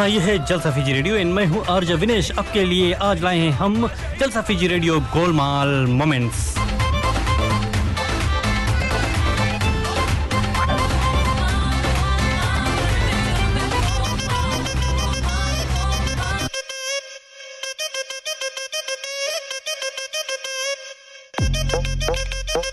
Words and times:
हाँ 0.00 0.08
ये 0.08 0.18
है 0.20 0.36
जलसा 0.46 0.70
फीजी 0.70 0.92
रेडियो 0.92 1.16
इन 1.16 1.32
मैं 1.32 1.44
हूँ 1.46 1.64
आर्ज 1.70 1.92
विनेश 2.00 2.30
आपके 2.38 2.64
लिए 2.64 2.92
आज 3.08 3.22
लाए 3.22 3.38
हैं 3.38 3.50
हम 3.60 3.88
जलसा 4.20 4.42
फीजी 4.42 4.66
रेडियो 4.68 5.00
गोलमाल 5.14 5.74
मोमेंट्स 6.00 6.54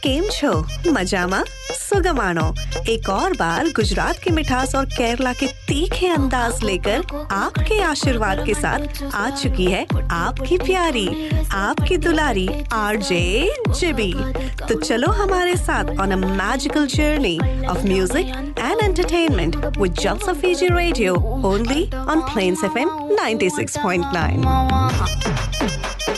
કેમ 0.03 0.25
છો 0.37 0.49
મજામાં 0.95 1.39
सुगमानो। 1.88 2.54
एक 2.88 3.08
और 3.08 3.32
बार 3.32 3.68
गुजरात 3.76 4.18
की 4.24 4.30
मिठास 4.30 4.74
और 4.74 4.84
केरला 4.86 5.32
के 5.32 5.46
तीखे 5.68 6.08
अंदाज 6.08 6.62
लेकर 6.64 7.02
आपके 7.32 7.80
आशीर्वाद 7.82 8.44
के 8.46 8.54
साथ 8.54 9.02
आ 9.14 9.30
चुकी 9.30 9.64
है 9.64 9.86
आपकी 10.10 10.58
प्यारी, 10.58 11.08
आपकी 11.54 11.96
दुलारी 11.96 12.48
आरजे 12.72 13.50
जिबी। 13.70 14.12
तो 14.68 14.80
चलो 14.80 15.08
हमारे 15.22 15.56
साथ 15.56 15.84
on 16.00 16.10
a 16.12 16.16
magical 16.16 16.86
journey 16.86 17.38
of 17.68 17.86
music 17.86 18.26
and 18.58 18.80
entertainment 18.82 19.56
with 19.78 19.92
Jalsa 20.00 20.32
Fiji 20.40 20.68
radio 20.68 21.14
only 21.52 21.90
on 21.96 22.20
Plains 22.32 22.64
FM 22.64 22.88
96.9 23.18 26.17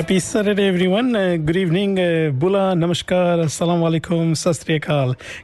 Everyone. 0.00 1.14
Uh, 1.14 1.36
good 1.36 1.56
evening, 1.56 1.98
uh, 1.98 2.32
बुला 2.40 2.62
नमस्कार 2.74 3.38
अस्सलाम 3.38 3.80
वालेकुम 3.80 4.32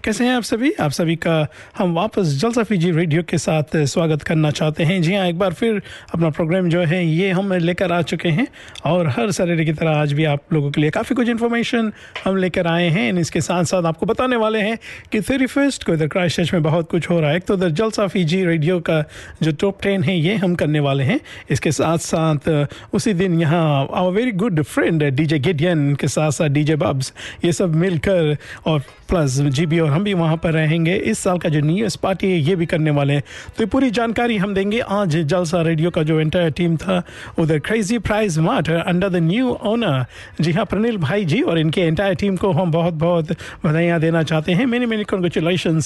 कैसे 0.04 0.24
हैं 0.24 0.34
आप 0.34 0.42
सभी? 0.42 0.72
आप 0.80 0.90
सभी 0.90 1.16
का 1.16 1.46
हम 1.78 1.92
वापस 1.94 2.26
जलसा 2.40 2.62
फीजी 2.62 2.90
रेडियो 2.90 3.22
के 3.22 3.38
साथ 3.38 3.76
uh, 3.76 3.84
स्वागत 3.84 4.22
करना 4.22 4.50
चाहते 4.50 4.84
हैं। 4.84 5.00
जी 5.02 5.14
हाँ 5.14 5.26
एक 5.26 5.38
बार 5.38 5.52
फिर 5.52 5.82
अपना 6.14 6.30
प्रोग्राम 6.30 6.68
जो 6.68 6.84
है 6.84 7.04
ये 7.06 7.30
हम 7.30 7.52
लेकर 7.52 7.92
आ 7.92 8.00
चुके 8.02 8.28
हैं 8.28 8.46
और 8.86 9.08
हर 9.08 9.30
सैटरडे 9.30 9.64
की 9.64 9.72
तरह 9.72 9.90
आज 9.90 10.12
भी 10.12 10.24
आप 10.24 10.52
लोगों 10.52 10.70
के 10.70 10.80
लिए 10.80 10.90
काफ़ी 10.90 11.16
कुछ 11.16 11.28
इन्फॉर्मेशन 11.28 11.92
हम 12.24 12.36
लेकर 12.36 12.66
आए 12.66 12.88
हैं। 12.88 13.12
इसके 13.20 13.40
साथ 13.40 13.64
साथ 13.64 13.84
आपको 13.92 14.06
बताने 14.06 14.36
वाले 14.36 14.60
हैं 14.60 14.78
कि 15.12 15.20
थर्टी 15.20 15.46
फ़र्स्ट 15.46 15.84
को 15.84 15.94
इधर 15.94 16.08
क्राइस्ट 16.08 16.36
चर्च 16.36 16.52
में 16.52 16.62
बहुत 16.62 16.90
कुछ 16.90 17.10
हो 17.10 17.20
रहा 17.20 17.30
है। 17.30 17.36
एक 17.36 17.44
तो 17.44 17.54
उधर 17.54 17.70
जलसा 17.82 18.06
फीजी 18.06 18.44
रेडियो 18.44 18.80
का 18.80 19.02
जो 19.42 19.52
टॉप 19.52 19.82
टेन 19.82 20.02
है 20.02 20.18
ये 20.18 20.36
हम 20.36 20.54
करने 20.54 20.80
वाले 20.80 21.04
हैं। 21.04 21.20
इसके 21.50 21.72
साथ 21.72 21.98
साथ 22.08 22.48
uh, 22.48 22.66
उसी 22.94 23.12
दिन 23.12 23.40
यहाँ 23.40 23.86
very 24.10 24.30
good 24.32 24.45
friend 24.52 25.02
DJ 25.04 25.38
Gideon 25.38 25.94
के 25.94 26.08
साथ 26.08 26.30
साथ 26.30 26.48
डीजे 26.48 26.76
बब्स 26.76 27.12
ये 27.44 27.52
सब 27.52 27.74
मिलकर 27.74 28.36
और 28.66 28.82
प्लस 29.08 29.38
जीबी 29.50 29.78
और 29.78 29.90
हम 29.90 30.04
भी 30.04 30.14
वहाँ 30.14 30.36
पर 30.36 30.52
रहेंगे। 30.52 30.94
इस 30.94 31.18
साल 31.18 31.38
का 31.38 31.48
जो 31.48 31.60
न्यू 31.60 31.76
ईयर्स 31.76 31.96
पार्टी 31.96 32.30
है 32.30 32.38
ये 32.38 32.56
भी 32.56 32.66
करने 32.66 32.90
वाले 32.90 33.12
हैं। 33.12 33.22
तो 33.58 33.66
पूरी 33.66 33.90
जानकारी 33.90 34.36
हम 34.36 34.54
देंगे 34.54 34.80
आज 34.80 35.16
जलसा 35.16 35.62
रेडियो 35.62 35.90
का 35.90 36.02
जो 36.02 36.20
एंटायर 36.20 36.50
टीम 36.52 36.76
था, 36.76 37.02
उधर 37.38 37.58
Crazy 37.60 37.98
Price 38.00 38.38
Mart 38.38 38.70
under 38.70 39.08
the 39.08 39.16
new 39.22 39.50
owner 39.64 40.04
जी 40.40 40.52
हाँ 40.52 40.64
प्रनिल 40.66 40.96
भाई 40.98 41.24
जी 41.24 41.40
और 41.42 41.58
इनके 41.58 41.80
एंटायर 41.82 42.14
टीम 42.16 42.36
को 42.36 42.50
हम 42.52 42.70
बहुत 42.70 42.94
बहुत 42.96 43.32
बधाइयाँ 43.64 44.00
देना 44.00 44.22
चाहते 44.22 44.52
हैं। 44.52 44.66
मेनी 44.66 44.86
मेनी 44.86 45.04
कॉन्ग्रेचुलेशन 45.06 45.80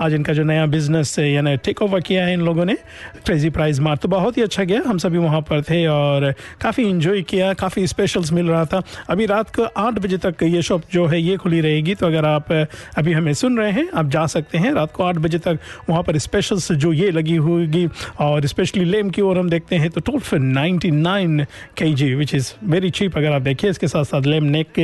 आज 0.00 0.14
इनका 0.14 0.32
जो 0.32 0.42
नया 0.44 0.66
बिज़नेस 0.66 1.18
यानी 1.18 1.56
टेक 1.56 1.82
ओवर 1.82 2.00
किया 2.00 2.24
है 2.26 2.32
इन 2.32 2.40
लोगों 2.40 2.64
ने 2.64 2.74
क्रेजी 3.16 3.50
प्राइज 3.50 3.80
मार्ट 3.80 4.00
तो 4.00 4.08
बहुत 4.08 4.36
ही 4.36 4.42
अच्छा 4.42 4.64
गया। 4.64 4.80
हम 4.86 4.98
सभी 4.98 5.18
वहाँ 5.18 5.40
पर 5.42 5.62
थे 5.62 5.86
और 5.86 6.32
काफ़ी 6.60 6.82
इंजॉय 6.84 7.22
किया, 7.22 7.52
काफ़ी 7.54 7.86
स्पेशल्स 7.86 8.32
मिल 8.32 8.46
रहा 8.46 8.64
था। 8.64 8.82
अभी 9.10 9.26
रात 9.26 9.54
को 9.56 9.62
आठ 9.62 9.98
बजे 9.98 10.16
तक 10.18 10.42
ये 10.42 10.62
शॉप 10.62 10.82
जो 10.92 11.06
है, 11.06 11.20
ये 11.20 11.36
खुली 11.36 11.60
रहेगी। 11.60 11.94
तो 11.94 12.06
अगर 12.06 12.24
आप 12.24 12.52
अभी 12.98 13.12
हमें 13.12 13.32
सुन 13.34 13.58
रहे 13.58 13.70
हैं, 13.72 13.88
आप 13.94 14.08
जा 14.08 14.26
सकते 14.26 14.58
हैं 14.58 14.72
रात 14.72 14.92
को 14.92 15.02
आठ 15.02 15.16
बजे 15.18 15.38
तक। 15.38 15.58
वहाँ 15.88 16.02
पर 16.02 16.18
स्पेशल्स 16.18 16.70
जो 16.74 16.92
ये 16.92 17.10
लगी 17.10 17.36
होगी 17.38 17.86
और 18.20 18.46
स्पेशली 18.46 18.84
लेम 18.84 19.10
की 19.10 19.22
ओर 19.22 19.38
हम 19.38 19.48
देखते 19.50 19.76
हैं 19.76 19.90
तो 19.90 20.00
toll 20.02 20.20
four 20.20 20.40
ninety 20.40 20.90
nine 20.90 21.44
K 21.76 21.92
G 21.94 22.12
which 22.14 22.34
is 22.34 22.52
very 22.64 22.90
cheap 22.90 23.16
अगर 23.18 23.32
आप 23.32 23.42
देखिए, 23.42 23.70
इसके 23.70 23.88
साथ 23.88 24.04
साथ 24.04 24.26
lamb 24.26 24.44
neck 24.46 24.80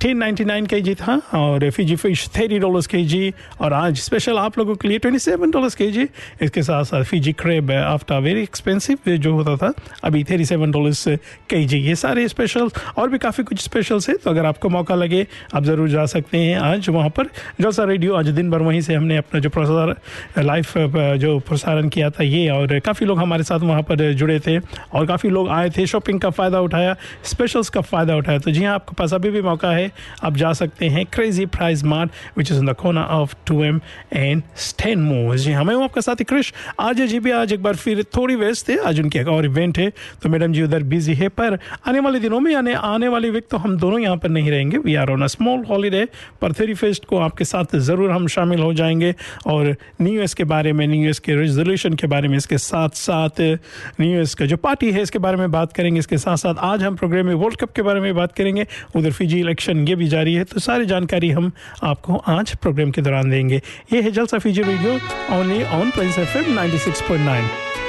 ten 0.00 0.16
ninety 0.16 0.44
nine 0.44 0.66
K 0.66 0.80
G 0.80 0.94
था 0.96 1.20
और 1.34 1.68
फिजी 1.70 1.96
फ़िश 1.96 2.28
थर्टी 2.36 2.58
डॉलर्स 2.58 2.86
के 2.86 3.02
जी 3.04 3.32
और 3.60 3.72
आज 3.72 3.98
स्पेशल 4.00 4.38
आप 4.38 4.58
लोगों 4.58 4.74
के 4.74 4.88
लिए 4.88 4.98
ट्वेंटी 4.98 5.18
सेवन 5.20 5.50
डॉलर्स 5.50 5.74
के 5.74 5.90
जी 5.92 6.08
इसके 6.42 6.62
साथ 6.62 6.84
साथ 6.84 7.04
Fiji 7.04 7.32
crab 7.34 7.70
after 7.72 8.20
very 8.20 8.42
expensive 8.42 9.16
जो 9.16 9.32
होता 9.34 9.56
था, 9.56 9.72
अभी 10.04 10.22
थर्टी 10.24 10.44
सेवन 10.44 10.70
डॉलर्स 10.70 11.04
के 11.50 11.64
जी 11.64 11.78
ये 11.78 11.94
सारे 11.96 12.26
स्पेशल 12.28 12.68
और 12.98 13.08
भी 13.10 13.18
काफ़ी 13.18 13.44
कुछ 13.44 13.60
स्पेशल्स 13.60 14.08
है 14.08 14.16
तो 14.16 14.30
अगर 14.30 14.46
आपको 14.46 14.68
मौका 14.68 14.94
लगे, 14.94 15.26
आप 15.54 15.64
ज़रूर 15.64 15.88
जा 15.88 16.04
सकते 16.06 16.38
हैं 16.38 16.56
आज। 16.58 16.88
वहाँ 16.88 17.07
पर। 17.08 17.28
जलसा 17.60 17.84
रेडियो, 17.84 18.14
आज 18.14 18.28
दिन 18.30 18.50
भर 18.50 18.62
वहीं 18.62 18.80
से 18.80 18.94
हमने 18.94 19.16
अपना 19.16 19.40
जो 19.40 19.50
प्रसार 19.50 19.94
लाइव 20.38 21.16
जो 21.18 21.38
प्रसारण 21.40 21.88
किया 21.88 22.10
था 22.10 22.24
ये 22.24 22.48
और 22.50 22.78
काफ़ी 22.80 23.06
लोग 23.06 23.18
हमारे 23.18 23.42
साथ 23.42 23.60
वहाँ 23.60 23.82
पर 23.82 24.12
जुड़े 24.14 24.38
थे 24.40 24.58
और 24.58 25.06
काफ़ी 25.06 25.30
लोग 25.30 25.48
आए 25.50 25.70
थे 25.70 25.86
शॉपिंग 25.86 26.20
का 26.20 26.30
फ़ायदा 26.30 26.60
उठाया 26.60 26.96
स्पेशल्स 27.24 27.68
का 27.68 27.80
फ़ायदा 27.82 28.16
उठाया। 28.16 28.38
तो 28.38 28.50
जी 28.50 28.64
हाँ 28.64 28.74
आपके 28.74 28.94
पास 28.94 29.14
अभी 29.14 29.30
भी 29.30 29.42
मौका 29.42 29.70
है, 29.70 29.90
आप 30.24 30.36
जा 30.36 30.52
सकते 30.54 30.88
हैं 30.88 31.04
Crazy 31.06 31.46
Price 31.48 31.82
Mart 31.84 32.10
which 32.38 32.50
is 32.50 32.58
in 32.58 32.66
the 32.66 32.74
कोना 32.76 33.04
of 33.12 33.34
to 33.46 33.62
M 33.64 33.80
and 34.12 34.42
stand 34.58 35.02
मो 35.02 35.36
जी 35.36 35.52
हाँ 35.52 35.64
मैं 35.64 35.74
हूँ 35.74 35.84
आपका 35.84 36.00
साथी 36.00 36.24
क्रिश 36.24 36.52
आज 36.80 37.00
जी 37.02 37.18
भी 37.20 37.30
आज 37.32 37.52
एक 37.52 37.62
बार 37.62 37.76
फिर 37.76 38.02
थोड़ी 38.16 38.34
व्यस्त 38.36 38.70
है, 38.70 38.76
आज 38.78 39.00
उनकी 39.00 39.18
एक 39.18 39.28
और 39.28 39.44
इवेंट 39.44 39.78
है। 39.78 39.90
तो 40.22 40.28
मैडम 40.28 40.52
जी 40.52 40.62
उधर 40.62 40.82
बिज़ी 40.84 41.14
है, 41.14 41.28
पर 41.30 41.58
आने 41.88 42.00
वाले 42.00 42.20
दिनों 42.20 42.40
में 42.40 42.52
यानी 42.52 42.72
आने 42.74 43.08
वाली 43.08 43.30
वीक 43.30 43.46
तो 43.50 43.56
हम 43.56 43.76
दोनों 43.78 43.98
यहाँ 43.98 44.16
पर 44.16 44.28
नहीं 44.28 44.50
रहेंगे। 44.50 44.78
We 44.78 44.94
are 44.94 45.10
on 45.10 45.22
a 45.22 45.26
small 45.28 45.64
holiday 45.64 46.04
पर 46.40 46.52
थर्टी 46.52 46.74
फ़र्स्ट 46.98 47.08
को 47.08 47.18
आपके 47.18 47.44
साथ 47.44 47.76
ज़रूर 47.78 48.10
हम 48.10 48.26
शामिल 48.28 48.60
हो 48.60 48.72
जाएँगे 48.74 49.14
और 49.46 49.74
न्यू 50.00 50.12
ईयर्स 50.14 50.34
के 50.34 50.44
बारे 50.44 50.72
में 50.72 50.86
न्यू 50.86 51.02
ईयर्स 51.02 51.18
के 51.18 51.34
रेजोल्यूशन 51.34 51.94
के 51.94 52.06
बारे 52.06 52.28
में, 52.28 52.36
इसके 52.36 52.58
साथ 52.58 52.88
साथ 52.96 53.40
न्यू 53.40 54.10
ईयर्स 54.10 54.34
का 54.34 54.46
जो 54.46 54.56
पार्टी 54.56 54.90
है, 54.92 55.02
इसके 55.02 55.18
बारे 55.18 55.36
में 55.36 55.50
बात 55.50 55.72
करेंगे। 55.72 55.98
इसके 55.98 56.18
साथ 56.18 56.36
साथ 56.36 56.54
आज 56.62 56.82
हम 56.82 56.96
प्रोग्राम 56.96 57.26
में 57.26 57.34
वर्ल्ड 57.34 57.56
कप 57.56 57.72
के 57.72 57.82
बारे 57.82 58.00
में 58.00 58.14
बात 58.14 58.32
करेंगे। 58.32 58.66
उधर 58.96 59.12
फिजी 59.12 59.40
इलेक्शन 59.40 59.86
ये 59.88 59.94
भी 59.94 60.08
जारी 60.08 60.34
है 60.34 60.44
तो 60.44 60.60
सारी 60.60 60.86
जानकारी 60.86 61.30
हम 61.30 61.50
आपको 61.82 62.16
आज 62.28 62.54
प्रोग्राम 62.56 62.90
के 62.90 63.02
दौरान 63.02 63.30
देंगे। 63.30 63.62
ये 63.92 64.02
है 64.02 64.10
Jalsa 64.10 64.38
Fiji 64.38 64.62
radio 64.62 64.98
only 65.38 65.62
on 65.80 65.90
Plains 65.90 66.18
F 66.18 66.36
M 66.38 66.54
ninety 66.54 67.87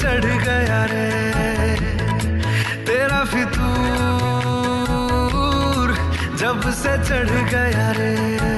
चढ़ 0.00 0.24
गया 0.44 0.80
रे 0.90 1.08
तेरा 2.86 3.20
फितूर 3.32 3.62
जब 6.40 6.60
से 6.80 6.92
चढ़ 7.08 7.30
गया 7.52 7.88
रे। 7.98 8.51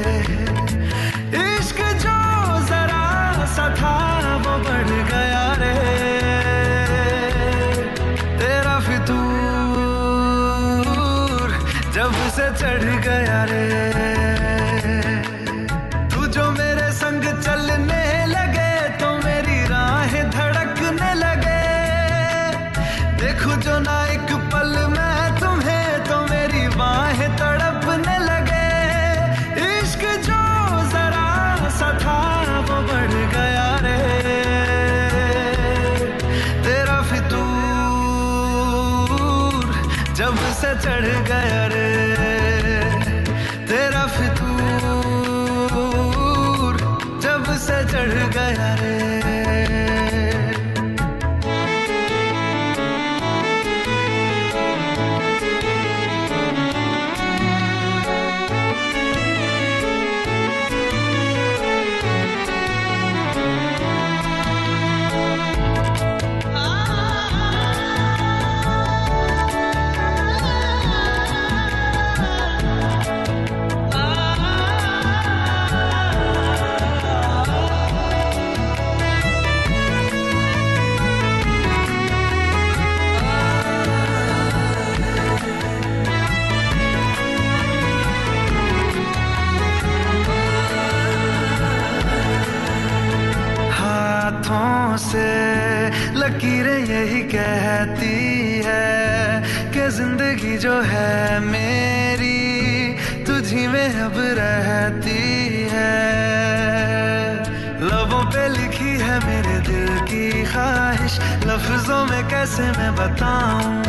कैसे 112.54 112.70
मैं 112.78 112.94
बताऊँ? 112.94 113.82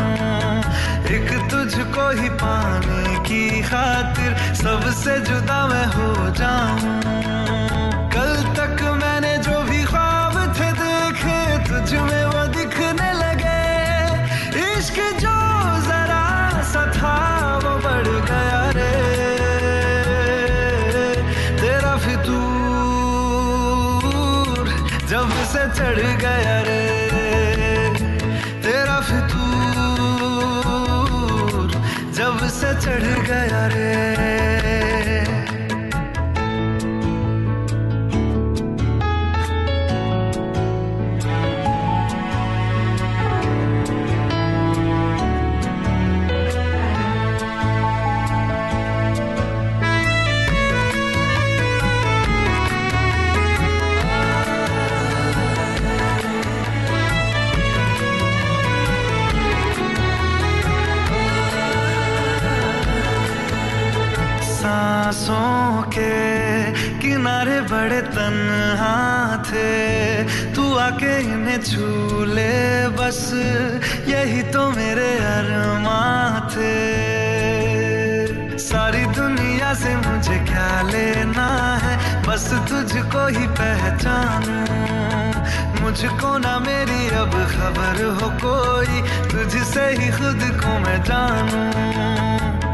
एक 1.06 1.30
तुझको 1.50 2.08
ही 2.18 2.28
पाने 2.34 3.18
की 3.22 3.62
खातिर 3.62 4.34
सबसे 4.54 5.18
जुदा 5.22 5.66
मैं 5.68 5.86
हो 5.94 6.30
जाऊँ। 6.34 6.95
बड़े 67.86 68.00
तन्हा 68.10 68.94
थे, 69.46 69.70
तू 70.54 70.62
आके 70.76 71.10
इन्हें 71.22 71.60
छू 71.62 72.24
ले, 72.26 72.54
बस 72.98 73.20
यही 74.08 74.42
तो 74.50 74.62
मेरे 74.70 75.10
अरमां 75.26 76.40
थे। 76.50 76.74
सारी 78.58 79.04
दुनिया 79.14 79.70
से 79.74 79.94
मुझे 79.96 80.38
क्या 80.50 80.70
लेना 80.90 81.46
है, 81.84 81.94
बस 82.26 82.48
तुझको 82.70 83.26
ही 83.38 83.46
पहचानूं। 83.60 84.66
मुझको 85.80 86.36
ना 86.38 86.58
मेरी 86.58 87.06
अब 87.22 87.38
खबर 87.54 88.02
हो 88.18 88.30
कोई, 88.42 89.02
तुझसे 89.30 89.86
ही 89.98 90.10
खुद 90.18 90.42
को 90.58 90.78
मैं 90.78 90.98
जानू। 91.04 91.62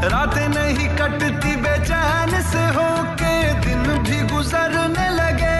रातें 0.09 0.47
नहीं 0.49 0.89
कटती 0.97 1.55
बेचैन 1.61 2.41
से 2.49 2.65
होके 2.77 3.32
दिन 3.83 3.97
भी 4.03 4.19
गुजरने 4.33 5.07
लगे। 5.09 5.59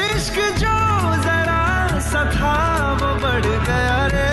इश्क 0.00 0.36
जो 0.60 0.76
जरा 1.22 1.62
सा 2.00 2.22
था, 2.34 2.56
वो 3.00 3.10
बढ़ 3.22 3.46
गया 3.68 4.00
रे। 4.06 4.32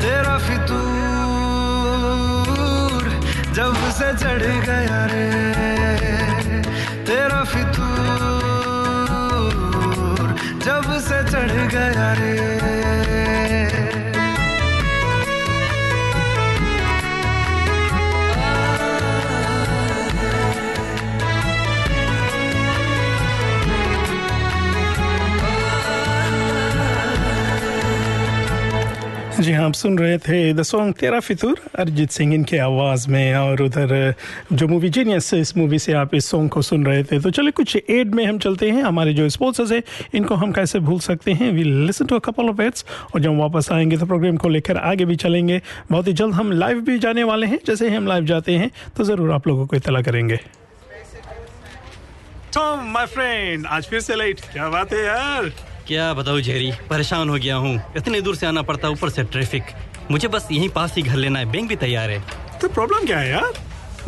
तेरा 0.00 0.36
फितूर 0.38 0.90
जब 3.54 3.74
से 3.98 4.08
चढ़ 4.22 4.44
गया 4.68 5.00
रे। 5.12 5.28
तेरा 7.04 7.40
फितूर 7.44 7.88
जब 10.64 10.86
से 11.08 11.18
चढ़ 11.32 11.52
गया 11.74 12.08
रे। 12.12 12.59
जी 29.50 29.54
हाँ 29.54 29.64
आप 29.66 29.72
सुन 29.72 29.98
रहे 29.98 30.18
थे 30.18 30.52
द 30.54 30.62
सॉन्ग 30.62 30.94
तेरा 30.94 31.18
फितूर, 31.20 31.60
अरिजीत 31.78 32.10
सिंह 32.10 32.34
इनके 32.34 32.58
आवाज़ 32.58 33.08
में 33.10 33.34
और 33.34 33.62
उधर, 33.62 34.14
जो 34.52 34.66
मूवी 34.68 34.88
जीनियस 34.88 35.32
इस 35.34 35.56
मूवी 35.56 35.78
से 35.78 35.92
आप 35.92 36.14
इस 36.14 36.26
सॉन्ग 36.30 36.50
को 36.50 36.62
सुन 36.62 36.84
रहे 36.86 37.02
थे। 37.04 37.18
तो 37.20 37.30
चलिए 37.30 37.50
कुछ 37.50 37.76
एड 37.90 38.14
में 38.14 38.24
हम 38.26 38.38
चलते 38.38 38.70
हैं। 38.70 38.82
हमारे 38.82 39.14
जो 39.14 39.28
स्पोर्ट्स 39.28 39.72
है, 39.72 39.82
इनको 40.14 40.34
हम 40.34 40.52
कैसे 40.52 40.78
भूल 40.80 40.98
सकते 41.00 41.32
हैं? 41.32 41.50
We 41.52 41.64
listen 41.64 42.06
to 42.06 42.16
a 42.16 42.18
couple 42.24 42.48
of 42.48 42.62
ads 42.62 42.84
और 43.14 43.20
जब 43.20 43.38
वापस 43.38 43.68
आएँगे 43.72 43.96
तो 43.96 44.06
प्रोग्राम 44.06 44.36
को 44.36 44.48
लेकर 44.48 44.76
आगे 44.76 45.04
भी 45.04 45.16
चलेंगे। 45.16 45.60
बहुत 45.90 46.08
ही 46.08 46.12
जल्द 46.12 46.34
हम 46.34 46.52
लाइव 46.52 46.80
भी 46.80 46.98
जाने 46.98 47.24
वाले 47.24 47.46
हैं। 47.46 47.58
जैसे 47.66 47.88
ही 47.88 47.94
हम 47.96 48.06
लाइव 48.06 48.26
जाते 48.26 48.56
हैं 48.56 48.70
तो 48.96 49.04
ज़रूर 49.04 49.32
आप 49.32 49.48
लोगों 49.48 49.66
को 49.66 49.76
इतला 49.76 50.02
करेंगे। 50.02 50.36
टॉम 52.54 52.86
माय 52.92 53.06
फ्रेंड 53.08 53.66
आज 53.66 53.86
फिर 53.86 54.00
से 54.00 54.14
लेट 54.14 54.40
क्या 54.52 54.68
बात 54.68 54.92
है 54.92 55.04
यार? 55.04 55.50
क्या 55.90 56.12
बताऊँ 56.14 56.40
जेरी 56.40 56.70
परेशान 56.90 57.28
हो 57.28 57.34
गया 57.34 57.54
हूँ। 57.56 57.74
इतने 57.96 58.20
दूर 58.20 58.36
से 58.36 58.46
आना 58.46 58.62
पड़ता 58.62 58.86
है 58.88 58.92
ऊपर 58.94 59.10
से 59.10 59.22
ट्रैफ़िक। 59.22 59.62
मुझे 60.10 60.28
बस 60.28 60.46
यहीं 60.52 60.68
पास 60.68 60.94
ही 60.96 61.02
घर 61.02 61.16
लेना 61.16 61.38
है। 61.38 61.44
बैंक 61.50 61.68
भी 61.68 61.76
तैयार 61.76 62.10
है। 62.10 62.18
तो 62.60 62.68
प्रॉब्लम 62.68 63.06
क्या 63.06 63.18
है 63.18 63.30
यार? 63.30 63.58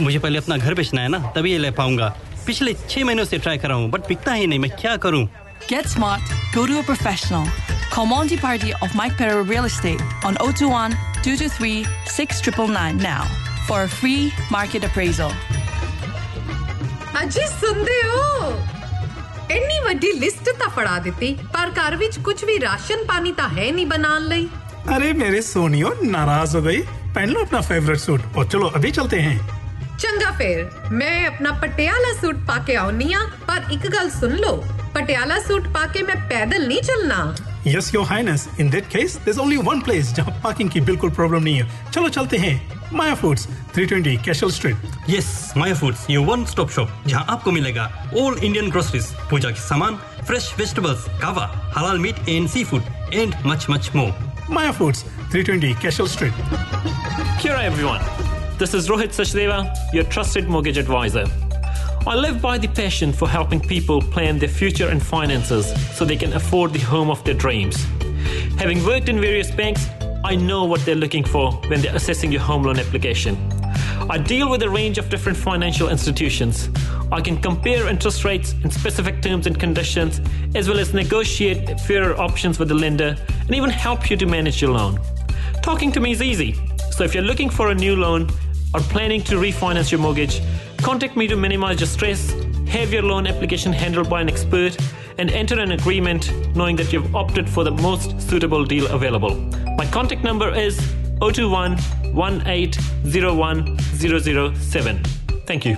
मुझे 0.01 0.19
पहले 0.19 0.39
अपना 0.39 0.57
घर 0.57 0.75
बेचना 0.75 1.01
है 1.03 1.09
ना 1.09 1.19
तभी 1.37 1.53
ये 1.53 1.59
ले 1.59 1.71
पाऊँगा। 1.71 2.09
पिछले 2.47 2.75
छह 2.89 3.05
महीनों 3.05 3.25
से 3.25 3.39
ट्राई 3.39 3.59
कर 3.59 3.69
रहा 3.69 3.79
हूँ 3.79 3.91
बट 3.91 4.07
पिकता 4.09 4.33
ही 4.33 4.47
नहीं। 4.47 4.59
मैं 4.59 4.71
क्या 4.71 4.97
करूँ? 4.97 5.27
Get 5.69 5.89
smart. 5.89 6.33
Go 6.55 6.67
to 6.67 6.79
a 6.79 6.85
professional. 6.85 7.49
Call 7.91 8.07
Monty 8.07 8.37
Party 8.37 8.73
of 8.75 8.95
Mike 8.95 9.17
Perro 9.19 9.43
Real 9.43 9.65
Estate 9.65 10.03
on 10.25 10.37
021 10.37 10.95
223 11.25 11.85
6999 12.07 13.03
now 13.03 13.25
for 13.67 13.83
a 13.83 13.89
free 13.89 14.33
market 14.53 14.87
appraisal. 14.91 15.35
अजी 17.17 17.47
सुनते 17.47 18.01
हो? 18.07 18.72
ਇੰਨੀ 19.51 19.79
ਵੱਡੀ 19.86 20.12
ਲਿਸਟ 20.20 20.50
ਤਾਂ 20.60 20.70
ਫੜਾ 20.70 20.98
ਦਿੱਤੀ 21.00 21.34
ਪਰ 21.53 21.70
ਘਰ 21.72 21.96
ਵਿੱਚ 21.96 22.17
ਕੁਝ 22.20 22.44
ਵੀ 22.46 22.60
ਰਾਸ਼ਨ 22.62 23.03
ਪਾਣੀ 23.08 23.32
ਤਾਂ 23.32 23.50
ਹੈ 23.50 23.72
ਨਹੀਂ 23.72 23.86
ਬਣਾਉਣ 23.88 24.27
ਲਈ 24.27 24.48
अरे 24.89 25.08
मेरे 25.15 25.39
सोनियो 25.44 25.89
नाराज 26.12 26.51
हो 26.56 26.60
गई 26.65 26.77
पहन 27.15 27.32
लो 27.32 27.41
अपना 27.46 27.60
फेवरेट 27.63 28.00
सूट 28.00 28.38
और 28.38 28.46
चलो 28.51 28.67
अभी 28.77 28.91
चलते 28.98 29.17
हैं 29.24 29.34
ਚੰਗਾ 30.00 30.29
ਫੇਰ 30.38 30.91
ਮੈਂ 30.94 31.15
ਆਪਣਾ 31.27 31.51
ਪਟਿਆਲਾ 31.62 32.12
ਸੂਟ 32.22 32.38
ਪਾ 32.48 32.58
ਕੇ 32.67 32.75
ਆਉਣੀ 32.77 33.12
ਆ 33.13 33.20
ਪਰ 33.48 33.72
ਇੱਕ 33.74 33.88
ਗੱਲ 33.94 34.10
ਸੁਣ 34.12 34.36
ਲਓ 34.38 34.63
ਪਟਿਆਲਾ 34.94 35.39
ਸੂਟ 35.48 35.67
ਪਾ 35.74 35.86
ਕੇ 35.94 36.01
ਮੈਂ 36.03 36.15
ਪੈਦਲ 36.29 36.67
ਨਹੀਂ 36.67 36.82
ਚੱਲਣਾ 36.84 37.20
yes 37.67 37.88
your 37.94 38.06
highness 38.06 38.44
in 38.60 38.70
that 38.70 38.86
case 38.89 39.13
there's 39.24 39.39
only 39.46 39.56
one 39.63 39.79
place 39.86 40.12
जहां 40.17 40.34
पार्किंग 40.44 40.70
की 40.70 40.82
बिल्कुल 40.84 41.10
प्रॉब्लम 41.17 41.44
नहीं 41.44 41.56
है 41.62 41.65
चलो 41.96 42.12
चलते 42.12 42.38
हैं 42.44 42.53
Maya 42.94 43.15
foods 43.22 43.48
320 43.77 44.17
Cashel 44.25 44.51
street 44.58 45.10
yes 45.10 45.27
Maya 45.58 45.74
foods 45.82 46.10
ये 46.10 46.17
वन 46.32 46.46
स्टॉप 46.51 46.70
शॉप 46.75 46.89
जहां 47.08 47.24
आपको 47.36 47.51
मिलेगा 47.51 47.89
ऑल 48.22 48.39
इंडियन 48.44 48.70
ग्रोसरीज 48.72 49.12
पूजा 49.29 49.50
के 49.50 49.62
सामान 49.67 49.96
fresh 50.27 50.53
vegetables 50.60 51.06
kava 51.22 51.46
halal 51.77 52.00
meat 52.06 52.29
and 52.29 52.48
sea 52.50 52.63
food 52.72 53.13
and 53.13 53.36
much 53.46 53.65
much 53.70 53.91
more 53.96 54.13
Maya 54.50 54.72
foods 54.79 55.03
320 55.36 55.74
Cashel 55.82 56.08
street 56.08 56.46
Kia 57.41 57.51
ora, 57.53 57.63
everyone. 57.63 58.01
This 58.58 58.74
is 58.74 58.88
Rohit 58.89 59.12
Sachdeva, 59.15 59.58
your 59.94 60.03
trusted 60.06 60.48
mortgage 60.53 60.79
advisor. 60.79 61.25
I 62.08 62.15
live 62.15 62.41
by 62.41 62.58
the 62.58 62.70
passion 62.79 63.13
for 63.13 63.27
helping 63.29 63.60
people 63.60 64.01
plan 64.15 64.39
their 64.39 64.50
future 64.50 64.88
and 64.94 65.06
finances 65.10 65.70
so 65.98 66.08
they 66.12 66.15
can 66.15 66.34
afford 66.34 66.74
the 66.74 66.79
home 66.79 67.12
of 67.12 67.24
their 67.27 67.36
dreams. 67.36 67.84
Having 68.63 68.84
worked 68.86 69.10
in 69.10 69.22
various 69.22 69.51
banks, 69.51 69.86
I 70.25 70.37
know 70.37 70.64
what 70.64 70.85
they're 70.87 70.95
looking 70.95 71.25
for 71.25 71.50
when 71.67 71.81
they're 71.81 71.97
assessing 71.97 72.31
your 72.31 72.43
home 72.43 72.62
loan 72.62 72.79
application. 72.79 73.37
I 74.09 74.19
deal 74.19 74.49
with 74.49 74.62
a 74.62 74.71
range 74.71 74.97
of 74.99 75.09
different 75.09 75.37
financial 75.37 75.88
institutions. 75.88 76.69
I 77.11 77.21
can 77.21 77.38
compare 77.38 77.88
interest 77.88 78.25
rates 78.25 78.52
and 78.62 78.73
specific 78.73 79.21
terms 79.21 79.49
and 79.49 79.59
conditions, 79.59 80.21
as 80.55 80.69
well 80.69 80.79
as 80.79 80.95
negotiate 80.95 81.81
fairer 81.81 82.17
options 82.21 82.61
with 82.61 82.69
the 82.69 82.75
lender 82.75 83.17
and 83.41 83.50
even 83.50 83.69
help 83.69 84.11
you 84.11 84.17
to 84.17 84.26
manage 84.26 84.62
your 84.62 84.71
loan. 84.71 85.00
Talking 85.61 85.91
to 85.91 86.00
me 86.00 86.12
is 86.12 86.23
easy. 86.23 86.55
So 86.93 87.02
if 87.02 87.14
you're 87.14 87.25
looking 87.25 87.50
for 87.50 87.71
a 87.71 87.75
new 87.75 87.97
loan 87.97 88.31
or 88.75 88.81
planning 88.81 89.23
to 89.25 89.35
refinance 89.35 89.91
your 89.91 90.00
mortgage, 90.00 90.41
contact 90.79 91.17
me 91.17 91.26
to 91.26 91.37
minimize 91.37 91.81
your 91.81 91.88
stress, 91.88 92.31
have 92.69 92.93
your 92.93 93.02
loan 93.02 93.26
application 93.26 93.73
handled 93.73 94.09
by 94.09 94.21
an 94.21 94.29
expert, 94.29 94.76
and 95.19 95.31
enter 95.31 95.59
an 95.59 95.73
agreement 95.73 96.33
knowing 96.55 96.76
that 96.76 96.93
you've 96.93 97.14
opted 97.14 97.50
for 97.50 97.64
the 97.64 97.71
most 97.71 98.21
suitable 98.21 98.64
deal 98.64 98.87
available. 98.87 99.37
My 99.76 99.87
contact 99.91 100.23
number 100.23 100.50
is 100.55 100.79
021 101.21 101.76
1801 102.14 103.79
007. 103.79 105.05
Thank 105.47 105.64
you. 105.64 105.76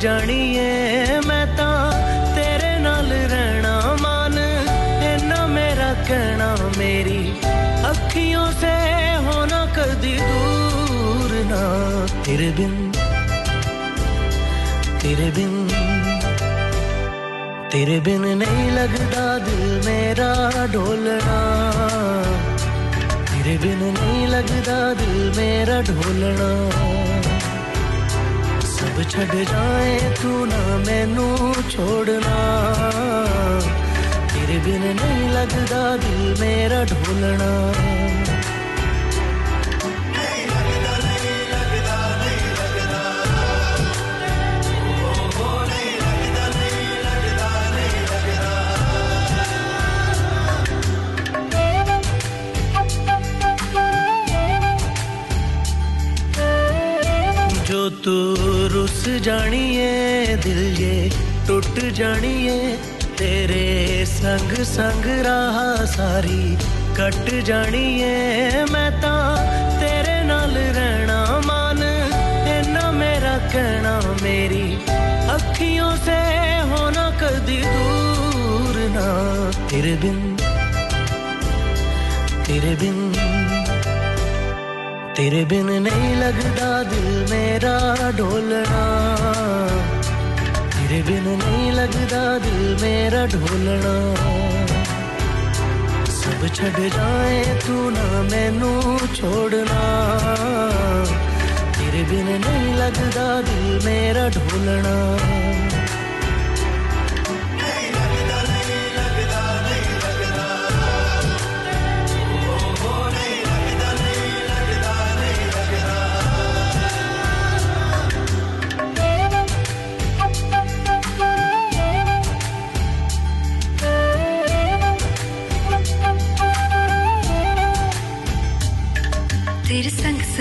ਜਾਣੀਏ 0.00 1.20
ਮੈਂ 1.26 1.46
ਤਾਂ 1.46 1.92
ਤੇਰੇ 2.34 2.78
ਨਾਲ 2.78 3.10
ਰਹਿਣਾ 3.12 3.96
ਮਨ 4.02 4.38
ਇੰਨਾ 5.04 5.46
ਮੇਰਾ 5.46 5.92
ਕਹਿਣਾ 6.08 6.56
ਮੇਰੀ 6.78 7.18
ਅੱਖੀਆਂ 7.88 8.50
ਸੇ 8.52 8.70
ਹੋਣਾ 9.26 9.64
ਕਦੀ 9.76 10.14
ਦੂਰ 10.16 11.34
ਨਾ 11.50 11.60
ਤੇਰੇ 12.24 12.50
ਬਿਨ 12.58 12.92
ਤੇਰੇ 15.02 15.30
ਬਿਨ 15.30 15.54
तेरे 17.70 17.96
बिन 18.00 18.22
नहीं 18.40 18.66
लगता 18.72 19.22
दिल 19.46 19.64
मेरा 19.86 20.28
ढोलना 20.74 21.40
तेरे 23.26 23.56
बिन 23.64 23.82
नहीं 23.88 24.22
लगता 24.28 24.78
दिल 25.00 25.18
मेरा 25.36 25.80
ढोलना 25.90 26.48
सब 29.11 29.27
छड़ 29.27 29.43
जाए 29.43 29.95
तू 30.21 30.29
ना 30.45 30.59
मैनू 30.87 31.27
छोड़ना 31.71 32.35
तेरे 34.31 34.57
बिन 34.65 34.83
नहीं 34.99 35.29
लगता 35.29 35.81
दिल 36.03 36.23
मेरा 36.41 36.83
रुस 59.21 59.25
जानिए 59.25 60.35
दिल 60.43 60.59
ये, 60.77 61.09
टुट 61.47 61.79
जानिए। 61.93 62.55
तेरे 63.17 64.05
संग 64.05 64.53
संग 64.65 65.05
राह 65.25 65.57
सारी 65.85 66.57
कट 66.97 67.29
जानिए। 67.45 68.65
मैं 68.71 68.89
ता 69.01 69.13
तेरे 69.79 70.17
नाल 70.25 70.57
रहना 70.77 71.19
मन 71.45 71.81
इन्ना 72.49 72.91
मेरा 72.91 73.37
कहना 73.53 73.93
मेरी 74.23 74.65
अखियों 75.35 75.95
से 75.97 76.17
होना 76.71 77.05
कदी 77.21 77.61
दूर 77.61 78.81
ना। 78.97 79.07
तेरे 79.69 79.95
बिन 80.01 80.19
तेरे 82.45 82.75
बिन 82.75 83.10
तेरे 85.21 85.45
बिन 85.45 85.67
नहीं 85.83 86.15
लगता 86.15 86.67
दिल 86.83 87.09
मेरा 87.29 87.73
ढोलना। 88.11 88.85
तेरे 90.67 91.01
बिन 91.01 91.27
नहीं 91.41 91.71
लगता 91.71 92.21
दिल 92.37 92.63
मेरा 92.81 93.21
ढोलना। 93.25 93.93
सब 96.13 96.47
छड़ 96.55 96.89
जाए 96.95 97.43
तू 97.67 97.89
ना 97.89 98.07
मैनू 98.31 98.73
छोड़ना। 99.15 99.83
तेरे 101.77 102.03
बिन 102.03 102.27
नहीं 102.47 102.73
लगता 102.75 103.27
दिल 103.41 103.85
मेरा 103.85 104.27
ढोलना। 104.29 104.95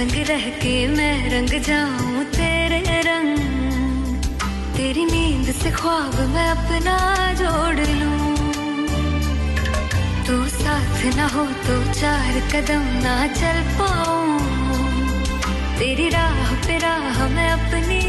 संग 0.01 0.13
रह 0.29 0.45
के 0.57 0.75
मैं 0.89 1.17
रंग 1.31 1.53
जाऊँ 1.63 2.25
तेरे 2.25 3.01
रंग। 3.05 4.23
तेरी 4.77 5.05
नींद 5.05 5.51
से 5.53 5.71
ख्वाब 5.71 6.15
मैं 6.31 6.47
अपना 6.51 6.95
जोड़ 7.41 7.87
लूँ। 7.91 8.37
तू 10.27 10.37
साथ 10.57 11.05
ना 11.17 11.27
हो 11.35 11.45
तो 11.67 11.77
चार 11.93 12.41
कदम 12.53 12.87
ना 13.05 13.17
चल 13.35 13.61
पाऊँ। 13.77 14.41
तेरी 15.79 16.09
राह 16.09 16.55
पे 16.65 16.79
राह 16.79 17.29
मैं 17.29 17.51
अपनी 17.51 18.00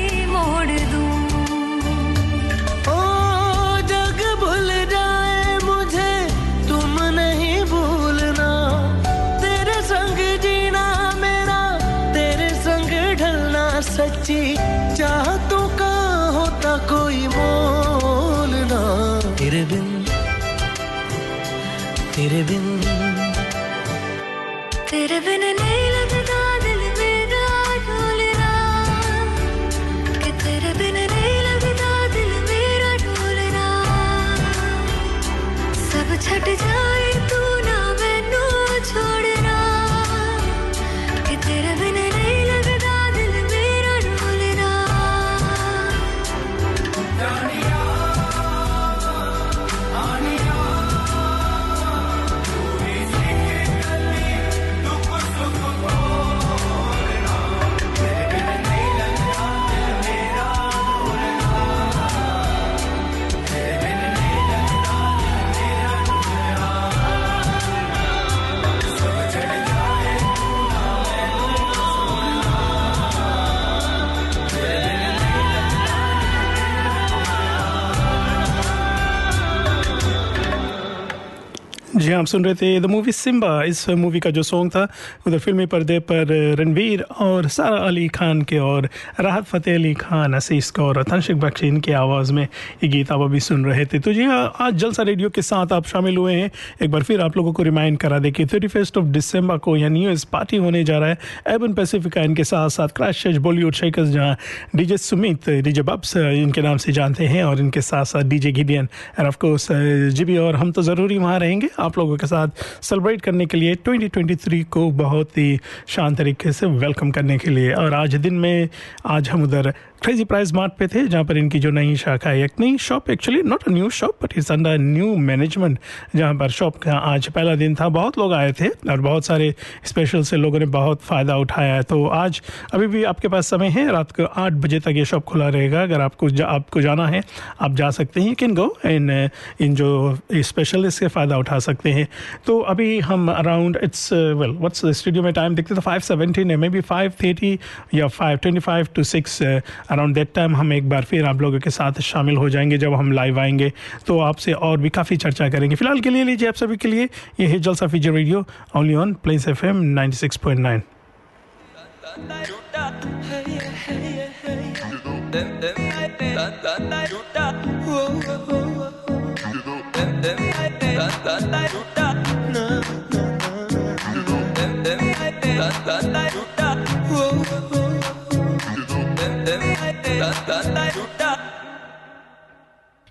आप 82.21 82.27
सुन 82.27 82.43
रहे 82.45 82.55
थे 82.55 82.79
द 82.79 82.85
मूवी 82.85 83.11
सिम्बा 83.11 83.51
इस 83.65 83.89
मूवी 83.89 84.19
का 84.19 84.29
जो 84.29 84.41
सॉन्ग 84.43 84.71
था, 84.71 84.81
उधर 85.27 85.39
फिल्मी 85.39 85.65
पर्दे 85.65 85.97
पर 86.11 86.27
रणवीर 86.59 87.01
और 87.01 87.47
सारा 87.49 87.77
अली 87.77 88.07
खान 88.07 88.41
के 88.41 88.57
और 88.59 88.87
राहत 89.19 89.45
फ़तेह 89.45 89.75
अली 89.75 89.93
खान, 89.93 90.33
असीस 90.33 90.69
कौर 90.71 90.97
और 90.97 91.03
तनशिक 91.03 91.39
बख्शी 91.39 91.67
इनकी 91.67 91.91
आवाज़ 91.91 92.33
में 92.33 92.43
ये 92.43 92.87
गीत 92.89 93.11
आप 93.11 93.21
अभी 93.21 93.39
सुन 93.39 93.65
रहे 93.65 93.85
थे। 93.85 93.99
तो 93.99 94.13
जी 94.13 94.23
हाँ 94.23 94.53
आज 94.61 94.75
जलसा 94.75 95.03
रेडियो 95.03 95.29
के 95.29 95.41
साथ 95.41 95.73
आप 95.73 95.87
शामिल 95.87 96.17
हुए 96.17 96.33
हैं। 96.33 96.51
एक 96.83 96.91
बार 96.91 97.03
फिर 97.03 97.21
आप 97.21 97.37
लोगों 97.37 97.53
को 97.53 97.63
रिमाइंड 97.63 97.97
करा 97.97 98.19
दे 98.19 98.31
कि 98.31 98.45
थर्टी 98.45 98.67
फ़र्स्ट 98.67 98.97
ऑफ़ 98.97 99.05
दिसंबर 99.17 99.57
को 99.57 99.75
यहाँ 99.77 99.89
न्यू 99.89 100.03
ईयर्स 100.03 100.23
पार्टी 100.33 100.57
होने 100.57 100.83
जा 100.83 100.97
रहा 100.99 101.09
है। 101.09 101.17
एबन 101.55 101.73
पैसिफिका 101.73 102.21
इनके 102.21 102.43
साथ 102.43 102.69
साथ 102.69 102.95
क्रैश 102.97 103.25
बॉलीवुड 103.39 103.73
शेकर्स 103.73 104.09
जहाँ 104.09 104.35
डीजे 104.75 104.97
सुमित 104.99 105.49
डीजे 105.49 105.81
बब्स 105.81 106.15
इनके 106.17 106.61
नाम 106.61 106.77
से 106.77 106.91
जानते 106.91 107.27
हैं 107.27 107.43
और 107.43 107.59
इनके 107.59 107.81
साथ 107.81 108.05
साथ 108.13 108.29
डीजे 108.29 108.51
गिडियन 108.51 108.89
और 109.19 109.27
ऑफकोर्स 109.27 109.67
जीबी 110.11 110.37
और 110.37 110.55
हम 110.55 110.71
तो 110.71 110.81
ज़रूरी 110.83 111.17
वहाँ 111.17 111.39
रहेंगे। 111.39 111.69
आप 111.79 111.97
लोगों 111.97 112.10
के 112.17 112.27
साथ 112.27 112.47
सेलिब्रेट 112.81 113.21
करने 113.21 113.45
के 113.45 113.57
लिए 113.57 113.75
2023 113.75 114.63
को 114.63 114.91
बहुत 114.91 115.37
ही 115.37 115.59
शान 115.87 116.15
तरीके 116.15 116.51
से 116.51 116.65
वेलकम 116.65 117.11
करने 117.11 117.37
के 117.37 117.50
लिए। 117.50 117.74
और 117.74 117.93
आज 117.93 118.15
दिन 118.15 118.33
में, 118.33 118.69
आज 119.05 119.29
हम 119.29 119.43
उधर 119.43 119.74
क्रेजी 120.01 120.24
प्राइस 120.25 120.51
मार्ट 120.53 120.72
पे 120.77 120.85
थे 120.87 121.05
जहाँ 121.07 121.24
पर 121.24 121.37
इनकी 121.37 121.59
जो 121.59 121.70
नई 121.72 121.96
शाखा 121.96 122.29
है 122.29 122.44
एक 122.44 122.51
नई 122.59 122.77
shop 122.81 123.09
actually 123.09 123.42
not 123.44 123.64
a 123.64 123.72
new 123.72 123.90
shop 123.90 124.24
but 124.24 124.31
it's 124.37 124.51
under 124.51 124.77
new 124.77 125.16
management 125.18 125.77
जहाँ 126.16 126.33
पर 126.35 126.50
शॉप 126.50 126.77
का 126.83 126.94
आज 126.94 127.27
पहला 127.29 127.53
दिन 127.55 127.75
था। 127.75 127.90
बहुत 127.90 128.18
लोग 128.18 128.33
आए 128.33 128.53
थे 128.59 128.68
और 128.92 129.01
बहुत 129.01 129.25
सारे 129.25 129.53
स्पेशल 129.85 130.24
से 130.24 130.37
लोगों 130.37 130.59
ने 130.59 130.66
बहुत 130.68 131.01
फ़ायदा 131.01 131.35
उठाया 131.37 131.74
है। 131.74 131.83
तो 131.83 132.05
आज 132.07 132.42
अभी 132.74 132.87
भी 132.87 133.03
आपके 133.03 133.27
पास 133.27 133.50
समय 133.50 133.70
है 133.70 133.85
रात 133.92 134.11
को 134.11 134.25
आठ 134.25 134.53
बजे 134.53 134.79
तक 134.79 134.94
ये 134.96 135.05
शॉप 135.05 135.25
खुला 135.25 135.50
रहेगा। 135.50 135.83
अगर 135.83 136.01
आपको 136.01 136.29
जा, 136.29 136.46
आपको 136.46 136.81
जाना 136.81 137.07
है 137.07 137.22
आप 137.61 137.75
जा 137.75 137.90
सकते 137.92 138.22
हैं 138.22 138.33
कैन 138.35 138.55
गो 138.55 138.68
इन 138.85 139.29
इन 139.61 139.75
जो 139.75 140.18
स्पेशल 140.33 140.85
इससे 140.85 141.07
फ़ायदा 141.09 141.37
उठा 141.37 141.59
सकते 141.59 141.92
हैं। 141.92 142.07
तो 142.46 142.59
अभी 142.74 143.00
हम 143.01 143.31
around 143.31 143.79
it's 143.83 144.11
well 144.14 144.57
what's 144.57 144.85
studio 145.00 145.24
में 145.24 145.31
टाइम 145.33 145.55
देखते 145.55 145.75
तो 145.75 145.81
फाइव 145.81 146.01
सेवेंटीन 146.09 146.51
है 146.51 146.57
मे 146.57 146.70
बी 146.70 146.81
फाइव 146.90 147.14
थर्टी 147.24 147.57
या 147.94 148.07
five 148.09 148.37
twenty 148.37 148.59
five 148.61 148.87
to 148.96 149.03
six 149.05 149.42
around 149.91 150.15
that 150.15 150.33
time 150.35 150.55
हम 150.55 150.73
एक 150.73 150.89
बार 150.89 151.03
फिर 151.11 151.25
आप 151.27 151.41
लोगों 151.41 151.59
के 151.59 151.69
साथ 151.69 151.99
शामिल 152.09 152.37
हो 152.37 152.49
जाएँगे 152.49 152.77
जब 152.83 152.93
हम 152.93 153.11
लाइव 153.11 153.39
आएँगे 153.39 153.71
तो 154.07 154.19
आपसे 154.29 154.53
और 154.69 154.77
भी 154.81 154.89
काफ़ी 154.99 155.17
चर्चा 155.25 155.49
करेंगे 155.49 155.75
फ़िलहाल 155.75 155.99
के 156.01 156.09
लिए 156.09 156.23
लीजिए 156.23 156.47
आप 156.47 156.55
सभी 156.63 156.77
के 156.77 156.87
लिए 156.87 157.09
ये 157.39 157.47
है 157.47 157.59
Jalsa 157.59 157.87
Fiji 157.95 158.11
radio 158.13 158.45
only 158.77 158.95
on 159.05 159.13
Plains 159.23 159.47
F 159.47 159.65
M 159.65 159.81
ninety 159.99 160.17
six 160.17 160.37
point 160.45 160.59
nine 160.59 160.81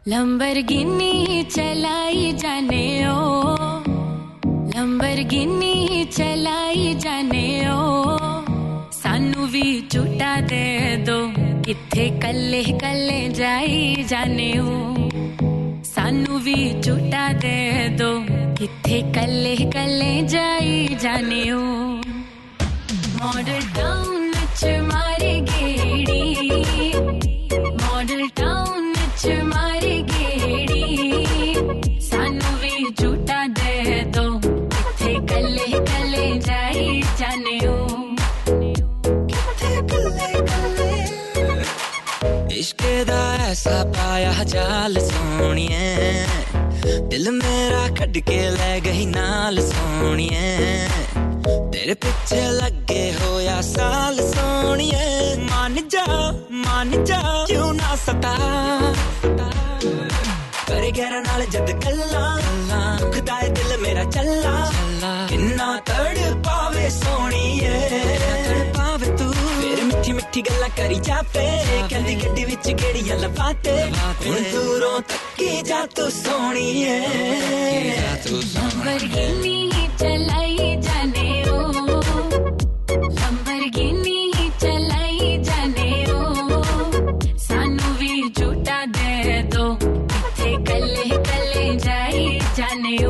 Lamborghini 0.09 1.42
चलाई 1.55 2.33
जाने 2.42 2.85
ओ। 3.07 3.14
लंबरगिनी 4.75 6.05
चलाई 6.16 6.94
जाने 7.05 7.49
ओ। 7.70 7.75
सानू 9.01 9.46
भी 9.55 9.66
झूठा 9.92 10.33
दे 10.53 10.64
दो 11.09 11.18
किथे 11.66 12.05
कल्ले 12.23 12.62
कल्ले 12.83 13.20
जाई 13.40 14.05
जाने 14.12 14.51
ओ। 14.61 14.62
सानू 15.92 16.38
भी 16.46 16.59
झूठा 16.81 17.27
दे 17.44 17.59
दो 18.01 18.12
किथे 18.59 19.03
कल्ले 19.12 19.57
कल्ले 19.77 20.12
जाई 20.35 20.96
जाने 21.03 21.42
ओ। 21.53 21.62
मॉडल 23.18 23.62
टाउन 23.77 24.33
च 24.57 24.61
मारे 24.92 25.10
ऐसा 43.61 43.83
पाया 43.85 44.44
जाल 44.44 44.94
सोनिए। 44.99 45.81
दिल 47.09 47.31
मेरा 47.31 47.83
कट 47.88 48.14
के 48.18 48.38
ले 48.51 48.81
गई 48.81 49.05
नाल 49.07 49.59
सोनिए। 49.61 50.46
तेरे 51.73 51.94
पीछे 51.94 52.40
लगे 52.51 53.03
होया 53.11 53.61
साल 53.61 54.16
सोनिए। 54.20 55.37
मान 55.44 55.77
जा 55.92 56.07
मान 56.64 57.05
जा, 57.05 57.20
क्यों 57.46 57.73
ना 57.73 57.94
सता? 57.96 58.35
करे 60.68 60.90
गहरा 60.90 61.20
नाल 61.20 61.44
जद 61.46 61.70
गल्ला 61.85 62.25
दुखदा 62.96 63.40
दिल 63.49 63.77
मेरा 63.77 64.05
चल्ला। 64.11 64.57
किन्ना 65.29 65.70
तड़ 65.88 66.18
पावे 66.49 66.90
सोनिए। 66.90 67.77
फिर 70.34 70.42
मिठी 70.42 70.50
मिठी 70.50 70.54
गल्ला 70.54 70.68
करी 70.68 71.00
जाते 71.00 71.44
कहंदी 71.90 72.14
गड्डी 72.14 72.44
विच 72.44 72.66
गेड़ियाँ 72.68 73.18
लपाते। 73.18 73.70
हुन 73.70 74.42
दूरों 74.52 75.00
तक्की 75.00 75.62
जा 75.62 75.86
तू 75.86 76.10
सोनिए। 76.10 76.98
लंबरगिनी 78.30 79.88
चलाई 79.98 80.76
जाने 80.76 81.50
ओ। 81.50 81.58
लंबरगिनी 82.90 84.50
चलाई 84.62 85.38
जाने 85.42 85.90
ओ। 86.12 86.62
सानू 87.36 87.94
भी 87.94 88.30
झूठा 88.30 88.86
दे 88.86 89.42
दो। 89.42 89.74
किथे 89.74 90.56
कल्ले 90.64 91.08
कल्ले 91.10 91.76
जाई 91.76 92.38
जाने 92.56 93.06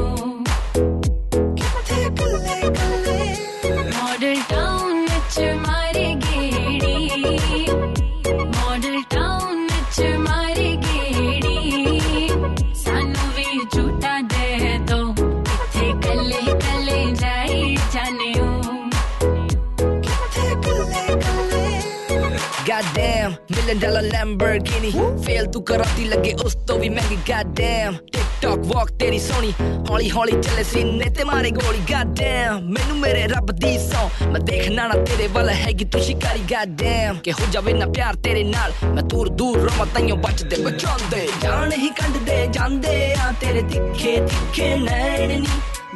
Goddamn, 23.70 23.70
million 23.70 23.80
dollar 23.80 24.02
Lamborghini 24.04 24.92
fail 25.26 25.46
ਤੂੰ 25.52 25.64
ਕਰਾਤੀ 25.64 26.04
ਲੱਗੇ 26.06 26.34
ਉਸ 26.46 26.56
ਤੋਂ 26.68 26.78
ਵੀ 26.80 26.90
ਮਹਿੰਗੀ 26.90 27.18
goddamn 27.30 27.98
TikTok 28.16 28.64
walk 28.72 28.92
ਤੇਰੀ 29.00 29.20
ਸੋਹਣੀ 29.20 29.52
ਹੌਲੀ 29.90 30.10
ਹੌਲੀ 30.12 30.32
ਚੱਲੇ 30.42 30.64
ਸੀਨੇ 30.64 31.10
ਤੇ 31.18 31.24
ਮਾਰੇ 31.24 31.52
ਗੋਲੀ 31.52 31.80
goddamn 31.92 32.62
ਮੈਨੂੰ 32.74 32.98
ਮੇਰੇ 33.00 33.26
ਰੱਬ 33.28 33.52
ਦੀ 33.52 33.78
ਸੌ 33.80 34.10
ਮੈਂ 34.32 34.40
ਦੇਖਣਾ 34.42 34.88
ਨਾ 34.88 35.04
ਤੇਰੇ 35.04 35.28
ਵੱਲ 35.36 35.50
ਹੈਗੀ 35.50 35.86
ਤੂੰ 35.86 36.02
ਸ਼ਿਕਾਰੀ 36.02 36.42
goddamn 36.54 37.22
ਕਿ 37.24 37.32
ਹੋ 37.32 37.52
ਜਾਵੇ 37.52 37.74
ਨਾ 37.74 37.86
ਪਿਆਰ 37.96 38.16
ਤੇਰੇ 38.24 38.44
ਨਾਲ 38.44 38.74
ਮੈਂ 38.94 39.04
ਦੂਰ 39.04 39.30
ਦੂਰ 39.30 39.58
ਰਵਾਂ 39.60 39.86
ਤਾਈਓ 39.94 40.16
ਬਚਦੇ 40.26 40.64
ਬਚਾਉਂਦੇ 40.64 41.28
ਜਾਣ 41.42 41.72
ਹੀ 41.72 41.90
ਕੱਢਦੇ 42.02 42.46
ਜਾਂਦੇ 42.54 43.14
ਆ 43.20 43.32
ਤੇਰੇ 43.42 43.62
ਤਿੱਖੇ 43.62 44.18
ਤਿੱਖੇ 44.18 44.76
ਨੈਣ 44.78 45.40
ਨੀ 45.40 45.48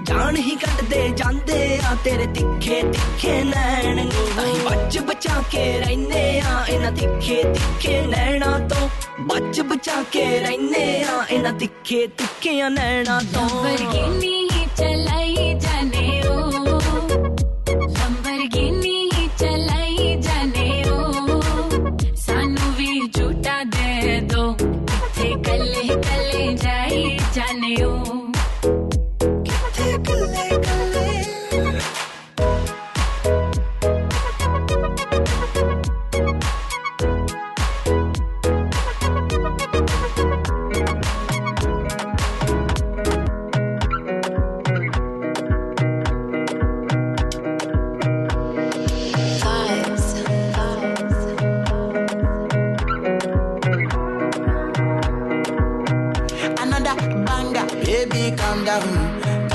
ਜਾਨ 0.05 0.37
ਹੀ 0.37 0.55
ਕੱਢਦੇ 0.57 1.09
ਜਾਂਦੇ 1.17 1.79
ਆ, 1.85 1.95
ਤੇਰੇ 2.05 2.27
ਤਿੱਖੇ 2.27 2.81
ਤਿੱਖੇ 2.83 3.43
ਨੈਣ 3.45 4.01
ਅਸੀਂ 4.09 4.65
ਬੱਚ 4.65 4.99
ਬਚਾ 4.99 5.43
ਕੇ 5.51 5.65
ਰਹਿੰਦੇ 5.79 6.41
ਆ, 6.41 6.65
ਇਹਨਾਂ 6.69 6.93
ਤਿੱਖੇ 6.93 7.43
ਤਿੱਖੇ 7.43 8.01
ਨੈਣਾ 8.07 8.59
ਤੋਂ। 8.69 8.89
ਬੱਚ 9.21 9.61
ਬਚਾ 9.61 10.03
ਕੇ 10.13 10.25
ਰਹਿੰਦੇ 10.41 10.85
ਆ, 11.03 11.25
ਇਹਨਾਂ 11.31 11.53
ਤਿੱਖੇ 11.53 12.07
ਤਿੱਖੇ 12.07 12.69
ਨੈਣਾ 12.69 13.21
ਤੋਂ। 13.35 13.49
ਲੰਬਰਗਿਨੀ 13.49 14.49
ਚਲਾਈ 14.77 15.34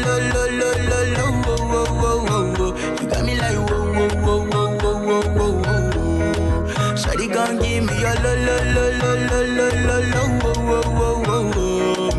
give 7.61 7.83
me 7.85 7.99
your 7.99 8.13
lo, 8.15 8.35
lo, 8.35 8.55
lo, 8.75 8.85
lo, 8.99 9.11
lo, 9.29 9.39
lo, 9.57 9.67
lo, 9.87 9.97
lo, 10.13 10.21
whoa, 10.41 10.81
whoa, 10.97 11.23
whoa, 11.23 11.51
whoa. 11.51 12.09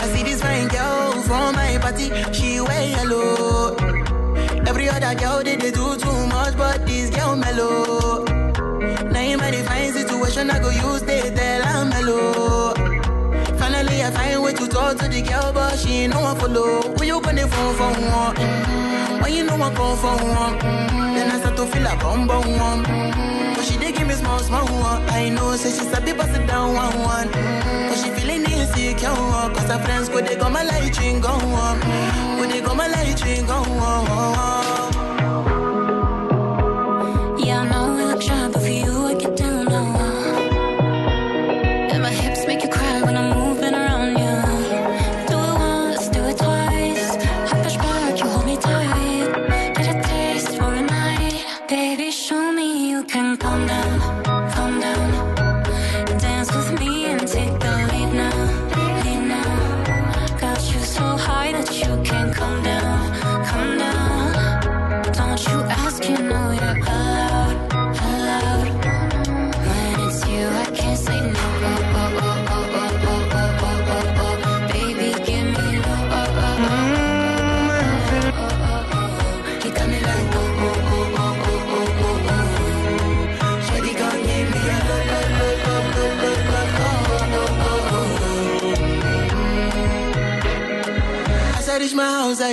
I 0.00 0.06
see 0.12 0.22
this 0.22 0.40
fine 0.42 0.68
girl 0.68 1.12
from 1.22 1.54
my 1.54 1.78
party, 1.78 2.10
she 2.32 2.60
wear 2.60 2.88
yellow. 2.88 3.76
Every 4.66 4.88
other 4.88 5.14
girl 5.14 5.42
they, 5.42 5.56
they 5.56 5.70
do 5.70 5.96
too 5.96 6.26
much, 6.26 6.56
but 6.56 6.86
this 6.86 7.10
girl 7.10 7.36
mellow. 7.36 8.24
Now 9.10 9.20
in 9.20 9.38
my 9.38 9.52
fine 9.62 9.92
situation, 9.92 10.50
I 10.50 10.58
go 10.60 10.70
use 10.70 11.02
they 11.02 11.30
tell 11.34 11.62
I'm 11.64 11.88
mellow. 11.90 12.74
Finally, 13.58 14.02
I 14.02 14.10
find 14.10 14.42
way 14.42 14.52
to 14.54 14.68
talk 14.68 14.98
to 14.98 15.08
the 15.08 15.22
girl, 15.22 15.52
but 15.52 15.78
she 15.78 16.04
ain't 16.04 16.14
no 16.14 16.20
one 16.20 16.36
follow. 16.36 16.82
Who 16.96 17.04
you 17.04 17.20
gonna 17.20 17.46
phone 17.46 17.74
for 17.74 17.92
one? 18.00 18.36
Mm-hmm. 18.36 18.83
When 19.24 19.32
you 19.32 19.42
know 19.44 19.54
I 19.56 19.72
come 19.72 19.96
for 19.96 20.16
one, 20.22 20.58
then 21.14 21.30
I 21.30 21.38
start 21.38 21.56
to 21.56 21.64
feel 21.64 21.86
a 21.86 21.96
bum 21.96 22.26
bum 22.26 22.44
one. 22.58 22.82
But 23.54 23.64
she 23.64 23.78
dey 23.78 23.90
give 23.90 24.06
me 24.06 24.12
small 24.12 24.38
small 24.40 24.66
one. 24.66 25.00
I 25.08 25.30
know, 25.30 25.56
say 25.56 25.70
she's 25.70 25.90
a 25.96 26.00
bit 26.02 26.18
it 26.20 26.46
down 26.46 26.74
one 26.74 26.98
one. 26.98 27.28
But 27.32 27.94
she 27.96 28.10
feeling 28.10 28.44
insecure, 28.44 29.08
cause 29.08 29.70
her 29.72 29.78
friends 29.82 30.10
go 30.10 30.20
they 30.20 30.36
go 30.36 30.50
my 30.50 30.62
light 30.62 30.98
ring 31.00 31.22
go 31.22 31.30
on, 31.30 31.80
go 32.36 32.46
they 32.46 32.60
go 32.60 32.74
my 32.74 32.86
light 32.86 33.24
ring 33.24 33.46
go 33.46 33.54
on. 33.54 34.73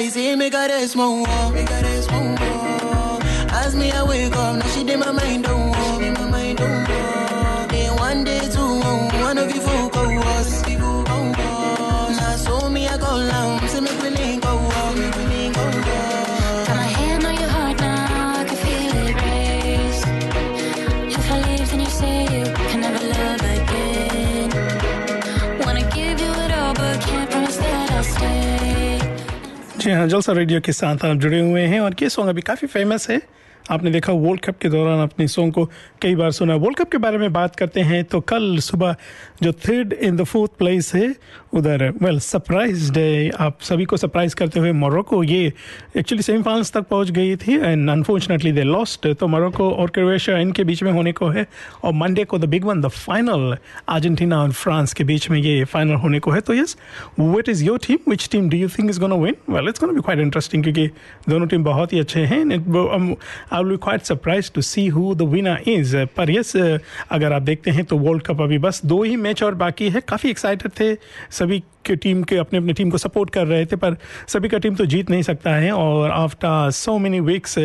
I 0.01 0.07
see 0.07 0.35
me 0.35 0.49
got 0.49 0.71
a 0.71 0.87
small 0.87 1.21
wall, 1.21 1.51
me 1.51 1.63
got 1.63 1.83
a 1.83 2.01
small 2.01 2.23
wall. 2.23 3.19
As 3.51 3.75
me 3.75 3.91
I 3.91 4.01
wake 4.01 4.35
up, 4.35 4.55
now 4.55 4.67
she 4.69 4.83
did 4.83 4.97
my 4.97 5.11
mind 5.11 5.43
don't 5.43 5.69
walk, 5.69 6.01
my 6.01 6.27
mind 6.27 6.57
don't 6.57 6.89
walk. 6.89 7.69
Then 7.69 7.95
one 7.97 8.23
day 8.23 8.39
two, 8.49 8.79
one 9.21 9.37
of 9.37 9.53
you 9.53 9.61
folk 9.61 9.95
जी 29.81 29.91
हाँ 29.91 30.07
जलसा 30.07 30.33
radio 30.33 30.59
के 30.61 30.71
साथ 30.71 31.05
आप 31.05 31.17
जुड़े 31.17 31.39
हुए 31.39 31.61
हैं 31.61 31.79
और 31.79 31.95
ये 32.01 32.09
सॉन्ग 32.09 32.29
अभी 32.29 32.41
काफ़ी 32.41 32.67
फ़ेमस 32.67 33.09
है। 33.09 33.17
आपने 33.71 33.91
देखा 33.91 34.13
वर्ल्ड 34.13 34.41
कप 34.41 34.57
के 34.61 34.69
दौरान 34.69 34.99
अपने 34.99 35.27
सॉन्ग 35.27 35.53
को 35.53 35.65
कई 36.01 36.15
बार 36.15 36.31
सुना। 36.31 36.55
वर्ल्ड 36.55 36.77
कप 36.77 36.91
के 36.91 36.97
बारे 36.97 37.17
में 37.17 37.31
बात 37.33 37.55
करते 37.55 37.81
हैं 37.81 38.03
तो 38.03 38.19
कल 38.21 38.57
सुबह 38.61 38.95
जो 39.43 39.51
third 39.53 39.93
in 39.93 40.15
the 40.17 40.23
fourth 40.23 40.51
place 40.57 40.93
है, 40.95 41.13
उधर 41.53 41.89
वेल 42.01 42.19
सरप्राइज़ 42.19 42.91
डे 42.93 43.31
आप 43.39 43.57
सभी 43.61 43.85
को 43.85 43.97
सरप्राइज़ 43.97 44.35
करते 44.35 44.59
हुए 44.59 44.71
मोरक्को 44.73 45.23
ये 45.23 45.53
एक्चुअली 45.97 46.23
सेमीफाइनल्स 46.23 46.71
तक 46.73 46.87
पहुँच 46.89 47.11
गई 47.11 47.35
थी 47.37 47.55
एंड 47.55 47.89
अनफॉर्चुनेटली 47.89 48.51
दे 48.51 48.63
लॉस्ट 48.63 49.07
तो 49.19 49.27
मोरक्को 49.27 49.69
और 49.71 49.89
क्रोएशिया 49.89 50.37
इनके 50.37 50.63
बीच 50.63 50.83
में 50.83 50.91
होने 50.91 51.11
को 51.11 51.27
है 51.29 51.45
और 51.83 51.93
मंडे 51.93 52.23
को 52.25 52.37
the 52.37 52.45
big 52.49 52.65
one 52.65 52.81
the 52.81 52.87
final 52.87 53.57
Argentina 53.89 54.41
और 54.41 54.51
फ्रांस 54.53 54.93
के 54.93 55.03
बीच 55.03 55.29
में 55.29 55.39
ये 55.39 55.63
फाइनल 55.65 55.95
होने 55.95 56.19
को 56.19 56.31
है। 56.31 56.41
तो 56.41 56.53
yes 56.53 56.77
what 57.19 57.49
is 57.49 57.63
your 57.65 57.79
team 57.87 58.09
which 58.09 58.27
team 58.31 58.49
do 58.49 58.57
you 58.57 58.69
think 58.69 58.89
is 58.89 58.99
gonna 58.99 59.15
win 59.15 59.35
well 59.49 59.69
it's 59.69 59.79
gonna 59.81 59.93
be 59.93 60.01
quite 60.01 60.19
interesting 60.19 60.63
क्योंकि 60.63 60.87
दोनों 61.29 61.47
टीम 61.47 61.63
बहुत 61.63 61.93
ही 61.93 61.99
अच्छे 61.99 62.25
हैं। 62.25 62.43
I 63.61 63.67
will 63.67 63.77
quite 63.77 64.01
surprise 64.03 64.51
to 64.55 64.61
see 64.61 64.87
who 64.87 65.13
the 65.15 65.21
winner 65.31 65.69
is 65.69 65.95
पर 66.17 66.31
यस 66.31 66.55
अगर 66.55 67.33
आप 67.33 67.41
देखते 67.41 67.71
हैं 67.71 67.83
तो 67.85 67.97
वर्ल्ड 67.97 68.23
कप 68.23 68.41
अभी 68.41 68.57
बस 68.59 68.81
दो 68.85 69.01
ही 69.03 69.15
मैच 69.17 69.43
और 69.43 69.55
बाकी 69.55 69.89
है। 69.89 70.01
काफ़ी 70.01 70.29
एक्साइटेड 70.29 70.71
थे। 70.79 70.95
सभी 71.31 71.59
के 71.85 71.95
टीम 71.95 72.21
के, 72.23 72.35
अपने 72.37 72.59
अपने 72.59 72.73
टीम 72.73 72.89
को 72.89 72.97
सपोर्ट 72.97 73.29
कर 73.29 73.45
रहे 73.47 73.65
थे, 73.65 73.75
पर 73.75 73.95
सभी 74.27 74.49
का 74.49 74.57
टीम 74.57 74.75
तो 74.75 74.85
जीत 74.85 75.09
नहीं 75.09 75.21
सकता 75.21 75.53
है। 75.55 75.71
और 75.71 76.11
after 76.11 76.71
so 76.71 76.97
many 76.99 77.19
weeks 77.19 77.55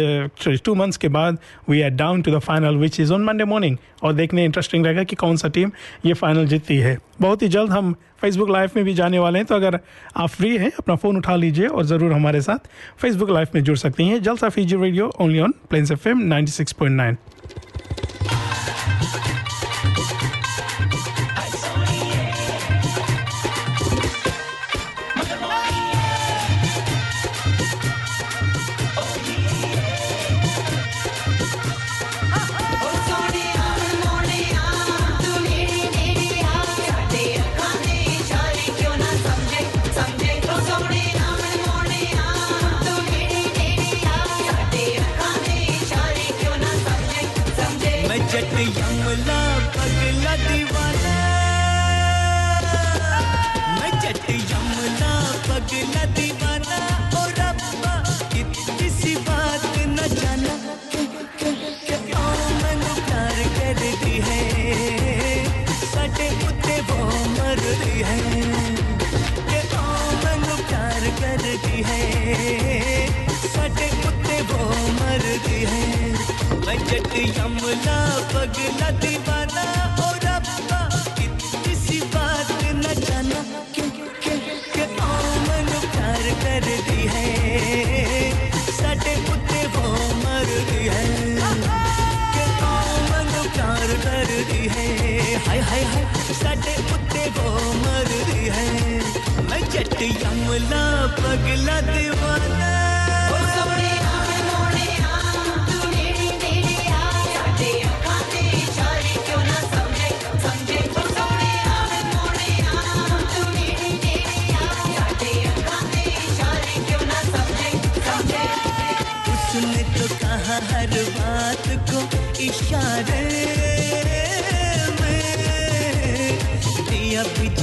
two 0.65 0.75
months 0.75 0.97
के 0.97 1.09
बाद 1.09 1.39
we 1.69 1.81
are 1.83 1.91
down 1.93 2.23
to 2.23 2.33
the 2.33 2.39
final 2.39 2.77
which 2.77 3.01
is 3.01 3.13
on 3.13 3.25
Monday 3.25 3.45
morning 3.45 3.77
और 4.03 4.13
देखने 4.13 4.45
इंटरेस्टिंग 4.45 4.87
रहेगा 4.87 5.03
कि 5.05 5.17
कौन 5.17 5.37
सा 5.37 5.49
टीम 5.49 5.71
ये 6.07 6.13
फाइनल 6.15 6.47
जीतती 6.47 6.77
है। 6.77 6.97
बहुत 7.21 7.43
ही 7.43 7.49
जल्द 7.49 7.71
हम 7.71 7.95
फेसबुक 8.21 8.51
लाइव 8.51 8.71
में 8.77 8.85
भी 8.85 8.95
जाने 8.95 9.19
वाले 9.19 9.39
हैं 9.39 9.47
तो 9.47 9.55
अगर 9.55 9.79
आप 10.17 10.29
फ्री 10.29 10.57
हैं, 10.57 10.71
अपना 10.79 10.95
फ़ोन 10.97 11.17
उठा 11.17 11.37
लीजिए 11.37 11.67
और 11.67 11.85
ज़रूर 11.85 12.13
हमारे 12.13 12.41
साथ 12.41 12.69
फेसबुक 12.99 13.31
लाइव 13.31 13.49
में 13.55 13.63
जुड़ 13.65 13.77
सकती 13.77 14.09
हैं। 14.09 14.23
Jalsa 14.23 14.49
Fiji 14.49 14.77
radio 14.77 15.13
only 15.21 15.41
on 15.41 15.55
Plains 15.71 15.93
F 15.93 16.09
M 16.09 16.19
ninety 16.25 16.53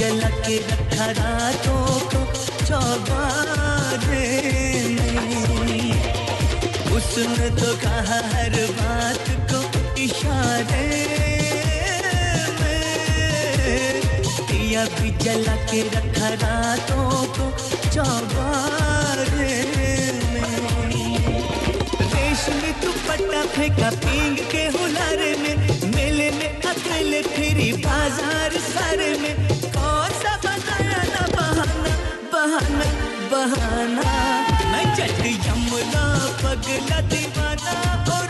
जला 0.04 0.28
के 0.44 0.56
रखा 0.68 1.04
रातों 1.16 1.84
को 2.12 2.20
चौबारे 2.68 4.26
उसने 6.96 7.48
तो 7.60 7.70
कहा 7.84 8.18
हर 8.32 8.56
बात 8.80 9.30
को 9.52 9.60
इशारे 10.02 10.88
दिया 14.50 14.84
भी 14.92 15.10
जला 15.24 15.56
के 15.72 15.80
रखा 15.96 16.28
रातों 16.44 17.08
को 17.38 17.48
चौबारे 17.88 19.56
में। 20.34 20.52
रेशमी 22.12 22.72
दुपट्टा 22.84 23.42
फेंका 23.56 23.90
पींग 24.04 24.36
के 24.52 24.66
हुलारे 24.76 25.34
में, 25.42 25.56
मेले 25.96 26.30
में 26.38 26.62
अकेले 26.74 27.22
फिरी 27.34 27.72
बाज़ार 27.88 28.60
सारे 28.68 29.12
में। 29.18 29.53
पगला 36.64 37.00
दीवाना 37.12 37.72
और 38.16 38.23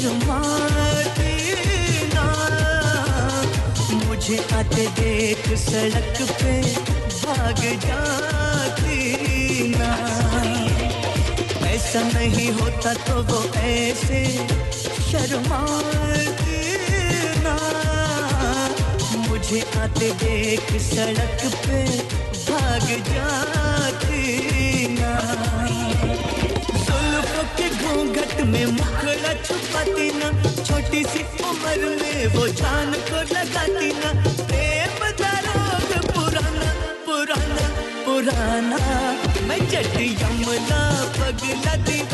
शर्माती 0.00 1.32
ना 2.12 2.26
मुझे 4.04 4.36
आते 4.58 4.86
देख 4.98 5.48
सड़क 5.62 6.20
पे 6.40 6.54
भाग 7.08 7.60
जाती 7.84 8.98
ना। 9.74 9.90
ऐसा 11.70 12.02
नहीं 12.14 12.50
होता 12.60 12.94
तो 13.06 13.22
वो 13.30 13.42
ऐसे 13.62 14.24
शर्माती 15.10 16.62
ना। 17.44 17.56
मुझे 19.28 19.60
आते 19.82 20.10
देख 20.24 20.72
सड़क 20.82 21.44
पे 21.66 21.82
भाग 22.48 22.88
जाती 23.10 24.22
ना। 24.94 25.12
जुल्फों 26.86 27.44
के 27.58 27.68
घूंघट 27.82 28.40
में 28.52 28.66
छुपाती 29.80 30.08
ना 30.20 30.28
छोटी 30.64 31.02
सी 31.04 31.22
उम्र 31.40 31.80
में 32.00 32.26
वो 32.34 32.46
जान 32.60 32.92
को 33.08 33.18
लगाती 33.32 33.88
ना 34.00 34.10
प्रेम 34.44 34.98
का 35.20 35.32
रोग 35.46 35.90
पुराना 36.12 36.68
पुराना 37.06 37.66
पुराना। 38.04 38.80
मैं 39.48 39.60
जट 39.70 39.96
यमुना, 40.20 40.80
पगला 41.16 41.74
दीवाना 41.86 42.09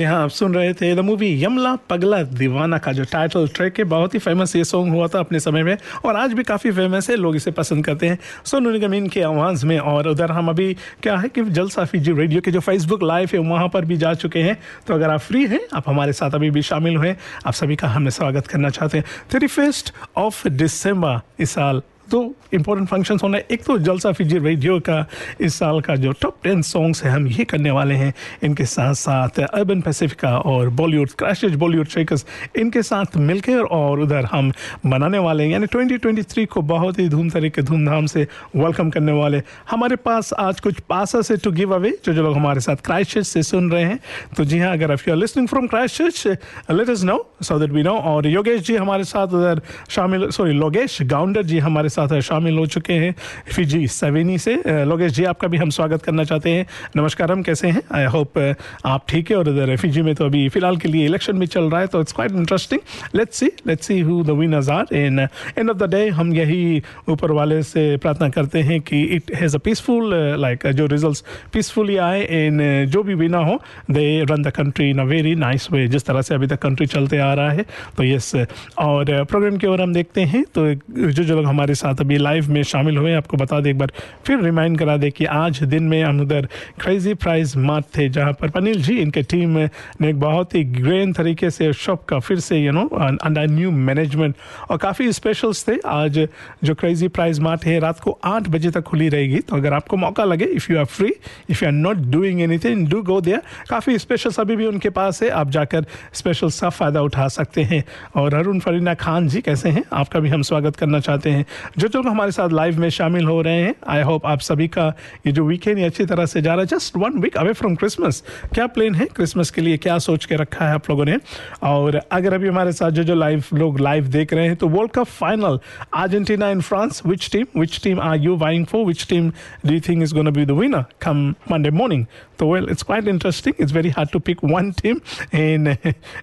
जी 0.00 0.04
हाँ 0.04 0.22
आप 0.24 0.30
सुन 0.30 0.54
रहे 0.54 0.72
थे 0.74 0.94
द 0.94 0.98
मूवी 0.98 1.28
यमला 1.44 1.74
पगला 1.90 2.22
दीवाना 2.22 2.78
का, 2.78 2.92
जो 2.92 3.04
टाइटल 3.04 3.48
ट्रैक 3.48 3.78
है 3.78 3.84
बहुत 3.84 4.14
ही 4.14 4.18
फ़ेमस 4.18 4.56
ये 4.56 4.64
सॉन्ग 4.64 4.94
हुआ 4.94 5.06
था 5.06 5.18
अपने 5.18 5.40
समय 5.40 5.62
में, 5.62 5.76
और 6.04 6.16
आज 6.16 6.32
भी 6.32 6.42
काफ़ी 6.42 6.70
फ़ेमस 6.70 7.10
है, 7.10 7.16
लोग 7.16 7.36
इसे 7.36 7.50
पसंद 7.50 7.84
करते 7.84 8.08
हैं। 8.08 8.18
सोनू 8.44 8.70
निगम 8.70 8.94
इनकी 8.94 9.20
आवाज़ 9.20 9.66
में, 9.66 9.78
और 9.78 10.08
उधर 10.08 10.32
हम 10.32 10.48
अभी, 10.48 10.72
क्या 11.02 11.16
है 11.16 11.28
कि 11.28 11.44
जलसा 11.44 11.84
फीजी 11.84 12.12
रेडियो 12.12 12.40
के 12.40 12.50
जो 12.50 12.60
फेसबुक 12.60 13.02
लाइव 13.02 13.28
है, 13.34 13.38
वहाँ 13.40 13.68
पर 13.68 13.84
भी 13.84 13.96
जा 13.96 14.14
चुके 14.14 14.42
हैं। 14.42 14.58
तो 14.86 14.94
अगर 14.94 15.10
आप 15.10 15.20
फ्री 15.20 15.46
हैं, 15.46 15.60
आप 15.74 15.88
हमारे 15.88 16.12
साथ 16.12 16.30
अभी 16.30 16.50
भी 16.50 16.62
शामिल 16.62 16.96
हुए 16.96 17.14
आप 17.46 17.52
सभी 17.52 17.76
का 17.76 17.88
हमें 17.88 18.10
स्वागत 18.10 18.46
करना 18.46 18.70
चाहते 18.70 18.98
हैं। 18.98 19.04
थर्टी 19.34 19.46
फ़र्स्ट 19.46 19.92
ऑफ़ 20.16 20.48
दिसंबर 20.48 21.20
इस 21.40 21.50
साल 21.50 21.82
दो 22.10 22.22
इंपॉर्टेंट 22.54 22.88
फ़ंक्शन 22.88 23.18
होना। 23.22 23.36
है 23.36 23.46
एक 23.50 23.64
तो 23.64 23.78
जलसा 23.78 24.12
फिजी 24.12 24.38
रेडियो 24.38 24.78
का 24.80 25.04
इस 25.40 25.54
साल 25.54 25.80
का 25.80 25.96
जो 25.96 26.12
टॉप 26.22 26.36
टेन 26.44 26.62
सॉन्ग्स 26.62 27.02
है, 27.04 27.10
हम 27.10 27.26
ये 27.28 27.44
करने 27.44 27.70
वाले 27.70 27.94
हैं। 27.94 28.12
इनके 28.42 28.64
साथ 28.66 28.94
साथ 28.94 29.40
अर्बन 29.40 29.80
पैसिफिका 29.80 30.36
और 30.40 30.68
बॉलीवुड 30.80 31.10
क्रैशेज 31.18 31.54
बॉलीवुड 31.56 31.88
शेकर्स 31.88 32.24
इनके 32.58 32.82
साथ 32.82 33.16
मिलकर 33.18 33.62
और 33.70 34.00
उधर 34.00 34.24
हम 34.24 34.52
मनाने 34.86 35.18
वाले 35.18 35.44
हैं। 35.44 35.50
यानी 35.50 35.66
2023 35.66 36.46
को 36.46 36.62
बहुत 36.62 36.98
ही 36.98 37.08
धूम 37.08 37.30
तरीके, 37.30 37.62
धूमधाम 37.62 38.06
से 38.06 38.26
वेलकम 38.56 38.90
करने 38.90 39.12
वाले। 39.12 39.42
हमारे 39.70 39.96
पास 39.96 40.32
आज 40.38 40.60
कुछ 40.60 40.80
पासा 40.88 41.20
से 41.22 41.36
टू 41.36 41.50
गिव 41.52 41.74
अवे 41.74 41.90
जो 42.04 42.12
जो 42.12 42.22
लोग 42.22 42.36
हमारे 42.36 42.60
साथ 42.60 42.76
क्राइस्ट 42.84 43.18
से 43.20 43.42
सुन 43.42 43.70
रहे 43.70 43.84
हैं। 43.84 43.98
तो 44.36 44.44
जी 44.44 44.58
हाँ 44.58 44.72
अगर 44.72 44.92
you 44.92 45.12
are 45.12 45.16
listening 45.16 45.48
from 45.48 45.66
Christ 45.66 46.26
let 46.70 46.90
us 46.90 47.02
know 47.04 47.18
so 47.42 47.58
that 47.58 47.70
we 47.70 47.82
know 47.82 47.94
और 48.10 48.26
योगेश 48.26 48.60
जी 48.66 48.76
हमारे 48.76 49.04
साथ 49.04 49.34
उधर 49.34 49.60
शामिल 49.90 50.28
सॉरी 50.30 50.52
लोगेश 50.52 50.98
गाउंडर 51.02 51.42
जी 51.42 51.58
हमारे 51.58 51.88
साथ 51.88 51.99
साथ 52.00 52.20
शामिल 52.22 52.58
हो 52.58 52.66
चुके 52.68 52.92
हैं 52.94 53.14
फिजी 53.54 53.86
सवेनी 53.88 54.38
से। 54.38 54.54
लोकेश 54.66 55.12
जी, 55.12 55.24
आपका 55.24 55.48
भी 55.48 55.56
हम 55.58 55.70
स्वागत 55.70 56.02
करना 56.02 56.24
चाहते 56.24 56.50
हैं। 56.50 56.66
नमस्कार, 56.96 57.32
हम 57.32 57.42
कैसे 57.42 57.68
हैं? 57.68 57.82
आई 57.92 58.04
होप 58.06 58.38
आप 58.86 59.04
ठीक 59.08 59.30
है 59.30 59.36
और 59.36 59.48
इधर 59.48 59.76
फिजी 59.76 60.02
में 60.02 60.14
तो 60.14 60.24
अभी 60.24 60.48
फ़िलहाल 60.48 60.76
के 60.76 60.88
लिए 60.88 61.04
इलेक्शन 61.06 61.38
भी 61.38 61.46
चल 61.46 61.70
रहा 61.70 61.80
है 61.80 61.86
तो 61.86 62.00
it's 62.00 62.12
quite 62.12 62.32
interesting 62.32 62.80
let's 63.14 63.38
see 63.38 63.46
let's 63.66 63.86
see 63.86 63.98
who 64.00 64.22
the 64.24 64.30
winners 64.38 64.68
are 64.68 64.94
in 64.96 65.18
end 65.58 65.70
of 65.70 65.76
the 65.78 65.90
day 65.90 66.08
हम 66.10 66.32
यही 66.34 66.82
ऊपर 67.08 67.30
वाले 67.32 67.62
से 67.62 67.96
प्रार्थना 67.96 68.28
करते 68.28 68.60
हैं 68.62 68.80
कि 68.80 69.02
it 69.16 69.34
has 69.34 69.56
a 69.56 69.58
peaceful 69.64 70.14
like 70.40 70.66
जो 70.72 70.86
रिजल्ट्स 70.86 71.24
पीसफुली 71.52 71.96
आए 71.98 72.22
इन 72.38 72.86
जो 72.90 73.02
भी 73.02 73.14
विनर 73.14 73.44
हो 73.44 73.60
they 73.90 74.06
run 74.30 74.42
the 74.42 74.50
country 74.50 74.90
in 74.90 74.98
a 74.98 75.04
very 75.04 75.34
nice 75.34 75.70
way 75.72 75.86
जिस 75.88 76.06
तरह 76.06 76.22
से 76.22 76.34
अभी 76.34 76.46
तक 76.46 76.58
कंट्री 76.62 76.86
चलते 76.86 77.18
आ 77.18 77.32
रहा 77.34 77.50
है। 77.50 77.64
तो 77.96 78.04
यस 78.04 78.34
और 78.78 79.24
प्रोग्राम 79.24 79.56
की 79.56 79.66
ओर 79.66 79.80
हम 79.80 79.92
देखते 79.94 80.20
हैं 80.22 80.44
तो 80.54 80.72
जो 80.74 81.22
जो 81.22 81.36
लोग 81.36 81.46
हमारे 81.46 81.74
साथ 81.74 81.89
अभी 82.00 82.16
लाइव 82.18 82.50
में 82.50 82.62
शामिल 82.62 82.96
हुए 82.96 83.14
आपको 83.14 83.36
बता 83.36 83.60
दें 83.60 83.70
एक 83.70 83.78
बार 83.78 83.92
फिर 84.26 84.40
रिमाइंड 84.40 84.78
करा 84.78 84.96
दें 84.96 85.10
कि 85.12 85.24
आज 85.24 85.62
दिन 85.62 85.82
में 85.82 86.02
हम 86.04 86.20
उधर 86.20 86.48
क्रेजी 86.80 87.14
प्राइज 87.14 87.56
मार्ट 87.56 87.84
थे, 87.96 88.08
जहाँ 88.08 88.32
पर 88.32 88.50
अनिल 88.56 88.82
जी, 88.82 88.96
इनके 88.96 89.22
टीम 89.22 89.58
ने 90.00 90.08
एक 90.08 90.20
बहुत 90.20 90.54
ही 90.54 90.64
ग्रेन 90.64 91.12
तरीके 91.12 91.50
से 91.50 91.72
शॉप 91.72 92.04
का 92.04 92.18
फिर 92.18 92.40
से 92.40 92.58
you 92.58 92.72
know 92.72 92.84
under 93.22 93.46
new 93.46 93.70
management 93.70 94.34
और 94.70 94.78
काफ़ी 94.78 95.12
स्पेशल्स 95.12 95.64
थे। 95.68 95.78
आज 95.86 96.18
जो 96.64 96.74
क्रेजी 96.74 97.08
प्राइज 97.08 97.40
मार्ट 97.40 97.64
है, 97.64 97.78
रात 97.80 98.00
को 98.00 98.18
आठ 98.24 98.48
बजे 98.48 98.70
तक 98.70 98.82
खुली 98.82 99.08
रहेगी। 99.08 99.38
तो 99.40 99.56
अगर 99.56 99.72
आपको 99.72 99.96
मौका 99.96 100.24
लगे 100.24 100.44
if 100.44 100.72
you 100.72 100.78
are 100.78 100.84
free 100.84 101.12
if 101.50 101.64
you 101.64 101.68
are 101.68 101.72
not 101.72 101.96
doing 102.10 102.40
anything 102.40 102.88
do 102.88 103.02
go 103.02 103.20
there 103.20 103.42
काफ़ी 103.70 103.98
स्पेशल्स 103.98 104.40
अभी 104.40 104.56
भी 104.56 104.66
उनके 104.66 104.90
पास 104.90 105.22
है। 105.22 105.28
आप 105.30 105.50
जाकर 105.50 105.84
स्पेशल्स 106.12 106.60
का 106.60 106.68
फ़ायदा 106.70 107.02
उठा 107.02 107.28
सकते 107.28 107.62
हैं। 107.62 107.82
और 108.16 108.34
अरुण 108.34 108.58
फरीना 108.58 108.94
खान 108.94 109.28
जी, 109.28 109.40
कैसे 109.40 109.68
हैं? 109.68 109.82
आपका 109.92 110.20
भी 110.20 110.28
हम 110.28 110.42
स्वागत 110.42 110.76
करना 110.76 111.00
चाहते 111.00 111.30
हैं। 111.30 111.44
जो 111.78 111.88
जो 111.88 112.02
हमारे 112.02 112.32
साथ 112.32 112.48
लाइव 112.48 112.78
में 112.78 112.90
शामिल 112.90 113.24
हो 113.24 113.42
रहे 113.42 113.54
हैं 113.54 113.74
आई 113.88 114.02
होप 114.02 114.26
आप 114.26 114.40
सभी 114.40 114.68
का 114.68 114.94
ये 115.26 115.32
जो 115.32 115.44
वीकेंड 115.44 115.84
अच्छी 115.84 116.04
तरह 116.04 116.26
से 116.26 116.42
जा 116.42 116.52
रहा 116.52 116.60
है 116.60 116.66
just 116.66 116.96
one 116.96 117.18
week 117.18 117.36
away 117.36 117.52
from 117.52 117.74
Christmas 117.74 118.22
क्या 118.54 118.66
प्लान 118.66 118.94
है 118.94 119.06
क्रिसमस 119.06 119.50
के 119.50 119.60
लिए? 119.60 119.76
क्या 119.76 119.98
सोच 119.98 120.24
के 120.24 120.36
रखा 120.36 120.68
है 120.68 120.74
आप 120.74 120.90
लोगों 120.90 121.04
ने? 121.04 121.16
और 121.62 122.02
अगर 122.12 122.34
अभी 122.34 122.48
हमारे 122.48 122.72
साथ 122.72 122.90
जो 122.90 123.04
जो 123.04 123.14
लाइव 123.14 123.44
लोग 123.54 123.80
लाइव 123.80 124.04
देख 124.04 124.32
रहे 124.32 124.46
हैं 124.46 124.56
तो 124.56 124.68
world 124.68 124.90
cup 124.90 125.06
final 125.06 125.60
Argentina 125.94 126.50
in 126.50 126.60
France 126.60 127.02
which 127.06 127.30
team 127.32 127.60
which 127.60 127.80
team 127.82 128.00
are 128.00 128.16
you 128.16 128.36
vying 128.36 128.66
for 128.66 128.84
which 128.84 129.06
team 129.08 129.30
do 129.66 129.80
think 129.80 130.02
is 130.02 130.14
gonna 130.14 130.30
be 130.30 130.44
the 130.44 130.50
winner 130.50 130.84
come 131.02 131.34
Monday 131.50 131.70
morning 131.70 132.06
तो 132.40 132.52
well 132.52 132.66
it's 132.70 132.82
quite 132.82 133.08
interesting 133.08 133.54
it's 133.60 133.72
very 133.72 133.90
hard 133.90 134.10
to 134.10 134.18
pick 134.28 134.44
one 134.44 134.70
team 134.82 135.00
and 135.34 135.68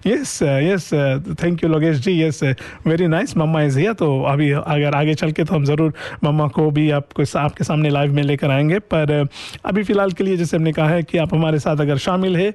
yes 0.06 0.38
yes 0.42 0.90
thank 1.42 1.64
you 1.64 1.70
Logesh 1.70 1.98
ji 1.98 2.20
yes 2.22 2.42
very 2.86 3.06
nice 3.06 3.36
mamma 3.36 3.62
is 3.62 3.78
here 3.78 3.92
तो 3.94 4.10
अभी 4.24 4.50
अगर 4.52 4.94
आगे 4.94 5.14
चल 5.14 5.32
के 5.32 5.44
तो 5.44 5.54
हम 5.54 5.64
ज़रूर 5.64 5.92
मम्मा 6.24 6.46
को 6.48 6.70
भी 6.70 6.90
आपको 6.90 7.24
आपके 7.38 7.64
सामने 7.64 7.90
लाइव 7.90 8.12
में 8.14 8.22
लेकर 8.22 8.50
आएँगे। 8.50 8.78
पर 8.92 9.10
अभी 9.64 9.82
फ़िलहाल 9.82 10.12
के 10.12 10.24
लिए 10.24 10.36
जैसे 10.36 10.56
हमने 10.56 10.72
कहा 10.72 10.88
है 10.88 11.02
कि 11.02 11.18
आप 11.18 11.34
हमारे 11.34 11.58
साथ 11.58 11.80
अगर 11.80 11.98
शामिल 11.98 12.36
है, 12.36 12.48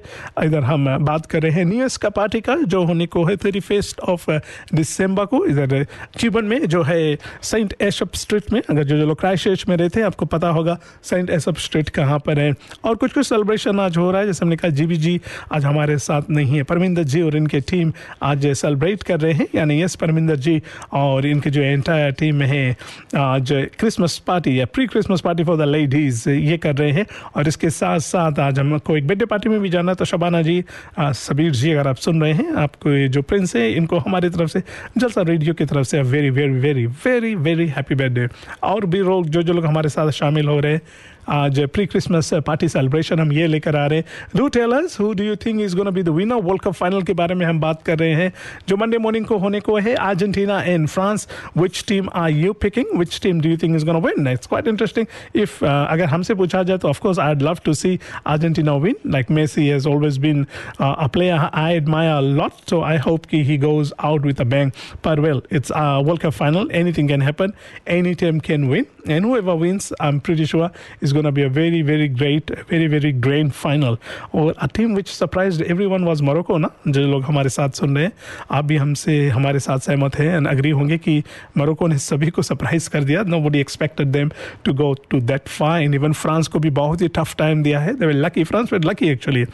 इधर 0.44 0.62
हम 0.64 0.86
बात 1.04 1.26
कर 1.26 1.42
रहे 1.42 1.52
हैं 1.52 1.64
न्यू 1.64 1.78
ईयर्स 1.78 1.96
का 1.96 2.08
पार्टी 2.10 2.40
का 2.40 2.56
जो 2.66 2.82
होने 2.84 3.06
को 3.06 3.24
है 3.24 3.36
थर्टी 3.36 3.60
फ़र्स्ट 3.60 4.00
ऑफ़ 4.00 4.30
दिसंबर 4.74 5.26
को। 5.26 5.44
इधर 5.46 5.86
जीवन 6.20 6.44
में 6.44 6.66
जो 6.66 6.82
है 6.82 7.16
सेंट 7.42 7.74
एशप 7.80 8.14
स्ट्रीट 8.14 8.52
में, 8.52 8.60
अगर 8.60 8.84
जो 8.84 8.98
जो 8.98 9.06
लोग 9.06 9.20
क्राइस्ट 9.20 9.68
में 9.68 9.76
रहते 9.76 10.00
हैं, 10.00 10.06
आपको 10.06 10.26
पता 10.26 10.48
होगा 10.48 10.78
सेंट 11.02 11.30
एशप 11.30 11.56
स्ट्रीट 11.58 11.88
कहाँ 11.98 12.18
पर 12.26 12.38
है। 12.38 12.52
और 12.84 12.94
कुछ 12.94 13.12
कुछ 13.12 13.26
सेलिब्रेशन 13.56 13.80
आज 13.80 13.96
हो 13.96 14.10
रहा 14.10 14.20
है। 14.20 14.26
जैसे 14.26 14.44
हमने 14.44 14.56
कहा 14.56 14.70
जीबी 14.70 14.96
जी 14.96 15.20
आज 15.52 15.64
हमारे 15.64 15.96
साथ 15.98 16.30
नहीं 16.30 16.56
है। 16.56 16.62
परमिंदर 16.62 17.02
जी 17.04 17.20
और 17.22 17.36
इनके 17.36 17.60
टीम 17.60 17.92
आज 18.22 18.46
सेलिब्रेट 18.54 19.02
कर 19.02 19.20
रहे 19.20 19.32
हैं। 19.32 19.46
यानी 19.54 19.82
यस 19.82 19.94
परमिंदर 19.94 20.36
जी 20.36 20.60
और 20.92 21.26
इनके 21.26 21.50
जो 21.50 21.62
एंटायर 21.62 22.12
टीम 22.18 22.42
है, 22.42 22.76
आज 23.16 23.52
क्रिसमस 23.78 24.18
पार्टी 24.26 24.58
या 24.60 24.66
pre 24.66 24.86
Christmas 24.86 25.20
party 25.20 25.44
for 25.44 25.56
the 25.58 25.68
ladies 25.68 26.28
ये 26.30 26.56
कर 26.58 26.74
रहे 26.76 26.90
हैं। 26.92 27.06
और 27.36 27.48
इसके 27.48 27.70
साथ 27.70 27.98
साथ 28.00 28.40
आज 28.40 28.58
हमको 28.58 28.96
एक 28.96 29.06
बर्थडे 29.06 29.24
पार्टी 29.26 29.48
में 29.48 29.60
भी 29.60 29.68
जाना 29.68 29.94
तो 29.94 30.04
शबाना 30.04 30.42
जी 30.42 30.62
सबीर 31.00 31.50
जी, 31.52 31.70
अगर 31.70 31.88
आप 31.88 31.96
सुन 31.96 32.22
रहे 32.22 32.32
हैं, 32.32 32.52
आपको 32.56 32.96
जो 33.08 33.22
प्रिंस 33.22 33.56
है, 33.56 33.72
इनको 33.72 33.98
हमारी 33.98 34.28
तरफ़ 34.30 34.50
से, 34.50 34.62
जलसा 34.98 35.22
रेडियो 35.22 35.54
की 35.54 35.64
तरफ़ 35.64 35.86
से 35.86 36.02
very 36.04 36.30
very 36.30 36.58
very 36.60 36.86
very 37.04 37.34
very 37.36 37.66
happy 37.68 37.94
birthday 37.94 38.26
और 38.62 38.86
भी 38.86 38.98
लोग 39.00 39.28
जो 39.28 39.42
जो 39.42 39.52
लोग 39.52 39.66
हमारे 39.66 39.88
साथ 39.88 40.10
शामिल 40.12 40.48
हो 40.48 40.58
रहे 40.60 40.72
हैं 40.72 40.80
आज 41.28 41.60
प्री 41.74 41.84
क्रिसमस 41.86 42.32
पार्टी 42.46 42.68
सेलिब्रेशन 42.68 43.20
हम 43.20 43.32
ये 43.32 43.46
लेकर 43.46 43.76
आ 43.76 43.84
रहे 43.86 43.98
हैं। 43.98 44.04
Do 44.36 44.46
tell 44.54 44.72
us 44.72 44.96
who 45.00 45.12
do 45.14 45.24
you 45.24 45.36
think 45.44 45.60
is 45.60 45.76
gonna 45.76 45.90
be 45.90 46.02
the 46.02 46.08
winner 46.08 46.40
world 46.44 46.62
cup 46.62 46.72
final 46.72 47.02
के 47.02 47.12
बारे 47.12 47.34
में 47.34 47.44
हम 47.46 47.60
बात 47.60 47.82
कर 47.82 47.98
रहे 47.98 48.14
हैं। 48.14 48.32
जो 48.68 48.76
मंडे 48.76 48.98
मॉर्निंग 48.98 49.26
को 49.26 49.38
होने 49.38 49.60
को 49.60 49.78
है 49.78 49.94
Argentina 49.94 50.60
and 50.62 50.86
France 50.88 51.26
which 51.58 51.84
team 51.88 52.08
are 52.14 52.30
you 52.30 52.52
picking 52.52 52.98
which 52.98 53.20
team 53.22 53.40
do 53.40 53.48
you 53.48 53.56
think 53.56 53.76
is 53.76 53.86
gonna 53.86 53.98
win 53.98 54.28
it's 54.28 54.46
quite 54.46 54.68
interesting 54.68 55.06
if 55.34 55.64
अगर 55.64 56.04
हमसे 56.04 56.34
पूछा 56.34 56.62
जाए 56.62 56.78
तो 56.78 56.88
of course 56.88 57.18
I 57.18 57.34
love 57.42 57.58
to 57.64 57.74
see 57.74 57.98
Argentina 58.26 58.74
win 58.76 58.96
like 59.06 59.30
Messi 59.30 59.66
has 59.66 59.88
always 59.88 60.18
been 60.18 60.46
a 60.80 61.06
player 61.12 61.48
I 61.54 61.74
admire 61.74 62.20
lot 62.22 62.70
so 62.70 62.82
I 62.82 62.98
hope 63.06 63.26
कि 63.26 63.42
he 63.44 63.58
goes 63.58 63.92
out 64.00 64.26
with 64.26 64.40
a 64.40 64.44
bang 64.54 64.70
पर 65.04 65.20
well 65.20 65.42
it's 65.52 65.72
world 65.72 66.22
cup 66.22 66.38
final 66.40 66.70
anything 66.72 67.08
can 67.08 67.22
happen 67.22 67.52
any 67.98 68.14
team 68.14 68.38
can 68.38 68.68
win 68.70 68.86
and 69.08 69.24
and 69.24 69.32
whoever 69.32 69.54
wins, 69.56 69.92
I'm 70.00 70.20
pretty 70.20 70.44
sure 70.44 70.70
is 71.00 71.13
going 71.14 71.26
to 71.26 71.32
be 71.32 71.42
a 71.42 71.50
very, 71.54 71.80
very 71.88 72.08
great, 72.18 72.50
very, 72.70 72.86
very 72.92 73.12
grand 73.26 73.54
final. 73.56 73.96
और 74.34 74.54
a 74.62 74.68
team 74.78 74.94
which 74.98 75.10
surprised 75.14 75.64
everyone 75.72 76.06
was 76.08 76.22
Morocco 76.28 76.58
ना? 76.58 76.70
जो 76.88 77.00
लोग 77.00 77.22
हमारे 77.24 77.48
साथ 77.48 77.70
सुन 77.80 77.96
रहे 77.96 78.04
हैं 78.04 78.12
आप 78.50 78.64
भी 78.64 78.76
हमसे 78.76 79.16
हमारे 79.28 79.58
साथ 79.58 79.78
सहमत 79.78 80.18
हैं 80.18 80.36
एंड 80.36 80.48
अग्री 80.48 80.70
होंगे 80.70 80.98
कि 80.98 81.22
मोरक्को 81.56 81.86
ने 81.86 81.98
सभी 81.98 82.30
को 82.30 82.42
सरप्राइज़ 82.42 82.88
कर 82.90 83.04
दिया। 83.04 83.22
Nobody 83.40 83.60
expected 83.60 84.08
them 84.08 84.30
to 84.64 84.72
go 84.74 84.92
to 85.10 85.20
that 85.20 85.48
final 85.48 85.94
even 85.94 86.12
France 86.12 86.48
को 86.48 86.58
भी 86.58 86.70
बहुत 86.70 87.02
ही 87.02 87.08
टफ 87.08 87.34
टाइम 87.38 87.62
दिया 87.62 87.80
है। 87.80 87.94
They 87.96 88.12
lucky 88.12 88.44
France 88.44 88.72
were 88.72 88.84
lucky 88.84 89.08
actually 89.08 89.44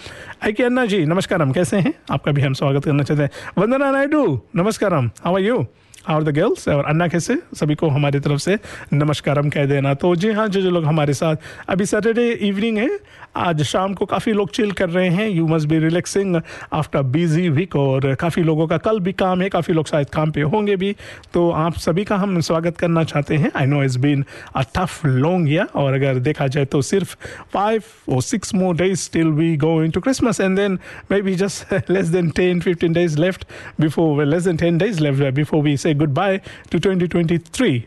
आई 0.44 0.52
के 0.52 0.64
अन्ना 0.64 0.86
जी 0.86 1.04
नमस्कार 1.06 1.42
हम 1.42 1.52
कैसे 1.52 1.76
हैं? 1.76 1.94
आपका 2.10 2.32
भी 2.32 2.42
हम 2.42 2.54
स्वागत 2.54 2.84
करना 2.84 3.02
चाहते 3.02 3.22
हैं। 3.22 3.30
वंदना 3.58 3.90
नायडू 3.90 4.24
नमस्कार 4.56 4.94
हम। 4.94 5.10
हाउ 5.24 5.34
आर 5.34 5.42
यू 5.42 5.66
और 6.08 6.24
द 6.24 6.28
गर्ल्स 6.28 6.68
और 6.68 6.84
अन्ना 6.84 7.06
कैसे? 7.08 7.36
सभी 7.54 7.74
को 7.74 7.88
हमारी 7.88 8.20
तरफ़ 8.20 8.38
से 8.38 8.58
नमस्कार 8.92 9.38
हम 9.38 9.48
कह 9.50 9.66
देना। 9.66 9.94
तो 9.94 10.14
जी 10.16 10.30
हाँ 10.32 10.46
जो 10.48 10.60
जो 10.60 10.70
लोग 10.70 10.84
हमारे 10.84 11.14
साथ, 11.14 11.36
अभी 11.68 11.86
सैटरडे 11.86 12.30
इवनिंग 12.30 12.78
है। 12.78 12.88
आज 13.36 13.62
शाम 13.62 13.92
को 13.94 14.06
काफ़ी 14.06 14.32
लोग 14.32 14.50
चिल 14.50 14.70
कर 14.72 14.88
रहे 14.90 15.08
हैं। 15.08 15.28
You 15.28 15.46
must 15.46 15.68
be 15.68 15.78
relaxing 15.78 16.40
after 16.72 17.02
busy 17.02 17.48
week 17.48 17.76
और 17.76 18.14
काफ़ी 18.14 18.42
लोगों 18.42 18.66
का 18.66 18.76
कल 18.78 19.00
भी 19.00 19.12
काम 19.12 19.42
है। 19.42 19.48
काफ़ी 19.48 19.74
लोग 19.74 19.86
शायद 19.86 20.10
काम 20.10 20.30
पे 20.30 20.40
होंगे 20.42 20.76
भी। 20.76 20.94
तो 21.34 21.50
आप 21.50 21.76
सभी 21.78 22.04
का 22.04 22.16
हम 22.16 22.40
स्वागत 22.40 22.78
करना 22.78 23.04
चाहते 23.04 23.36
हैं। 23.36 23.50
I 23.56 23.66
know 23.66 23.82
it's 23.84 23.96
been 23.96 24.24
a 24.56 24.62
tough 24.76 25.04
long 25.06 25.52
या 25.52 25.64
और 25.74 25.94
अगर 25.94 26.18
देखा 26.20 26.46
जाए 26.46 26.64
तो 26.64 26.82
सिर्फ़ 26.82 27.14
फाइव 27.52 27.82
और 28.08 28.22
six 28.22 28.54
more 28.54 28.76
days 28.76 28.98
still 29.00 29.28
we 29.28 29.56
go 29.56 29.82
into 29.90 30.00
Christmas 30.00 30.40
and 30.40 30.56
then 30.56 30.78
maybe 31.22 31.34
just 31.34 31.90
less 31.90 32.06
than 32.06 32.30
ten 32.30 32.60
fifteen 32.60 32.92
days 32.92 33.18
left 33.20 33.44
before 33.80 34.24
less 34.24 34.44
than 34.44 34.56
ten 34.56 34.78
days 34.78 35.00
left 35.00 35.34
before 35.34 35.62
we 35.62 35.76
say 35.76 35.89
three 35.98 37.80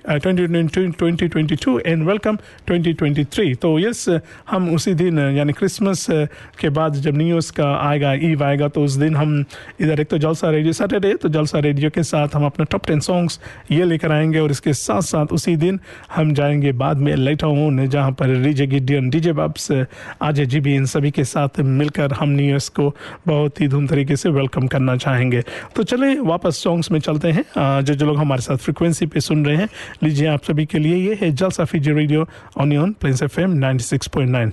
twenty 0.92 1.28
twenty 1.28 1.56
two 1.56 1.80
and 1.80 2.04
welcome 2.04 2.38
twenty 2.68 2.94
twenty 2.94 3.24
three 3.24 3.56
तो 3.56 3.80
yes 3.80 4.20
हम 4.50 4.76
उसी 4.76 4.94
दिन 4.94 5.20
यानी 5.20 5.54
Christmas 5.54 6.08
के 6.60 6.70
बाद 6.70 6.94
जब 6.94 7.18
new 7.18 7.40
का 7.42 7.90
आएगा 7.90 8.14
ईव 8.14 8.44
आएगा 8.44 8.68
तो 8.68 8.84
उस 8.84 8.94
दिन 8.94 9.16
हम 9.16 9.46
इधर 9.80 10.00
एक 10.00 10.08
तो 10.08 10.18
जलसा 10.18 10.50
रेडियो 10.50 10.74
सैटरडे 10.74 11.14
तो 11.14 11.30
जलसा 11.30 11.60
रेडियो 11.60 11.90
के 11.90 12.04
साथ 12.04 12.28
हम 12.34 12.46
अपने 12.46 12.66
टॉप 12.66 12.86
टेन 12.88 13.00
सॉन्ग्स 13.00 13.40
ये 13.72 13.86
लेकर 13.86 14.12
आएँगे 14.12 14.40
और 14.40 14.52
इसके 14.52 14.74
साथ 14.74 15.02
साथ 15.02 15.26
उसी 15.26 15.56
दिन 15.56 15.80
हम 16.16 16.34
जाएँगे 16.34 16.72
बाद 16.72 16.98
में 16.98 17.16
लेटर 17.16 17.48
ऑन 17.48 17.88
जहाँ 17.88 18.12
पर 18.12 18.44
डीजे 18.44 18.68
गिडियन 18.68 19.10
डीजे 19.10 19.34
बाब्स 19.34 19.84
आज 20.22 20.42
जी 20.42 20.60
भी 20.60 20.76
इन 20.76 20.86
सभी 20.86 21.12
के 21.12 21.24
साथ 21.24 21.50
मिलकर 21.60 22.12
हम 22.12 22.30
न्यू 22.30 22.46
ईयर्स 22.46 22.70
को 22.70 22.96
बहुत 23.28 23.62
ही 23.62 23.68
धूम 23.68 23.88
तरीके 23.88 24.16
से 24.16 24.30
वेलकम 24.30 24.68
करना 24.68 24.98
चाहेंगे। 24.98 25.42
तो 25.76 25.84
चले, 25.84 26.20
वापस 26.20 26.64
सॉन्ग्स 26.64 26.92
में 26.92 27.00
चलते 27.00 27.28
हैं। 27.28 27.44
जो 27.96 28.04
जो 28.04 28.06
लोग 28.06 28.18
हमारे 28.18 28.42
साथ 28.42 28.58
फ्रिक्वेंसी 28.58 29.06
पे 29.06 29.20
सुन 29.20 29.46
रहे 29.46 29.56
हैं, 29.58 29.70
लीजिए 30.04 30.28
आप 30.28 30.44
सभी 30.44 30.66
के 30.66 30.80
लिए। 30.80 30.96
ये 30.96 31.18
है 31.22 31.32
जलसाफी 31.32 31.80
जी 31.80 31.92
radio 31.92 32.28
onion 32.58 32.92
Plains 32.92 33.24
F 33.24 33.40
M 33.42 33.54
ninety 33.58 33.84
six 33.84 34.08
point 34.08 34.32
nine 34.32 34.52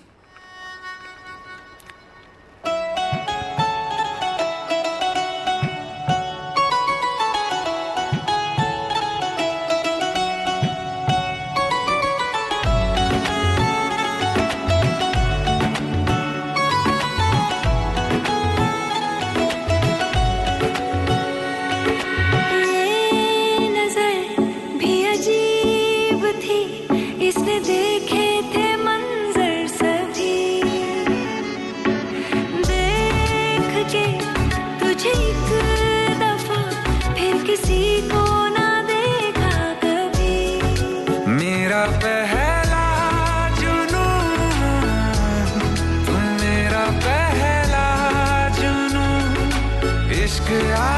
que. 50.51 50.90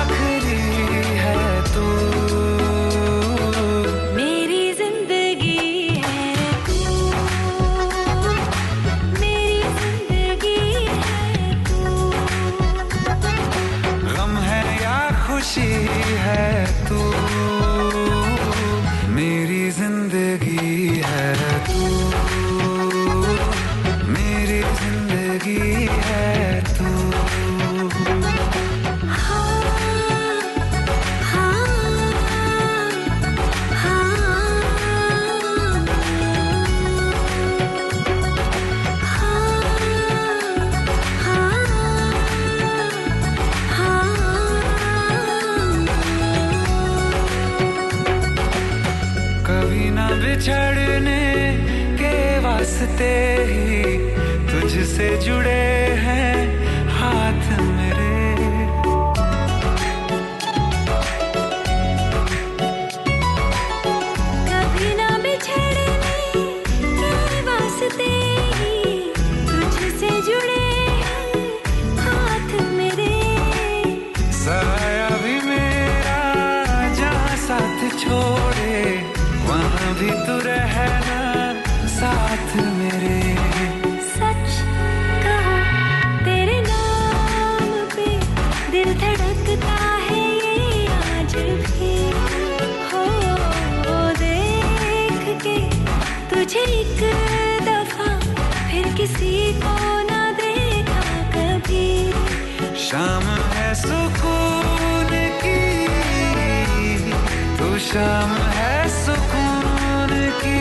शाम 107.93 108.30
है 108.57 108.88
सुकून 108.88 110.12
की 110.40 110.61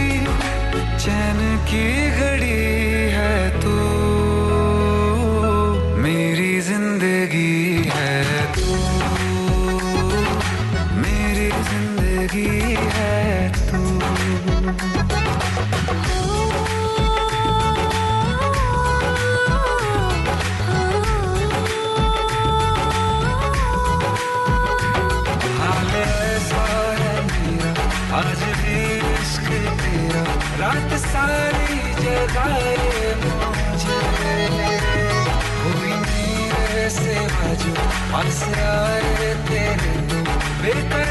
चैन 1.04 1.40
की 1.70 1.86
घड़ी। 2.20 2.81
आसरा 38.22 38.74
तेरे 39.48 39.94
तो 40.10 40.20
बेकर 40.62 41.11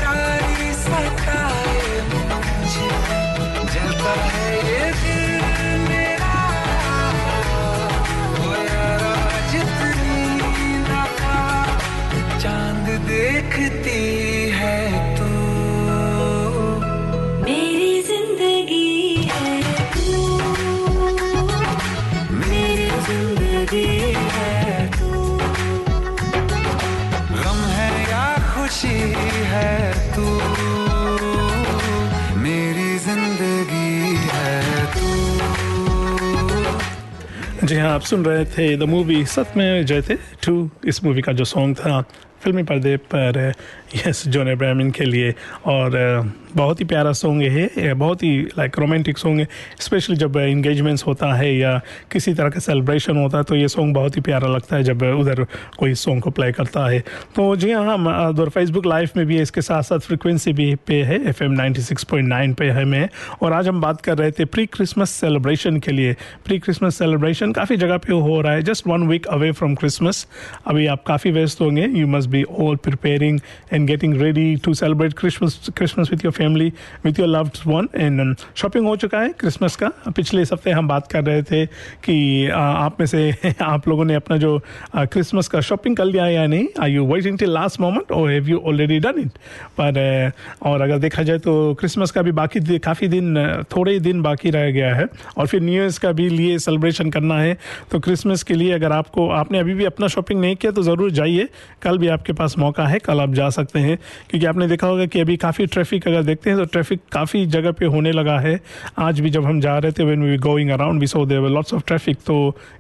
जी 37.81 37.85
हाँ 37.85 37.95
आप 37.95 38.01
सुन 38.01 38.24
रहे 38.24 38.45
थे 38.45 38.64
द 38.76 38.83
मूवी 38.83 39.24
सत 39.24 39.53
में 39.57 39.87
जय 39.87 40.03
थे 40.03 40.14
टू, 40.45 40.70
इस 40.85 41.03
मूवी 41.05 41.22
का 41.22 41.33
जो 41.33 41.45
सॉन्ग 41.45 41.76
था 41.76 42.01
फिल्मी 42.43 42.62
पर्दे 42.62 42.97
पर 43.14 43.53
यस 43.97 44.26
जॉन 44.28 44.49
अब्राहमिन 44.51 44.91
के 44.91 45.05
लिए। 45.05 45.34
और 45.66 46.32
बहुत 46.57 46.80
ही 46.80 46.84
प्यारा 46.84 47.12
सॉन्ग 47.12 47.43
है 47.45 47.93
बहुत 47.95 48.22
ही 48.22 48.38
लाइक 48.59 48.78
रोमांटिक 48.78 49.18
सॉन्ग 49.18 49.41
है। 49.41 49.47
स्पेशली 49.80 50.16
जब 50.16 50.36
इंगेजमेंट्स 50.38 51.07
होता 51.07 51.32
है 51.34 51.55
या 51.57 51.76
किसी 52.12 52.32
तरह 52.34 52.49
का 52.51 52.61
सेलिब्रेशन 52.61 53.16
होता 53.16 53.38
है 53.38 53.45
तो 53.45 53.57
ये 53.57 53.68
सॉन्ग 53.68 53.95
बहुत 53.95 54.16
ही 54.16 54.20
प्यारा 54.20 54.49
लगता 54.49 54.76
है 54.76 54.82
जब 54.84 55.03
उधर 55.03 55.45
कोई 55.78 55.95
सॉन्ग 55.97 56.22
को 56.22 56.30
प्ले 56.30 56.51
करता 56.53 56.86
है। 56.88 57.01
तो 57.36 57.55
जी 57.57 57.70
हाँ 57.72 57.84
हम 57.84 58.09
उधर 58.28 58.49
फेसबुक 58.49 58.86
लाइव 58.86 59.11
में 59.16 59.24
भी 59.26 59.36
है, 59.36 59.43
इसके 59.43 59.62
साथ 59.62 59.82
साथ 59.82 59.99
फ्रिक्वेंसी 60.01 60.53
भी 60.53 60.74
पे 60.86 61.03
है 61.03 61.20
F 61.28 61.43
M 61.45 61.53
ninety 61.53 61.82
six 61.82 62.05
point 62.05 62.28
nine 62.28 62.55
पे 62.55 62.70
है 62.70 62.84
मैं। 62.84 63.09
और 63.43 63.53
आज 63.53 63.68
हम 63.68 63.80
बात 63.80 64.01
कर 64.01 64.18
रहे 64.18 64.30
थे 64.30 64.45
प्री 64.47 64.66
क्रिसमस 64.68 65.11
सेलिब्रेशन 65.11 65.78
के 65.78 65.93
लिए। 65.93 66.16
प्री 66.45 66.59
क्रिसमस 66.59 66.99
सेलिब्रेशन 66.99 67.53
काफ़ी 67.53 67.76
जगह 67.76 67.97
पे 67.99 68.12
हो 68.14 68.41
रहा 68.41 68.53
है 68.53 68.62
just 68.62 68.86
one 68.86 69.07
week 69.09 69.26
away 69.28 69.53
from 69.53 69.74
Christmas 69.74 70.26
अभी 70.66 70.86
आप 70.86 71.05
काफ़ी 71.07 71.30
व्यस्त 71.30 71.61
होंगे 71.61 71.86
you 71.91 72.07
must 72.09 72.28
be 72.31 72.43
all 72.61 72.76
preparing 72.85 73.39
and 73.72 73.87
getting 73.87 74.20
ready 74.20 74.55
to 74.64 74.74
celebrate 74.74 75.12
Christmas 75.18 75.70
Christmas 75.76 76.11
with 76.11 76.24
your 76.24 76.33
family 76.33 76.72
with 77.05 77.18
your 77.20 77.28
loved 77.28 77.59
one 77.66 77.89
and 77.95 78.35
shopping 78.57 78.87
हो 78.87 78.95
चुका 78.97 79.20
है 79.20 79.28
क्रिसमस 79.41 79.76
का। 79.76 79.89
पिछले 80.16 80.43
हफ़्ते 80.43 80.70
हम 80.70 80.89
बात 80.89 81.11
कर 81.12 81.24
रहे 81.24 81.43
थे 81.43 81.64
कि 82.05 82.49
आप 82.51 83.01
में 83.01 83.07
से 83.07 83.35
आप 83.62 83.89
लोगों 83.89 84.05
ने 84.05 84.14
अपना 84.14 84.37
जो 84.37 84.59
क्रिसमस 84.95 85.49
का 85.49 85.61
शॉपिंग 85.62 85.97
कर 85.97 86.05
लिया 86.05 86.26
या 86.28 86.47
नहीं। 86.47 86.66
I 86.83 86.93
you 86.93 87.07
waiting 87.07 87.39
till 87.39 87.53
last 87.53 87.81
moment 87.81 88.12
और 88.12 88.31
have 88.31 88.49
you 88.49 88.59
already 88.66 88.99
done 89.01 89.20
it 89.20 89.39
पर 89.81 90.33
और 90.62 90.81
अगर 90.81 90.99
देखा 90.99 91.22
जाए 91.22 91.39
तो 91.41 91.53
क्रिसमस 91.81 92.11
का 92.11 92.22
भी 92.22 92.33
बाकी 92.33 92.78
काफ़ी 92.81 93.09
दिन 93.09 93.37
थोड़े 93.76 93.93
ही 93.93 94.01
दिन 94.01 94.22
बाकी 94.22 94.51
रह 94.51 94.70
गया 94.70 94.95
है। 94.95 95.07
और 95.37 95.47
फिर 95.47 95.61
न्यू 95.62 95.74
ईयर्स 95.74 95.99
का 95.99 96.11
भी 96.12 96.28
लिए 96.28 96.59
सेलिब्रेशन 96.59 97.11
करना 97.11 97.39
है। 97.41 97.57
तो 97.91 97.99
क्रिसमस 98.01 98.43
के 98.43 98.55
लिए 98.55 98.72
अगर 98.72 98.93
आपको, 98.93 99.28
आपने 99.31 99.59
अभी 99.59 99.74
भी 99.74 99.85
अपना 99.85 100.09
शॉपिंग 100.09 100.41
नहीं 100.41 100.57
किया 100.57 100.72
तो 100.72 100.83
ज़रूर 100.83 101.11
जाइए। 101.11 101.49
कल 101.83 101.99
भी 101.99 102.09
आपके 102.20 102.32
पास 102.32 102.56
मौका 102.58 102.86
है, 102.86 102.98
कल 103.00 103.20
आप 103.20 103.34
जा 103.34 103.48
सकते 103.50 103.78
हैं। 103.80 103.96
क्योंकि 104.30 104.46
आपने 104.46 104.66
देखा 104.68 104.86
होगा 104.86 105.04
कि 105.06 105.20
अभी 105.20 105.36
काफ़ी 105.38 105.66
ट्रैफ़िक 105.66 106.08
अगर 106.08 106.22
देखते 106.22 106.50
हैं 106.50 106.58
तो 106.58 106.64
ट्रैफ़िक 106.66 107.00
काफ़ी 107.12 107.44
जगह 107.48 107.72
पे 107.72 107.86
होने 107.86 108.12
लगा 108.12 108.38
है। 108.40 108.58
आज 109.00 109.20
भी 109.20 109.30
जब 109.30 109.44
हम 109.44 109.60
जा 109.60 109.76
रहे 109.78 109.92
थे 109.92 110.04
when 110.04 110.22
we 110.22 110.36
going 110.38 110.70
around 110.70 111.00
we 111.00 111.06
saw 111.06 111.24
there 111.26 111.48
lots 111.50 111.74
of 111.74 111.82
traffic 111.86 112.18
तो 112.26 112.36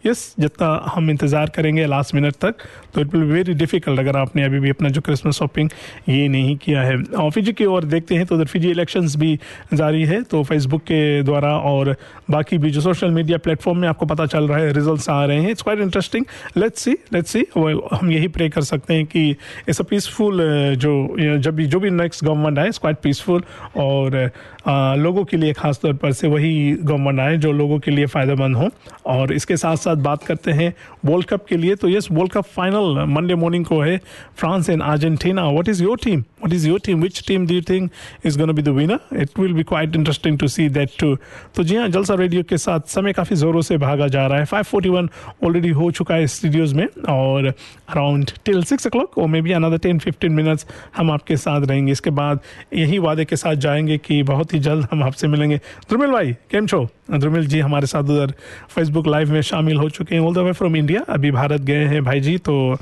यस 0.06 0.34
जितना 0.40 0.68
हम 0.86 1.10
इंतज़ार 1.10 1.50
करेंगे 1.56 1.86
लास्ट 1.86 2.14
मिनट 2.14 2.34
तक 2.40 2.54
तो 2.94 3.00
इट 3.00 3.14
विल 3.14 3.24
वेरी 3.32 3.54
डिफ़िकल्ट 3.54 4.00
अगर 4.00 4.16
आपने 4.16 4.44
अभी 4.44 4.60
भी 4.60 4.70
अपना 4.70 4.88
जो 4.88 5.00
क्रिसमस 5.00 5.38
शॉपिंग 5.38 5.70
ये 6.08 6.28
नहीं 6.28 6.56
किया 6.56 6.82
है। 6.82 6.96
और 6.96 7.30
फिजी 7.30 7.52
की 7.52 7.64
ओर 7.66 7.84
देखते 7.86 8.14
हैं 8.14 8.26
तो 8.26 8.34
उधर 8.34 8.46
फिजी 8.46 8.70
इलेक्शंस 8.70 9.16
भी 9.16 9.38
जारी 9.74 10.04
है 10.04 10.22
तो 10.24 10.42
फेसबुक 10.42 10.82
के 10.82 11.00
द्वारा 11.22 11.56
और 11.70 11.94
बाकी 12.30 12.58
भी 12.58 12.70
जो 12.70 12.80
सोशल 12.80 13.10
मीडिया 13.10 13.38
प्लेटफॉर्म 13.38 13.78
में 13.78 13.88
आपको 13.88 14.06
पता 14.06 14.26
चल 14.28 14.48
रहा 14.48 14.58
है 14.58 14.72
रिज़ल्ट 14.72 15.08
आ 15.10 15.24
रहे 15.24 15.40
हैं। 15.40 15.50
It's 15.50 15.62
quite 15.62 15.80
interesting 15.80 16.24
let's 16.56 16.82
see 16.82 16.96
let's 17.12 17.30
see 17.30 17.44
हम 17.56 18.10
यही 18.10 18.28
प्रे 18.30 18.48
कर 18.48 18.62
सकते 18.62 18.94
हैं 18.94 19.04
कि 19.06 19.29
इट्स 19.30 19.80
अ 19.80 19.84
पीसफुल 19.84 20.40
जो 20.76 21.16
जब 21.38 21.54
भी, 21.54 21.66
जो 21.66 21.80
भी 21.80 21.90
नेक्स्ट 21.90 22.24
गवर्नमेंट 22.24 22.58
आए 22.58 22.66
इट्स 22.66 22.78
क्वाइट 22.78 22.96
पीसफुल 23.02 23.42
और 23.76 24.30
लोगों 24.68 25.24
के 25.24 25.36
लिए 25.36 25.52
खास 25.52 25.80
तौर 25.82 25.92
पर 25.92 26.12
से 26.12 26.28
वही 26.28 26.72
गवर्नमेंट 26.72 27.20
आए 27.20 27.36
जो 27.36 27.52
लोगों 27.52 27.78
के 27.78 27.90
लिए 27.90 28.06
फ़ायदेमंद 28.06 28.56
हो। 28.56 28.68
और 29.06 29.32
इसके 29.32 29.56
साथ 29.56 29.76
साथ 29.76 29.96
बात 29.98 30.22
करते 30.24 30.52
हैं 30.52 30.72
वर्ल्ड 31.04 31.26
कप 31.26 31.44
के 31.48 31.56
लिए। 31.56 31.74
तो 31.74 31.88
yes 31.88 32.08
world 32.12 32.32
cup 32.32 32.44
final 32.46 33.04
Monday 33.08 33.34
morning 33.34 33.64
को 33.64 33.80
है 33.80 33.96
France 34.36 34.70
and 34.70 34.82
Argentina. 34.82 35.48
What 35.48 35.68
is 35.68 35.82
your 35.82 35.98
team 36.04 36.20
what 36.20 36.52
is 36.52 36.68
your 36.68 36.80
team 36.84 37.00
which 37.02 37.22
team 37.28 37.46
do 37.46 37.54
you 37.54 37.60
think 37.70 37.90
is 38.24 38.38
gonna 38.38 38.52
be 38.52 38.62
the 38.62 38.68
winner 38.68 39.20
it 39.20 39.38
will 39.38 39.52
be 39.52 39.62
quite 39.62 39.96
interesting 39.96 40.38
to 40.38 40.48
see 40.48 40.68
that 40.68 40.90
too 41.00 41.14
तो 41.56 41.62
जी 41.62 41.76
हाँ 41.76 41.88
जलसा 41.88 42.14
radio 42.14 42.42
के 42.42 42.58
साथ 42.58 42.88
समय 42.88 43.12
काफ़ी 43.12 43.36
ज़ोरों 43.36 43.60
से 43.62 43.76
भागा 43.78 44.06
जा 44.08 44.26
रहा 44.26 44.38
है। 44.38 44.44
फाइव 44.44 44.64
फोर्टी 44.64 44.88
वन 44.88 45.08
ऑलरेडी 45.44 45.68
हो 45.70 45.90
चुका 45.90 46.14
है 46.14 46.26
स्टूडियोज़ 46.26 46.74
में 46.74 46.86
और 47.08 47.46
अराउंड 47.46 48.30
टिल 48.44 48.62
सिक्स 48.64 48.86
ओ 48.86 48.90
क्लॉक 48.90 49.18
और 49.18 49.28
maybe 49.42 49.52
another 49.52 49.78
ten 49.78 49.98
fifteen 49.98 50.32
minutes 50.32 50.66
हम 50.96 51.10
आपके 51.10 51.36
साथ 51.36 51.66
रहेंगे। 51.66 51.92
इसके 51.92 52.10
बाद 52.12 52.40
यही 52.74 52.98
वादे 52.98 53.24
के 53.24 53.36
साथ 53.36 53.54
जाएँगे 53.56 53.98
कि 53.98 54.22
बहुत 54.22 54.49
ही 54.52 54.58
जल्द 54.60 54.86
हम 54.92 55.02
आपसे 55.02 55.28
मिलेंगे। 55.28 55.56
ध्रुमिल 55.56 56.10
भाई, 56.10 56.32
केम 56.50 56.66
छो? 56.66 56.86
ध्रुमिल 57.12 57.46
जी 57.46 57.60
हमारे 57.60 57.86
साथ 57.86 58.02
उधर 58.02 58.32
फेसबुक 58.70 59.06
लाइव 59.06 59.30
में 59.32 59.40
शामिल 59.42 59.76
हो 59.76 59.88
चुके 59.90 60.14
हैं। 60.14 60.22
All 60.22 60.34
the 60.34 60.38
way 60.38 60.52
from 60.52 60.76
India 60.76 61.00
अभी 61.08 61.30
भारत 61.30 61.60
गए 61.60 61.84
हैं 61.84 62.02
भाई 62.04 62.20
जी 62.20 62.36
तो 62.38 62.76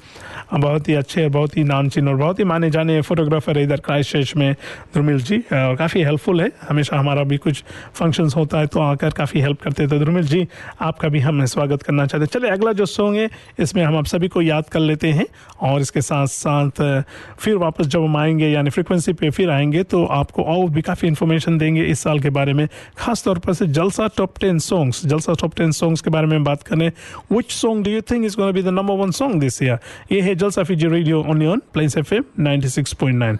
बहुत 0.54 0.88
ही 0.88 0.94
अच्छे, 0.94 1.28
बहुत 1.28 1.56
ही 1.56 1.64
नामचीन 1.64 2.08
और 2.08 2.16
बहुत 2.16 2.38
ही 2.38 2.44
माने 2.44 2.70
जाने 2.70 3.00
फोटोग्राफर 3.02 3.58
है 3.58 3.62
इधर 3.64 3.80
क्राइस्ट 3.80 4.36
में 4.36 4.52
ध्रुमिल 4.92 5.20
जी। 5.20 5.38
और 5.38 5.76
काफ़ी 5.76 6.02
हेल्पफुल 6.02 6.40
है। 6.40 6.50
हमेशा 6.68 6.96
हमारा 6.96 7.22
भी 7.22 7.36
कुछ 7.36 7.62
फ़ंक्शंस 7.94 8.36
होता 8.36 8.58
है 8.58 8.66
तो 8.66 8.80
आकर 8.80 9.10
काफ़ी 9.10 9.40
हेल्प 9.40 9.60
करते 9.62 9.82
हैं। 9.82 9.90
तो 9.90 9.98
ध्रुमिल 9.98 10.24
जी, 10.24 10.46
आपका 10.80 11.08
भी 11.08 11.20
हम 11.20 11.44
स्वागत 11.46 11.82
करना 11.82 12.06
चाहते 12.06 12.24
हैं। 12.24 12.40
चले 12.40 12.50
अगला 12.50 12.72
जो 12.72 12.86
सॉन्ग 12.86 13.16
है, 13.16 13.28
इसमें 13.58 13.82
हम 13.84 13.96
आप 13.96 14.06
सभी 14.06 14.28
को 14.28 14.42
याद 14.42 14.68
कर 14.68 14.80
लेते 14.80 15.08
हैं 15.10 15.26
और 15.62 15.80
इसके 15.80 16.00
साथ 16.00 16.26
साथ 16.28 16.82
फिर 17.38 17.56
वापस 17.56 17.86
जब 17.86 18.02
हम 18.02 18.16
आएँगे, 18.16 18.48
यानी 18.48 18.70
फ्रिक्वेंसी 18.70 19.12
पे 19.12 19.30
फिर 19.30 19.50
आएँगे 19.50 19.82
तो 19.84 20.04
आपको 20.12 20.42
और 20.44 20.68
भी 20.70 20.82
काफ़ी 20.82 21.08
इन्फॉर्मेशन 21.08 21.57
देंगे 21.58 21.84
इस 21.84 22.00
साल 22.00 22.20
के 22.20 22.30
बारे 22.30 22.52
में। 22.52 22.66
खासतौर 22.98 23.38
पर 23.38 23.52
से 23.52 23.66
Jalsa 23.66 24.08
top 24.16 24.38
ten 24.40 24.58
songs 24.58 25.04
Jalsa 25.06 25.34
top 25.40 25.54
ten 25.56 25.72
songs 25.72 26.00
के 26.00 26.10
बारे 26.10 26.26
में 26.26 26.44
बात 26.44 26.62
करें 26.62 26.90
which 27.32 27.50
song 27.52 27.84
do 27.84 27.90
you 27.90 28.00
think 28.10 28.24
is 28.24 28.36
gonna 28.36 28.50
be 28.52 28.62
the 28.62 28.68
number 28.68 28.94
one 28.94 29.10
song 29.10 29.40
this 29.40 29.62
year 29.62 29.78
ये 30.12 30.20
है 30.20 30.34
Jalsa 30.34 30.62
Fiji 30.62 30.88
radio 30.88 31.24
only 31.28 31.46
on 31.46 31.62
Plains 31.72 31.96
FM 31.96 32.24
96.9 32.40 33.22
हमें 33.22 33.36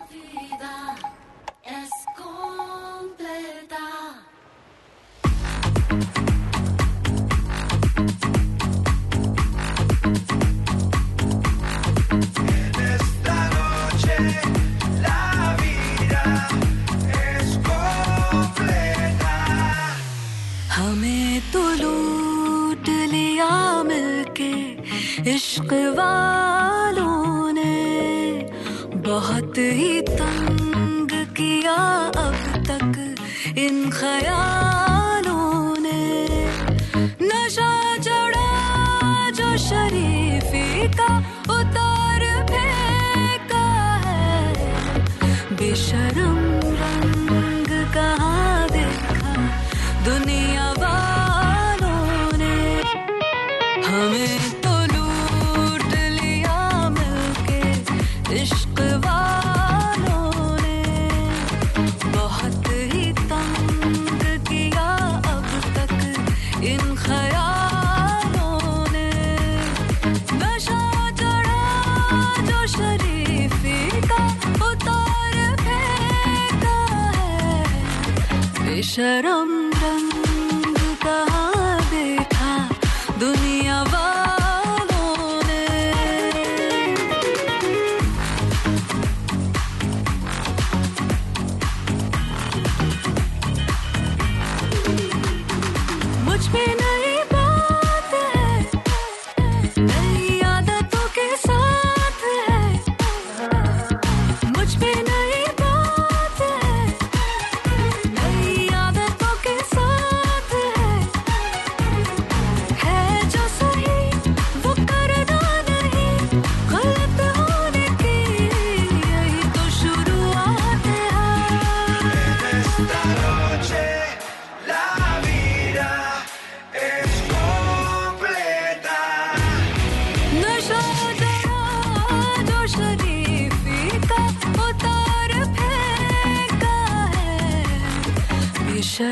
इश्क 25.28 25.72
वालों 25.98 27.52
ने 27.52 27.76
बहुत 29.08 29.58
ही 29.58 30.00
तंग 30.10 31.10
किया 31.36 31.76
अब 32.24 32.64
तक 32.70 33.58
इन 33.58 33.90
ख्यालों 33.90 34.87
should 78.98 79.27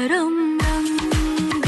बेशरम 0.07 0.35
रंग 0.63 1.65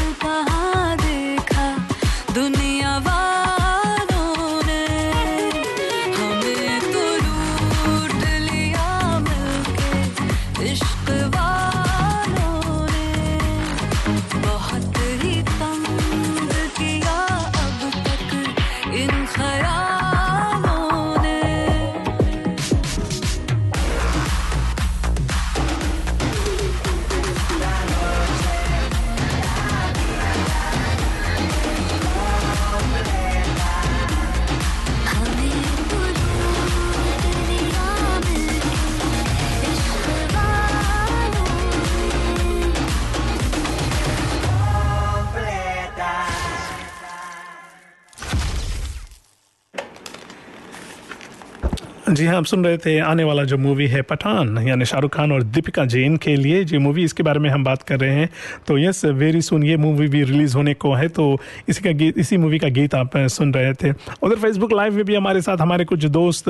जी 52.19 52.25
हाँ 52.27 52.37
आप 52.37 52.45
सुन 52.45 52.65
रहे 52.65 52.77
थे 52.79 52.99
आने 52.99 53.25
वाला 53.25 53.43
जो 53.45 53.57
मूवी 53.59 53.87
है 53.89 54.01
पठान, 54.03 54.57
यानी 54.59 54.85
शाहरुख 54.85 55.15
खान 55.15 55.33
और 55.33 55.43
दीपिका 55.45 55.85
जैन 55.87 56.17
के 56.17 56.35
लिए 56.37 56.63
जो 56.65 56.79
मूवी 56.81 57.03
इसके 57.05 57.23
बारे 57.23 57.41
में 57.41 57.49
हम 57.51 57.65
बात 57.65 57.83
कर 57.83 57.99
रहे 58.01 58.15
हैं। 58.15 58.29
तो 58.67 58.79
यस 58.79 59.05
वेरी 59.05 59.43
सुन 59.43 59.65
ये 59.65 59.77
मूवी 59.77 60.07
भी 60.09 60.23
रिलीज़ 60.25 60.57
होने 60.57 60.75
को 60.75 60.93
है 60.95 61.07
तो 61.09 61.27
इसी 61.69 61.85
का 61.85 61.91
गीत, 61.93 62.19
इसी 62.19 62.37
मूवी 62.37 62.59
का 62.59 62.69
गीत 62.69 62.95
आप 62.95 63.17
सुन 63.17 63.53
रहे 63.55 63.75
थे। 63.75 63.91
उधर 64.23 64.37
फेसबुक 64.37 64.73
लाइव 64.73 64.95
में 64.95 65.05
भी 65.05 65.15
हमारे 65.15 65.41
साथ 65.43 65.61
हमारे 65.61 65.85
कुछ 65.85 66.05
दोस्त 66.07 66.49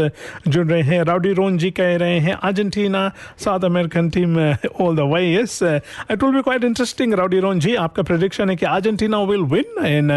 जुड़ 0.48 0.66
रहे 0.66 0.80
हैं। 0.82 1.02
राउडी 1.04 1.32
रोन 1.32 1.58
जी 1.58 1.70
कह 1.70 1.96
रहे 1.96 2.18
हैं 2.20 2.34
Argentina 2.34 3.10
South 3.44 3.64
American 3.64 4.08
team 4.10 4.38
all 4.38 4.96
the 4.96 5.10
way 5.12 5.22
yes 5.34 5.58
it 5.62 6.22
will 6.22 6.32
be 6.32 6.42
quite 6.42 6.64
interesting 6.64 7.14
Rowdy 7.14 7.40
Ron 7.40 7.60
ji. 7.60 7.74
आपका 7.76 8.02
प्रोडिक्शन 8.04 8.50
है 8.50 8.56
कि 8.56 8.66
अर्जेंटीना 8.68 9.22
विल 9.24 9.44
विन 9.52 9.84
एंड 9.84 10.12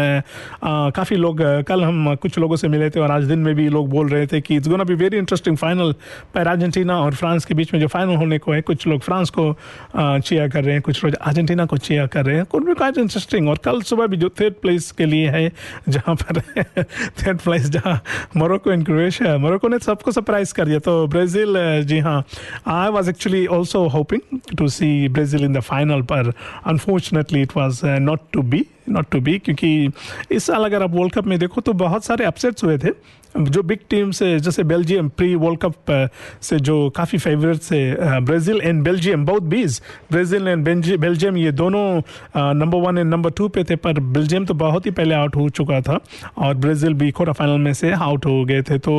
काफ़ी 0.94 1.16
लोग 1.18 1.42
कल 1.68 1.84
हम 1.84 2.14
कुछ 2.22 2.38
लोगों 2.38 2.56
से 2.56 2.68
मिले 2.68 2.90
थे 2.90 3.00
और 3.00 3.10
आज 3.10 3.24
दिन 3.26 3.38
में 3.40 3.54
भी 3.54 3.68
लोग 3.68 3.90
बोल 3.90 4.08
रहे 4.08 4.26
थे 4.26 4.40
कि 4.40 4.56
it's 4.56 4.68
gonna 4.68 4.84
be 4.84 4.94
very 4.94 5.18
interesting 5.18 5.40
final 5.48 5.92
पर 6.34 6.46
अर्जेंटीना 6.46 6.98
और 7.00 7.14
फ्रांस 7.14 7.44
के 7.44 7.54
बीच 7.54 7.72
में 7.74 7.80
जो 7.80 7.86
फाइनल 7.86 8.16
होने 8.16 8.38
को 8.38 8.52
है, 8.52 8.60
कुछ 8.62 8.86
लोग 8.86 9.00
फ्रांस 9.00 9.30
को 9.30 9.54
चिया 9.96 10.46
कर 10.48 10.64
रहे 10.64 10.72
हैं, 10.72 10.82
कुछ 10.82 11.04
लोग 11.04 11.14
अर्जेंटीना 11.14 11.66
को 11.66 11.76
चिया 11.78 12.06
कर 12.06 12.24
रहे 12.26 12.36
हैं। 12.36 12.44
कुछ 12.44 12.64
भी 12.64 12.74
क्वाइट 12.74 12.98
इंटरेस्टिंग 12.98 13.48
और 13.48 13.58
कल 13.64 13.80
सुबह 13.82 14.06
भी 14.06 14.16
जो 14.16 14.28
थर्ड 14.40 14.54
प्लेस 14.62 14.90
के 14.92 15.06
लिए 15.06 15.28
है, 15.30 15.50
जहाँ 15.88 16.14
पर 16.14 16.40
थर्ड 17.22 17.38
प्लेस 17.38 17.68
जहाँ 17.70 18.00
मोरक्को 18.36 18.72
एंड 18.72 18.84
क्रोएशिया 18.86 19.36
मोरक्को 19.38 19.68
ने 19.68 19.78
सबको 19.78 20.12
सरप्राइज़ 20.12 20.54
कर 20.54 20.66
दिया। 20.66 20.78
तो 20.78 21.06
ब्राज़ील 21.06 21.54
जी 21.84 21.98
हाँ 21.98 22.22
I 22.66 22.90
was 22.90 23.10
actually 23.10 23.46
also 23.48 23.86
hoping 23.88 24.38
to 24.58 24.68
see 24.68 25.08
Brazil 25.08 25.44
in 25.44 25.52
the 25.52 25.60
final 25.62 26.02
पर 26.12 26.32
unfortunately 26.66 27.42
it 27.42 27.56
was 27.56 27.84
not 27.86 28.20
to 28.32 28.42
be 28.42 28.64
not 28.88 29.06
to 29.10 29.20
be 29.20 29.38
क्योंकि 29.38 29.90
इस 30.30 30.44
साल 30.44 30.64
अगर 30.64 30.82
आप 30.82 30.90
वर्ल्ड 30.90 31.12
कप 31.12 31.26
में 31.26 31.38
देखो 31.38 31.60
तो 31.60 31.72
बहुत 31.72 32.04
सारे 32.04 32.24
अपसेट्स 32.24 32.64
हुए 32.64 32.78
थे। 32.78 32.90
जो 33.34 33.62
बिग 33.62 33.78
टीम 33.90 34.10
से 34.10 34.38
जैसे 34.40 34.62
बेल्जियम 34.62 35.08
प्री 35.08 35.31
वर्ल्ड 35.36 35.60
कप 35.60 36.10
से 36.42 36.58
जो 36.60 36.88
काफ़ी 36.96 37.18
फेवरेट 37.18 37.60
से 37.62 37.80
ब्राज़ील 38.00 38.60
एंड 38.60 38.82
बेल्जियम 38.84 39.24
बहुत 39.26 39.42
बीज 39.44 39.80
ब्राज़ील 40.12 40.48
एंड 40.48 40.64
बेल्जियम 40.64 41.36
ये 41.36 41.52
दोनों 41.52 41.84
number 42.54 42.78
one 42.78 42.98
and 42.98 43.10
number 43.10 43.30
two 43.30 43.48
पे 43.48 43.64
थे, 43.64 43.76
पर 43.76 44.00
बेल्जियम 44.00 44.44
तो 44.46 44.54
बहुत 44.54 44.86
ही 44.86 44.90
पहले 44.92 45.14
आउट 45.14 45.36
हो 45.36 45.48
चुका 45.50 45.80
था, 45.80 45.98
और 46.38 46.54
ब्राज़ील 46.54 46.94
भी 46.94 47.10
क्वार्टर 47.10 47.32
फाइनल 47.32 47.58
में 47.58 47.72
से 47.74 47.92
आउट 47.92 48.26
हो 48.26 48.44
गए 48.44 48.62
थे। 48.62 48.78
तो 48.78 48.94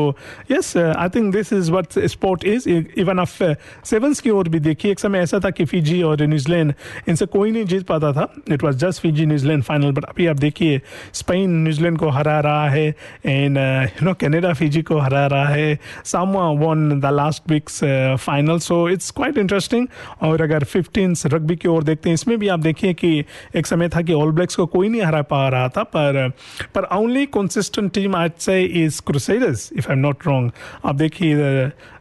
yes 0.52 0.76
I 0.78 1.10
think 1.10 1.32
this 1.34 1.54
is 1.54 1.72
what 1.72 2.00
sport 2.08 2.44
is 2.46 2.70
even 2.70 3.20
of 3.20 3.42
sevens 3.86 4.20
की 4.20 4.30
ओर 4.30 4.50
भी 4.50 4.60
देखिए। 4.60 4.92
एक 4.92 5.00
समय 5.00 5.20
ऐसा 5.20 5.40
था 5.40 5.50
कि 5.50 5.66
फिजी 5.66 6.02
और 6.04 6.22
न्यूजीलैंड 6.24 6.74
इनसे 7.10 7.26
कोई 7.28 7.52
नहीं 7.52 7.66
जीत 7.66 7.84
पाता 7.88 8.12
था। 8.14 8.28
It 8.52 8.64
was 8.64 8.78
just 8.78 9.02
Fiji 9.02 9.26
New Zealand 9.26 9.64
final 9.64 9.92
but 9.92 10.06
अभी 10.06 10.28
आप 10.28 10.36
देखिए 10.38 10.82
स्पेन 11.14 11.50
न्यूजीलैंड 11.64 11.98
को 11.98 12.10
हरा 12.10 12.40
रहा 12.40 12.70
है 12.70 12.88
and 13.26 13.58
you 13.58 14.06
know 14.06 14.14
Canada 14.22 14.54
Fiji 14.54 14.82
को 14.82 14.98
हरा 15.00 15.26
रहा 15.28 15.48
है 15.48 15.80
Samoa 16.24 16.50
won 16.60 17.00
the 17.00 17.06
last 17.06 17.52
week's 17.52 17.80
final 18.24 18.60
so 18.60 18.78
it's 18.90 19.12
quite 19.12 19.38
interesting 19.38 19.88
और 20.24 20.42
अगर 20.42 20.64
फिफ्टीन 20.64 21.16
रग्बी 21.26 21.56
की 21.56 21.68
ओर 21.68 21.84
देखते 21.84 22.10
हैं, 22.10 22.14
इसमें 22.14 22.38
भी 22.40 22.48
आप 22.48 22.60
देखिए 22.60 22.94
कि 22.94 23.24
एक 23.56 23.68
समय 23.68 23.90
था 23.90 24.02
कि 24.02 24.14
ऑल 24.14 24.32
ब्लैक्स 24.32 24.56
को 24.56 24.66
कोई 24.66 24.90
नहीं 24.90 25.02
हरा 25.02 25.22
पा 25.22 25.48
रहा 25.50 25.68
था, 25.68 25.84
पर 25.84 26.30
पर 26.76 26.88
ओनली 26.98 27.26
कंसिस्टेंट 27.34 27.92
टीम 27.94 28.16
आज 28.16 28.32
से 28.40 28.62
is 28.64 29.02
Crusaders 29.08 29.70
if 29.78 29.90
I 29.90 29.96
am 29.96 30.02
not 30.02 30.28
wrong 30.28 30.52
आप 30.86 30.96
देखिए 30.96 31.36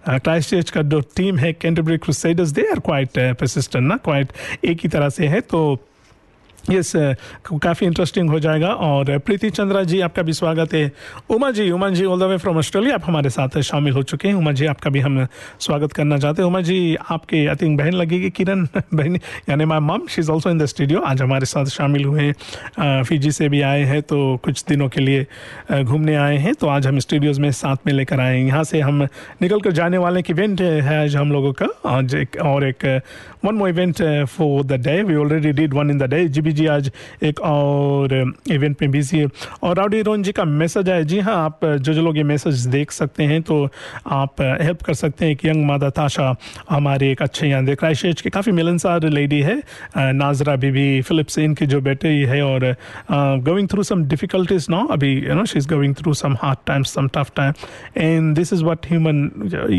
क्राइस्ट 0.08 0.50
चर्च 0.50 0.70
का 0.70 0.82
जो 0.82 1.00
टीम 1.16 1.36
है 1.38 1.52
Canterbury 1.52 1.98
Crusaders 1.98 2.50
they 2.50 2.62
are 2.70 2.80
quite 2.80 3.18
persistent 3.40 3.86
ना? 3.88 3.96
क्वाइट 3.96 4.32
एक 4.64 4.78
ही 4.82 4.88
तरह 4.88 5.08
से 5.08 5.26
है 5.26 5.40
तो 5.40 5.62
यस 6.70 6.92
काफ़ी 7.52 7.86
इंटरेस्टिंग 7.86 8.30
हो 8.30 8.40
जाएगा। 8.40 8.68
और 8.68 9.18
प्रीति 9.18 9.50
चंद्रा 9.50 9.82
जी, 9.82 10.00
आपका 10.00 10.22
भी 10.22 10.32
स्वागत 10.32 10.74
है। 10.74 10.92
Uma 11.30 11.50
ji 11.50 11.70
Uma 11.70 11.88
ji 11.88 12.04
all 12.04 12.20
the 12.20 12.22
way 12.22 12.36
from 12.36 12.58
Australia 12.58 12.94
आप 12.94 13.02
हमारे 13.04 13.30
साथ 13.30 13.60
शामिल 13.60 13.92
हो 13.92 14.02
चुके 14.02 14.28
हैं। 14.28 14.34
उमा 14.34 14.52
जी, 14.52 14.66
आपका 14.66 14.90
भी 14.90 15.00
हम 15.00 15.26
स्वागत 15.60 15.92
करना 15.92 16.18
चाहते 16.18 16.42
हैं। 16.42 16.48
उमा 16.48 16.60
जी, 16.60 16.96
आपके 17.10 17.46
आई 17.46 17.54
थिंक 17.54 17.78
बहन 17.78 17.92
लगेगी 17.92 18.30
किरण। 18.30 18.66
बहन, 18.94 19.16
यानी 19.48 19.64
my 19.64 19.78
mum 19.78 20.06
she 20.06 20.20
is 20.20 20.30
also 20.30 20.50
in 20.50 20.58
the 20.58 20.66
studio 20.66 21.00
आज 21.00 21.22
हमारे 21.22 21.46
साथ 21.46 21.64
शामिल 21.64 22.04
हुए 22.04 22.22
हैं। 22.22 23.02
फिजी 23.02 23.30
से 23.30 23.48
भी 23.48 23.60
आए 23.60 23.82
हैं 23.82 24.02
तो 24.02 24.36
कुछ 24.44 24.64
दिनों 24.68 24.88
के 24.88 25.00
लिए 25.00 25.26
घूमने 25.82 26.14
आए 26.16 26.36
हैं। 26.36 26.54
तो 26.54 26.68
आज 26.68 26.86
हम 26.86 26.98
स्टूडियोज़ 26.98 27.40
में 27.40 27.50
साथ 27.52 27.76
में 27.86 27.92
लेकर 27.92 28.20
आए 28.20 28.38
हैं। 28.38 28.46
यहाँ 28.46 28.64
से 28.64 28.80
हम 28.80 29.02
निकल 29.42 29.60
कर 29.60 29.72
जाने 29.72 29.98
वाले 29.98 30.20
एक 30.20 30.30
इवेंट 30.30 30.60
है 30.60 31.02
आज 31.02 31.16
हम 31.16 31.32
लोगों 31.32 31.52
का। 31.52 31.66
आज 31.86 32.14
एक, 32.14 32.36
और 32.42 32.68
एक 32.68 33.00
one 33.45 33.55
more 33.55 33.68
event 33.68 34.03
for 34.28 34.62
the 34.64 34.80
day 34.82 35.03
we 35.03 35.14
already 35.14 35.53
did 35.53 35.74
one 35.74 35.90
in 35.90 35.99
the 35.99 36.11
day 36.11 36.26
जी 36.28 36.53
जी 36.53 36.66
आज 36.66 36.90
एक 37.22 37.40
और 37.40 38.14
इवेंट 38.51 38.82
में 38.82 38.90
बिज़ी 38.90 39.18
है। 39.18 39.26
और 39.62 39.76
राउडी 39.76 40.03
रोन 40.03 40.22
जी 40.22 40.32
का 40.32 40.45
मैसेज 40.45 40.88
है 40.88 41.03
जी 41.05 41.18
हाँ 41.20 41.36
आप 41.36 41.64
जो 41.64 41.95
जो 41.95 42.03
लोग 42.03 42.16
ये 42.16 42.22
मैसेज 42.24 42.66
देख 42.68 42.90
सकते 42.93 43.24
हैं 43.24 43.40
तो 43.43 43.68
आप 44.12 44.43
हेल्प 44.62 44.82
कर 44.82 44.95
सकते 44.95 45.26
हैं 45.26 45.36
कि 45.36 45.49
यंग 45.49 45.64
मादा 45.66 45.90
ताशा 45.90 46.34
हमारे 46.70 47.11
एक 47.12 47.22
अच्छे 47.22 47.49
यहाँ 47.49 47.64
देख 47.64 47.78
क्राइश 47.78 48.20
के 48.22 48.30
काफ़ी 48.30 48.53
मिलनसार 48.53 49.09
लेडी 49.11 49.40
है। 49.43 49.61
नाजरा 49.97 50.55
बीबी 50.57 51.01
फिलिप्स 51.03 51.38
इनके 51.38 51.66
जो 51.66 51.80
बेटे 51.80 52.09
है 52.26 52.43
और 52.43 52.64
going 53.45 53.68
through 53.68 53.82
some 53.82 54.05
difficulties 54.09 54.66
now 54.70 54.86
अभी 54.93 55.12
you 55.18 55.34
know 55.34 55.45
she 55.45 55.59
is 55.59 55.68
going 55.68 55.95
through 55.95 56.12
some 56.14 56.36
hard 56.43 56.59
time 56.66 56.82
some 56.84 57.09
tough 57.14 57.32
time 57.36 57.53
and 57.97 58.34
this 58.36 58.53
is 58.53 58.64
what 58.64 58.86
human 58.86 59.24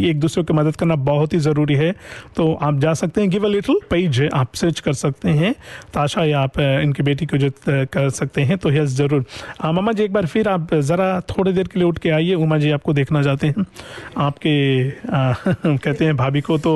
एक 0.05 0.19
दूसरे 0.19 0.43
की 0.43 0.53
मदद 0.53 0.75
करना 0.75 0.95
बहुत 1.05 1.33
ही 1.33 1.39
ज़रूरी 1.39 1.75
है। 1.75 1.91
तो 2.35 2.53
आप 2.53 2.79
जा 2.79 2.93
सकते 2.93 3.21
हैं। 3.21 3.29
गिव 3.29 3.45
लिटिल 3.53 3.79
पेज 3.89 4.21
आप 4.33 4.55
सर्च 4.55 4.79
कर 4.79 4.93
सकते 4.93 5.29
हैं। 5.31 5.53
ताशा 5.93 6.23
या 6.25 6.39
आप 6.41 6.59
इनकी 6.59 7.03
बेटी 7.03 7.25
को 7.25 7.37
जो 7.37 7.49
कर 7.65 8.09
सकते 8.11 8.41
हैं 8.41 8.57
तो 8.57 8.71
यस 8.71 8.89
ज़रूर। 8.97 9.25
मामा 9.65 9.91
जी 9.91 10.03
एक 10.03 10.13
बार 10.13 10.25
फिर 10.27 10.47
आप 10.49 10.73
ज़रा 10.75 11.19
थोड़ी 11.29 11.53
देर 11.53 11.67
के 11.67 11.79
लिए 11.79 11.87
उठ 11.87 11.97
के 11.99 12.09
आइए 12.09 12.33
उमा 12.35 12.57
जी 12.57 12.71
आपको 12.71 12.93
देखना 12.93 13.23
चाहते 13.23 13.47
हैं। 13.47 13.65
आपके 14.17 14.53
आ, 15.09 15.33
कहते 15.65 16.05
हैं 16.05 16.15
भाभी 16.17 16.41
को 16.41 16.57
तो 16.57 16.73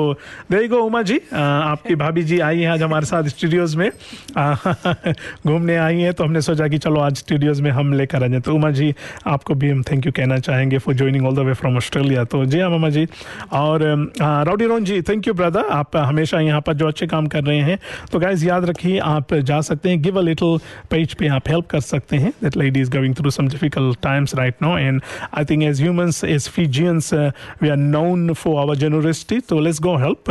दे 0.50 0.66
गो 0.68 0.78
उमा 0.82 1.02
जी। 1.02 1.20
आ, 1.32 1.40
आपकी 1.40 1.94
भाभी 1.96 2.22
जी 2.22 2.38
आई 2.40 2.60
हैं 2.60 2.70
आज 2.70 2.82
हमारे 2.82 3.06
साथ 3.06 3.28
स्टूडियोज़ 3.28 3.76
में। 3.76 3.90
घूमने 5.46 5.76
आई 5.76 6.00
हैं 6.00 6.12
तो 6.14 6.24
हमने 6.24 6.40
सोचा 6.40 6.68
कि 6.68 6.78
चलो 6.78 7.00
आज 7.00 7.16
स्टूडियोज़ 7.16 7.62
में 7.62 7.70
हम 7.70 7.92
लेकर 7.92 8.24
आ 8.24 8.26
जाए। 8.26 8.40
तो 8.40 8.54
उमा 8.54 8.70
जी 8.70 8.94
आपको 9.26 9.54
भी 9.54 9.70
हम 9.70 9.82
थैंक 9.82 10.06
यू 10.06 10.12
कहना 10.12 10.38
चाहेंगे 10.38 10.78
for 10.78 10.94
joining 10.94 11.26
all 11.26 11.34
the 11.36 11.46
way 11.46 11.54
from 11.54 11.76
Australia 11.76 12.24
तो 12.24 12.44
जी 12.44 12.60
हाँ 12.60 12.70
मामा 12.70 12.88
जी। 12.90 13.06
और 13.52 13.82
Rowdy 14.20 14.66
Ron 14.66 14.84
ji 14.84 15.00
thank 15.02 15.26
you 15.28 15.34
brother 15.34 15.68
आप 15.72 15.96
हमेशा 15.96 16.40
यहाँ 16.40 16.60
पर 16.68 16.74
जो 16.74 16.88
अच्छे 16.88 17.06
काम 17.06 17.26
कर 17.26 17.44
रहे 17.44 17.60
हैं। 17.60 17.78
तो 18.12 18.18
गाइज़ 18.18 18.46
याद 18.46 18.64
रखिए, 18.64 18.98
आप 19.00 19.34
जा 19.34 19.60
सकते 19.62 19.90
हैं 19.90 20.02
गिव 20.02 20.18
अ 20.18 20.22
लिटिल 20.22 20.58
पेज 20.90 21.14
पे 21.14 21.28
आप 21.30 21.48
हेल्प 21.48 21.66
कर 21.66 21.80
सकते 21.82 22.16
हैं। 22.16 22.32
That 22.42 22.56
lady 22.56 22.80
is 22.80 22.90
going 22.90 23.14
through 23.14 23.30
some 23.30 23.48
difficult 23.48 24.00
times 24.02 24.34
right 24.34 24.62
now 24.62 24.78
and 24.78 25.02
I 25.38 25.44
think 25.44 25.62
as 25.62 25.80
humans 25.82 26.22
as 26.24 26.48
Fijians 26.48 27.12
we 27.62 27.68
are 27.68 27.76
known 27.76 28.32
for 28.34 28.60
our 28.60 28.76
generosity 28.76 29.40
तो 29.48 29.60
लेट्स 29.60 29.80
गो 29.80 29.96
हेल्प 29.96 30.30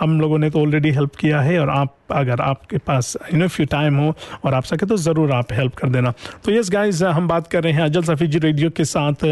हम 0.00 0.20
लोगों 0.20 0.38
ने 0.38 0.50
तो 0.50 0.60
ऑलरेडी 0.60 0.90
हेल्प 0.90 1.16
किया 1.16 1.40
है 1.40 1.58
और 1.60 1.70
आप 1.70 1.94
अगर 2.12 2.40
आपके 2.40 2.78
पास 2.78 3.16
यू 3.32 3.38
नो 3.38 3.48
फ्यू 3.48 3.66
टाइम 3.66 3.96
हो 3.96 4.14
और 4.44 4.54
आप 4.54 4.64
सके 4.64 4.86
तो 4.86 4.96
ज़रूर 4.96 5.32
आप 5.32 5.52
हेल्प 5.52 5.74
कर 5.74 5.88
देना। 5.88 6.12
तो 6.44 6.52
यस 6.52 6.70
गाइज़ 6.70 7.04
हम 7.04 7.28
बात 7.28 7.46
कर 7.46 7.62
रहे 7.64 7.72
हैं 7.72 7.82
अजल 7.82 8.02
सफ़ी 8.02 8.26
जी 8.26 8.38
रेडियो 8.38 8.70
के 8.70 8.84
साथ। 8.84 9.24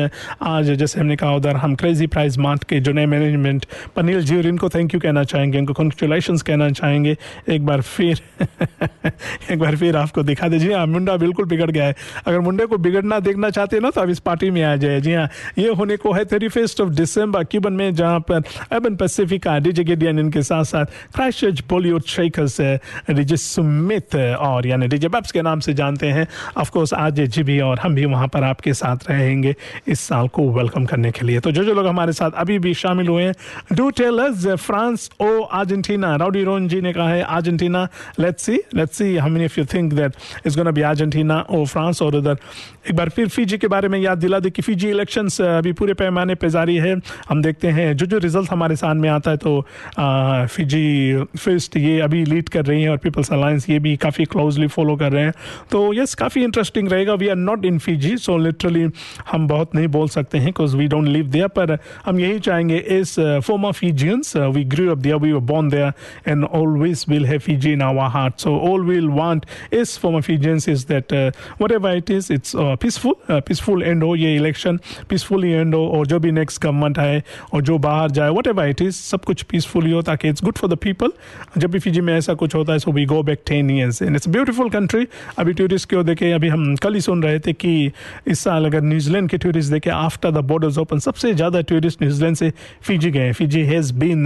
आज 0.43 0.71
जैसे 0.71 1.01
हमने 1.01 1.17
कहा 1.17 1.33
उधर 1.33 1.57
हम 1.57 1.75
क्रेजी 1.75 2.07
प्राइज 2.07 2.39
मार्ट 2.39 2.65
के 2.65 2.81
जो 2.81 2.93
नए 2.93 3.07
मैनेजमेंट 3.07 3.67
पनील 3.97 4.23
जी 4.23 4.37
और 4.37 4.47
इनको 4.47 4.69
थैंक 4.69 4.95
यू 4.95 5.01
कहना 5.01 5.25
चाहेंगे, 5.25 5.59
इनको 5.59 5.73
कॉन्ग्रेचुलेशन 5.73 6.37
कहना 6.37 6.71
चाहेंगे। 6.71 7.17
एक 7.49 7.67
बार 7.67 7.81
फिर, 7.81 8.21
एक 9.51 9.59
बार 9.59 9.77
फिर 9.77 9.97
आपको 9.97 10.23
दिखा 10.23 10.49
दे। 10.49 10.59
जी 10.59 10.73
हाँ 10.73 10.87
मुंडा 10.87 11.17
बिल्कुल 11.17 11.47
बिगड़ 11.47 11.71
गया 11.71 11.85
है। 11.85 11.95
अगर 12.27 12.41
मुंडे 12.41 12.67
को 12.67 12.79
बिगड़ना 12.79 13.21
देखना 13.21 13.51
चाहते 13.51 13.77
हैं 13.77 13.83
ना 13.83 13.91
तो 13.91 14.01
अब 14.01 14.11
इस 14.11 14.19
पार्टी 14.19 14.51
में 14.51 14.63
आ 14.63 14.75
जाए 14.77 15.01
जी 15.01 15.13
हाँ 15.15 15.29
ये 15.59 15.69
होने 15.69 15.97
को 15.97 16.13
है 16.13 16.25
thirty 16.25 16.49
first 16.49 16.81
of 16.81 16.91
December 16.95 17.45
Cuban 17.45 17.73
में 17.73 17.95
जहाँ 17.95 18.21
पर 18.21 18.43
अर्बन 18.73 18.97
पैसिफिका 18.97 19.59
डीजे 19.59 19.85
गेडियन 19.85 20.19
इनके 20.19 20.43
साथ 20.43 20.65
साथ 20.65 20.85
क्राइश 21.15 21.35
Christ 21.35 21.63
Bollywood 21.69 22.03
shakers 22.07 22.61
DJ 23.11 23.37
Sumit 23.37 24.17
और 24.17 24.67
यानी 24.67 24.87
डीजे 24.89 25.09
बब्स 25.09 25.33
के 25.33 25.43
नाम 25.43 25.61
से 25.61 25.75
जानते 25.75 26.07
हैं। 26.09 26.27
ऑफ़ 26.59 26.71
कोर्स 26.71 26.95
आज 26.95 27.21
जी 27.21 27.43
भी 27.43 27.59
और 27.61 27.79
हम 27.79 27.95
भी 27.95 28.05
वहाँ 28.07 28.29
पर 28.29 28.45
आपके 28.45 28.75
साथ 28.75 29.11
रहेंगे 29.11 29.55
इस 29.89 30.01
साल 30.01 30.29
को 30.29 30.49
वेलकम 30.53 30.85
करने 30.85 31.11
के 31.11 31.27
लिए। 31.27 31.41
तो 31.41 31.51
जो 31.53 31.65
जो 31.65 31.75
लोग 31.75 31.87
हमारे 31.87 32.13
साथ 32.13 32.31
अभी 32.37 32.59
भी 32.59 32.75
शामिल 32.75 33.09
हुए 33.09 33.23
हैं 33.23 33.35
do 33.73 33.89
tell 33.93 34.19
us 34.21 34.47
France 34.61 35.11
or 35.21 35.29
Argentina 35.41 36.15
rowdy 36.17 36.45
रोन 36.45 36.69
जी 36.69 36.81
ने 36.81 36.93
कहा 36.93 37.09
है 37.09 37.23
Argentina 37.23 37.87
let's 38.21 38.43
see 38.43 38.61
let's 38.75 38.99
see 38.99 39.17
how 39.17 39.31
many 39.31 39.45
if 39.45 39.61
you 39.61 39.65
think 39.75 39.93
that 39.93 40.17
is 40.47 40.57
gonna 40.59 40.71
be 40.71 40.83
Argentina 40.83 41.41
or 41.51 41.65
France 41.65 42.03
और 42.03 42.17
उधर 42.17 42.37
एक 42.91 42.97
बार 42.97 43.09
फिर 43.09 43.29
फीजी 43.29 43.59
के 43.59 43.69
बारे 43.69 43.89
में 43.89 43.99
याद 43.99 44.19
दिला 44.19 44.39
दे 44.39 44.51
कि 44.51 44.63
फीजी 44.63 44.89
इलेक्शंस 44.89 45.41
अभी 45.41 45.73
पूरे 45.73 45.95
पैमाने 45.95 46.35
पर 46.35 46.49
जारी 46.49 46.77
है। 46.77 46.95
हम 47.29 47.43
देखते 47.43 47.69
हैं 47.69 47.97
जो 47.97 48.07
जो 48.07 48.19
रिज़ल्ट 48.19 48.51
हमारे 48.51 48.77
सामने 48.77 49.09
आता 49.09 49.31
है 49.31 49.37
तो 49.37 49.61
फीजी 50.55 51.25
फिस्ट 51.39 51.77
ये 51.77 51.99
अभी 52.01 52.25
लीड 52.25 52.49
कर 52.55 52.65
रही 52.67 52.83
हैं 52.83 52.91
और 52.91 52.97
पीपल्स 52.99 53.33
अलायंस 53.33 53.69
ये 53.71 53.79
भी 53.79 53.97
काफ़ी 53.97 54.25
क्लोजली 54.25 54.67
फॉलो 54.69 54.97
कर 54.97 55.13
रहे 55.13 55.25
हैं। 55.25 55.33
तो 55.71 55.93
यस 55.95 56.15
काफ़ी 56.15 56.43
इंटरेस्टिंग 56.45 56.89
रहेगा। 56.89 57.15
We 57.15 57.29
are 57.29 57.37
not 57.37 57.65
in 57.65 57.79
Fiji 57.79 58.17
so 58.19 58.37
literally 58.39 58.87
हम 59.31 59.47
बहुत 59.49 59.75
नहीं 59.75 59.89
बोल 59.89 60.09
सकते 60.09 60.39
हैं 60.39 60.47
because 60.47 60.77
we 60.77 60.87
don't 60.87 61.09
live 61.09 61.27
there 61.29 61.49
पर 61.59 61.77
हम 62.07 62.21
यही 62.21 62.39
चाहेंगे 62.41 62.77
as 62.99 63.15
former 63.47 63.73
Fijians 63.73 64.37
we 64.37 64.65
grew 64.75 64.91
up 64.91 64.99
there 64.99 65.17
we 65.17 65.33
born 65.53 65.69
there 65.69 66.31
and 66.31 66.45
always 66.45 67.05
will 67.09 67.27
have 67.27 67.39
Fiji 67.39 67.73
in 67.73 67.83
our 67.83 68.09
heart 68.13 68.41
so 68.41 68.57
all 68.71 68.85
will 68.87 69.09
want 69.11 69.47
as 69.73 69.99
former 69.99 70.21
Fijians 70.23 70.69
is 70.69 70.87
that 70.89 71.13
whatever 71.73 71.97
it 71.97 72.11
is 72.11 72.33
it's 72.33 72.53
peaceful 72.83 73.41
peaceful 73.41 73.83
and 73.83 74.03
हो 74.05 74.15
ये 74.17 74.35
election 74.37 74.79
peacefully 75.09 75.51
and 75.51 75.75
हो, 75.75 75.87
और 75.89 76.07
जो 76.07 76.19
भी 76.21 76.31
next 76.33 76.63
government 76.63 76.99
आए, 76.99 77.23
और 77.53 77.63
जो 77.63 77.79
बाहर 77.79 78.11
जाए 78.11 78.31
वट 78.31 78.47
एवर 78.47 78.69
इट 78.69 78.83
इज़ 78.83 78.95
सब 78.95 79.25
कुछ 79.25 79.43
पीसफुली 79.43 79.91
हो, 79.91 80.03
ताकि 80.03 80.29
it's 80.29 80.45
good 80.45 80.59
for 80.59 80.71
the 80.71 80.77
people 80.83 81.13
जब 81.59 81.71
भी 81.71 81.79
फीजी 81.79 82.01
में 82.01 82.13
ऐसा 82.17 82.35
कुछ 82.45 82.55
होता 82.55 82.73
है 82.73 82.79
so 82.79 82.93
we 82.93 83.05
go 83.07 83.23
back 83.23 83.43
ten 83.47 83.71
years 83.71 84.03
and 84.03 84.17
it's 84.17 84.29
beautiful 84.29 84.71
country 84.71 85.07
अभी 85.39 85.53
टूरिस्ट 85.55 85.91
की 85.91 85.97
ओर 85.97 86.03
देखे? 86.05 86.33
अभी 86.33 86.49
हम 86.49 86.75
कल 86.83 86.95
ही 86.95 87.01
सुन 87.01 87.23
रहे 87.23 87.39
थे 87.41 87.53
कि 87.55 87.91
इस 88.29 88.41
साल 88.41 88.67
अगर 88.67 88.83
न्यूजीलैंड 88.83 89.29
के 89.31 89.39
टूरिस्ट 89.39 89.73
देखे 89.73 89.91
आफ्टर 89.91 90.31
द 90.31 90.45
बॉर्डर्स 90.47 90.79
ओपन 90.79 90.99
सबसे 91.01 91.33
ज़्यादा 91.35 91.61
टूरिस्ट 91.71 92.03
न्यूजीलैंड 92.03 92.37
से 92.37 92.53
फिजी 92.83 93.11
गए 93.11 93.33
Fiji 93.33 93.61
has 93.65 93.93
been 93.95 94.25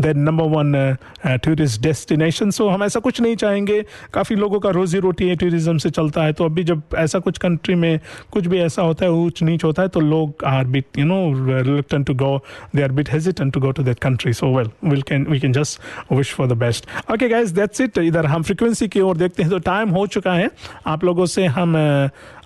the 0.00 0.12
number 0.16 0.44
one 0.50 0.96
tourist 1.44 1.82
destination 1.82 2.50
so 2.50 2.68
हम 2.68 2.82
ऐसा 2.84 3.00
कुछ 3.00 3.20
नहीं 3.20 3.36
चाहेंगे। 3.36 3.80
काफ़ी 4.14 4.36
लोगों 4.36 4.60
का 4.60 4.70
रोजी 4.70 4.98
रोटी 5.00 5.28
है 5.28 5.36
टूरिज़्म 5.36 5.78
से 5.78 5.90
चलता 5.90 6.24
है। 6.24 6.32
तो 6.32 6.44
अभी 6.44 6.64
जब 6.64 6.82
ऐसा 6.98 7.18
कुछ 7.18 7.38
कंट्री 7.38 7.74
में 7.74 7.98
कुछ 8.32 8.46
भी 8.46 8.58
ऐसा 8.60 8.82
होता 8.82 9.04
है 9.04 9.10
ऊंच 9.12 9.42
नीच 9.42 9.64
होता 9.64 9.82
है 9.82 9.88
तो 9.88 10.00
लोग 10.00 10.44
are 10.46 10.64
bit 10.66 10.98
you 10.98 11.04
know 11.06 11.20
reluctant 11.62 12.06
to 12.06 12.14
go 12.14 12.36
they 12.76 12.82
are 12.82 12.92
bit 12.92 13.12
hesitant 13.12 13.52
to 13.54 13.60
go 13.60 13.70
to 13.70 13.82
that 13.82 13.98
country 13.98 14.32
so 14.32 14.54
well 14.56 14.70
will 14.84 15.02
can 15.08 15.26
we 15.30 15.40
can 15.40 15.52
just 15.52 16.12
wish 16.12 16.32
for 16.34 16.48
the 16.48 16.58
best 16.58 16.86
okay 17.12 17.28
guys 17.28 17.52
that's 17.56 17.80
it 17.80 17.98
इधर 17.98 18.26
हम 18.26 18.42
frequency 18.42 18.88
की 18.88 19.00
ओर 19.00 19.16
देखते 19.16 19.42
हैं 19.42 19.50
तो 19.50 19.58
time 19.66 19.90
हो 19.90 20.06
चुका 20.06 20.32
है। 20.32 20.50
आप 20.86 21.04
लोगों 21.04 21.26
से 21.26 21.44
हम 21.46 21.76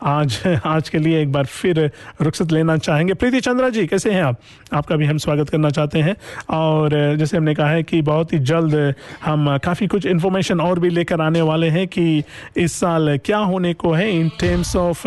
आज 0.02 0.38
आज 0.64 0.88
के 0.88 0.98
लिए 0.98 1.20
एक 1.22 1.32
बार 1.32 1.44
फिर 1.44 1.78
रुखसत 2.22 2.52
लेना 2.52 2.76
चाहेंगे। 2.76 3.14
प्रीति 3.14 3.40
चंद्रा 3.40 3.68
जी, 3.68 3.86
कैसे 3.86 4.10
हैं 4.10 4.22
आप? 4.22 4.36
आपका 4.72 4.96
भी 4.96 5.06
हम 5.06 5.18
स्वागत 5.18 5.48
करना 5.48 5.70
चाहते 5.70 5.98
हैं। 5.98 6.14
और 6.50 6.90
जैसे 7.16 7.36
हमने 7.36 7.54
कहा 7.54 7.70
है 7.70 7.82
कि 7.82 8.00
बहुत 8.02 8.32
ही 8.32 8.38
जल्द 8.38 8.94
हम 9.24 9.56
काफ़ी 9.64 9.86
कुछ 9.86 10.06
इन्फॉर्मेशन 10.06 10.60
और 10.60 10.78
भी 10.78 10.90
लेकर 10.90 11.20
आने 11.20 11.42
वाले 11.42 11.68
हैं 11.68 11.86
कि 11.88 12.22
इस 12.56 12.72
साल 12.72 13.16
क्या 13.24 13.38
होने 13.38 13.72
को 13.74 13.92
है 13.92 14.10
इन 14.10 14.28
टर्म्स 14.40 14.74
ऑफ़ 14.76 15.06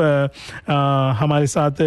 हमारे 1.19 1.47
साथ 1.47 1.81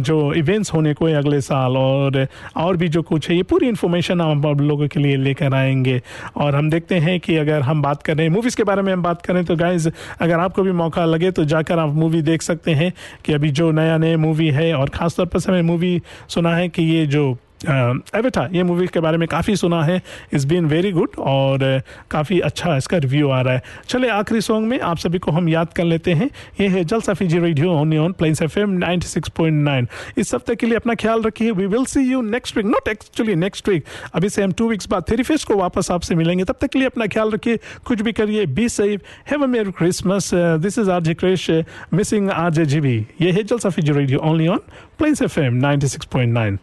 जो 0.00 0.32
इवेंट्स 0.34 0.72
होने 0.72 0.94
को 0.94 1.06
है 1.06 1.14
अगले 1.14 1.40
साल 1.40 1.76
और 1.76 2.26
और 2.56 2.76
भी 2.76 2.88
जो 2.88 3.02
कुछ 3.02 3.28
है, 3.30 3.36
ये 3.36 3.42
पूरी 3.42 3.68
इन्फॉर्मेशन 3.68 4.20
हम 4.20 4.46
आप 4.46 4.60
लोगों 4.60 4.88
के 4.88 5.00
लिए 5.00 5.16
लेकर 5.16 5.54
आएँगे। 5.54 6.00
और 6.36 6.54
हम 6.54 6.70
देखते 6.70 6.94
हैं 6.98 7.18
कि 7.20 7.36
अगर 7.36 7.60
हम 7.62 7.82
बात 7.82 8.02
कर 8.02 8.28
मूवीज़ 8.30 8.56
के 8.56 8.64
बारे 8.64 8.82
में 8.82 8.92
हम 8.92 9.02
बात 9.02 9.22
करें 9.22 9.44
तो 9.44 9.56
गाइज़ 9.56 9.88
अगर 10.20 10.38
आपको 10.38 10.62
भी 10.62 10.72
मौका 10.72 11.04
लगे 11.04 11.30
तो 11.30 11.44
जाकर 11.44 11.78
आप 11.78 11.94
मूवी 11.94 12.22
देख 12.30 12.42
सकते 12.42 12.74
हैं 12.74 12.92
कि 13.24 13.32
अभी 13.32 13.50
जो 13.52 13.70
नया 13.72 13.98
नया 13.98 14.16
मूवी 14.18 14.48
है 14.52 14.72
और 14.74 14.88
ख़ासतौर 14.90 15.26
पर 15.26 15.48
हमें 15.48 15.62
मूवी 15.64 16.00
सुना 16.28 16.56
है 16.56 16.68
कि 16.68 16.82
ये 16.84 17.06
जो 17.06 17.26
एवेटा 17.64 18.48
ये 18.52 18.62
मूवी 18.62 18.86
के 18.86 19.00
बारे 19.00 19.18
में 19.18 19.26
काफ़ी 19.28 19.54
सुना 19.56 19.82
है। 19.84 20.00
इज़ 20.32 20.46
बीन 20.48 20.66
वेरी 20.66 20.92
गुड 20.92 21.16
और 21.20 21.82
काफ़ी 22.10 22.38
अच्छा 22.40 22.76
इसका 22.76 22.96
रिव्यू 22.96 23.28
आ 23.28 23.40
रहा 23.40 23.54
है। 23.54 23.62
चले 23.88 24.08
आखिरी 24.10 24.40
सॉन्ग 24.40 24.68
में 24.68 24.78
आप 24.80 24.98
सभी 24.98 25.18
को 25.18 25.30
हम 25.30 25.48
याद 25.48 25.72
कर 25.72 25.84
लेते 25.84 26.12
हैं। 26.14 26.30
ये 26.60 26.68
है 26.68 26.84
Jal 26.84 27.00
Safi 27.00 27.26
ji 27.26 27.38
radio 27.38 27.72
on 27.72 27.98
on 27.98 28.12
Plains 28.12 28.42
F 28.42 28.58
M 28.58 29.86
इस 30.18 30.34
हफ़्ते 30.34 30.54
के 30.54 30.66
लिए 30.66 30.76
अपना 30.76 30.94
ख्याल 30.94 31.22
रखिए। 31.22 31.50
We 31.50 31.66
will 31.66 31.84
see 31.84 32.00
you 32.02 32.20
next 32.22 32.56
week 32.56 32.66
not 32.66 32.88
actually 32.88 33.34
next 33.34 33.68
week 33.68 33.84
अभी 34.14 34.28
से 34.28 34.42
हम 34.42 34.52
टू 34.52 34.68
वीक्स 34.68 34.88
बाद 34.90 35.04
थेरी 35.10 35.22
को 35.44 35.56
वापस 35.56 35.90
आपसे 35.90 36.14
मिलेंगे। 36.14 36.44
तब 36.44 36.56
तक 36.60 36.70
के 36.70 36.78
लिए 36.78 36.88
अपना 36.88 37.06
ख्याल 37.06 37.30
रखिए। 37.30 37.58
कुछ 37.84 38.02
भी 38.02 38.12
करिए 38.12 38.46
be 38.48 38.68
safe 38.68 39.02
have 39.30 39.44
a 39.44 39.70
Christmas 39.70 40.30
this 40.34 40.78
is 40.78 40.90
R 40.90 41.02
J 41.02 41.14
Crash 41.14 41.50
missing 41.94 42.30
R 42.30 42.50
J 42.50 42.66
G 42.66 42.80
B 42.80 42.96
ये 43.20 43.30
है 43.30 43.42
Jal 43.42 43.58
Safi 43.58 43.82
ji 43.82 43.92
radio 43.92 44.18
only 44.30 44.48
on 44.48 44.60
Plains 44.98 45.22
F 45.22 45.40
M 45.40 45.54
ninety 45.54 45.88
six 45.88 46.06
point 46.06 46.32
nine 46.34 46.58